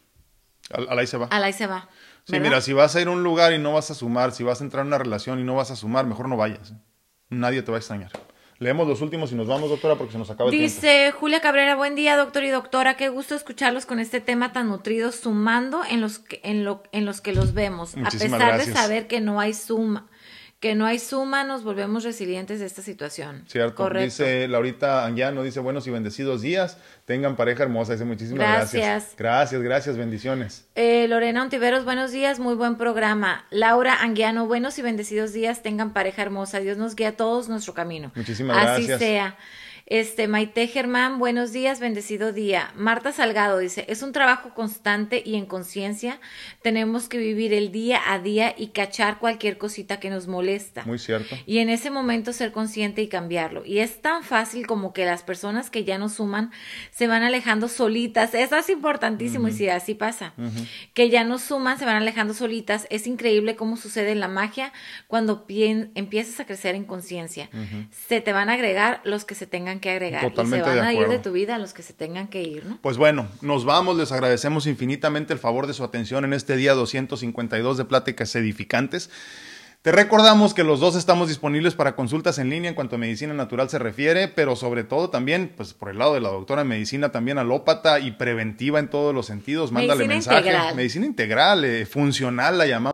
Al, 0.71 0.97
ahí 0.97 1.05
se 1.05 1.17
va. 1.17 1.27
Al 1.27 1.43
ahí 1.43 1.53
se 1.53 1.67
va. 1.67 1.89
Sí, 2.25 2.39
mira, 2.39 2.59
si 2.61 2.73
vas 2.73 2.95
a 2.95 3.01
ir 3.01 3.07
a 3.07 3.11
un 3.11 3.23
lugar 3.23 3.53
y 3.53 3.59
no 3.59 3.73
vas 3.73 3.91
a 3.91 3.93
sumar, 3.93 4.31
si 4.31 4.43
vas 4.43 4.59
a 4.59 4.63
entrar 4.63 4.81
en 4.81 4.87
una 4.87 4.97
relación 4.97 5.39
y 5.39 5.43
no 5.43 5.55
vas 5.55 5.69
a 5.69 5.75
sumar, 5.75 6.05
mejor 6.05 6.27
no 6.27 6.37
vayas. 6.37 6.73
Nadie 7.29 7.61
te 7.61 7.71
va 7.71 7.77
a 7.77 7.79
extrañar. 7.79 8.11
Leemos 8.57 8.87
los 8.87 9.01
últimos 9.01 9.31
y 9.31 9.35
nos 9.35 9.47
vamos, 9.47 9.69
doctora, 9.69 9.95
porque 9.95 10.13
se 10.13 10.17
nos 10.17 10.29
acaba 10.29 10.49
el 10.49 10.57
Dice 10.57 10.79
tiempo. 10.79 11.05
Dice 11.05 11.11
Julia 11.11 11.41
Cabrera, 11.41 11.75
buen 11.75 11.93
día, 11.93 12.15
doctor 12.15 12.43
y 12.45 12.49
doctora. 12.49 12.95
Qué 12.95 13.09
gusto 13.09 13.35
escucharlos 13.35 13.85
con 13.85 13.99
este 13.99 14.21
tema 14.21 14.53
tan 14.53 14.69
nutrido, 14.69 15.11
sumando 15.11 15.81
en 15.87 16.01
los 16.01 16.19
que, 16.19 16.39
en 16.43 16.63
lo, 16.63 16.81
en 16.93 17.05
los, 17.05 17.21
que 17.21 17.33
los 17.33 17.53
vemos. 17.53 17.95
a 17.97 18.09
pesar 18.09 18.57
de 18.57 18.73
saber 18.73 19.07
que 19.07 19.19
no 19.19 19.39
hay 19.39 19.53
suma 19.53 20.07
que 20.65 20.73
no 20.73 20.87
hay 20.87 20.97
suma, 20.97 21.43
nos 21.43 21.63
volvemos 21.63 22.03
resilientes 22.03 22.59
de 22.59 22.65
esta 22.65 22.81
situación. 22.81 23.43
Cierto. 23.45 23.75
Correcto. 23.75 24.03
Dice 24.03 24.47
Laurita 24.47 25.05
Anguiano, 25.05 25.43
dice 25.43 25.59
buenos 25.59 25.85
y 25.85 25.91
bendecidos 25.91 26.41
días, 26.41 26.79
tengan 27.05 27.35
pareja 27.35 27.61
hermosa, 27.61 27.91
dice 27.91 28.03
muchísimas 28.03 28.39
gracias. 28.39 28.71
Gracias, 28.81 29.15
gracias, 29.15 29.61
gracias 29.61 29.97
bendiciones. 29.97 30.65
Eh, 30.73 31.07
Lorena 31.07 31.43
Ontiveros, 31.43 31.85
buenos 31.85 32.11
días, 32.11 32.39
muy 32.39 32.55
buen 32.55 32.77
programa. 32.77 33.45
Laura 33.51 34.01
Anguiano, 34.01 34.47
buenos 34.47 34.79
y 34.79 34.81
bendecidos 34.81 35.33
días, 35.33 35.61
tengan 35.61 35.93
pareja 35.93 36.23
hermosa, 36.23 36.59
Dios 36.61 36.79
nos 36.79 36.95
guía 36.95 37.09
a 37.09 37.11
todos 37.11 37.47
nuestro 37.47 37.75
camino. 37.75 38.11
Muchísimas 38.15 38.57
gracias. 38.59 38.89
Así 38.89 39.05
sea. 39.05 39.37
Este, 39.87 40.27
Maite 40.27 40.65
Germán, 40.65 41.19
buenos 41.19 41.53
días, 41.53 41.79
bendecido 41.79 42.33
día. 42.33 42.71
Marta 42.75 43.11
Salgado 43.11 43.59
dice, 43.59 43.85
es 43.87 44.01
un 44.01 44.13
trabajo 44.13 44.55
constante 44.55 45.21
y 45.23 45.35
en 45.35 45.45
conciencia 45.45 46.19
tenemos 46.63 47.07
que 47.07 47.19
vivir 47.19 47.53
el 47.53 47.71
día 47.71 48.01
a 48.07 48.17
día 48.17 48.55
y 48.57 48.69
cachar 48.69 49.19
cualquier 49.19 49.59
cosita 49.59 49.99
que 49.99 50.09
nos 50.09 50.25
molesta. 50.25 50.83
Muy 50.85 50.97
cierto. 50.97 51.35
Y 51.45 51.59
en 51.59 51.69
ese 51.69 51.91
momento 51.91 52.33
ser 52.33 52.51
consciente 52.51 53.03
y 53.03 53.07
cambiarlo. 53.07 53.63
Y 53.63 53.77
es 53.77 54.01
tan 54.01 54.23
fácil 54.23 54.65
como 54.65 54.91
que 54.91 55.05
las 55.05 55.21
personas 55.21 55.69
que 55.69 55.83
ya 55.83 55.99
no 55.99 56.09
suman 56.09 56.49
se 56.89 57.05
van 57.05 57.21
alejando 57.21 57.67
solitas. 57.67 58.33
Eso 58.33 58.55
es 58.55 58.69
importantísimo 58.71 59.49
y 59.49 59.51
si 59.51 59.69
así 59.69 59.93
pasa. 59.93 60.33
Que 60.95 61.11
ya 61.11 61.23
no 61.23 61.37
suman, 61.37 61.77
se 61.77 61.85
van 61.85 61.97
alejando 61.97 62.33
solitas. 62.33 62.87
Es 62.89 63.05
increíble 63.05 63.55
cómo 63.55 63.77
sucede 63.77 64.15
la 64.15 64.29
magia 64.29 64.73
cuando 65.05 65.45
empiezas 65.47 66.39
a 66.39 66.47
crecer 66.47 66.73
en 66.73 66.85
conciencia. 66.85 67.51
Se 68.07 68.19
te 68.19 68.33
van 68.33 68.49
a 68.49 68.53
agregar 68.53 69.01
los 69.03 69.25
que 69.25 69.35
se 69.35 69.45
tengan 69.45 69.74
que 69.79 69.89
agregar. 69.91 70.21
Totalmente 70.21 70.69
y 70.69 70.73
se 70.73 70.79
van 70.79 70.87
a 70.87 70.93
ir 70.93 71.07
de 71.07 71.19
tu 71.19 71.31
vida 71.31 71.57
los 71.57 71.73
que 71.73 71.83
se 71.83 71.93
tengan 71.93 72.27
que 72.27 72.41
ir, 72.41 72.65
¿no? 72.65 72.79
Pues 72.81 72.97
bueno, 72.97 73.27
nos 73.41 73.65
vamos, 73.65 73.97
les 73.97 74.11
agradecemos 74.11 74.67
infinitamente 74.67 75.33
el 75.33 75.39
favor 75.39 75.67
de 75.67 75.73
su 75.73 75.83
atención 75.83 76.25
en 76.25 76.33
este 76.33 76.55
día 76.57 76.73
252 76.73 77.77
de 77.77 77.85
Pláticas 77.85 78.35
Edificantes. 78.35 79.09
Te 79.85 79.91
recordamos 79.91 80.55
que 80.55 80.63
los 80.63 80.79
dos 80.79 80.95
estamos 80.95 81.27
disponibles 81.27 81.75
para 81.75 81.95
consultas 81.95 82.39
en 82.39 82.49
línea 82.49 82.69
en 82.69 82.73
cuanto 82.73 82.95
a 82.95 82.97
medicina 82.97 83.35
natural 83.35 83.69
se 83.69 83.77
refiere, 83.77 84.27
pero 84.27 84.55
sobre 84.55 84.83
todo 84.83 85.11
también, 85.11 85.53
pues 85.55 85.75
por 85.75 85.89
el 85.89 85.99
lado 85.99 86.15
de 86.15 86.21
la 86.21 86.29
doctora 86.29 86.63
medicina 86.63 87.11
también 87.11 87.37
alópata 87.37 87.99
y 87.99 88.13
preventiva 88.13 88.79
en 88.79 88.89
todos 88.89 89.13
los 89.13 89.27
sentidos. 89.27 89.71
Mándale 89.71 90.07
mensaje. 90.07 90.51
Medicina 90.75 91.05
integral, 91.05 91.65
eh, 91.65 91.85
funcional 91.85 92.57
la 92.57 92.65
llamamos. 92.65 92.83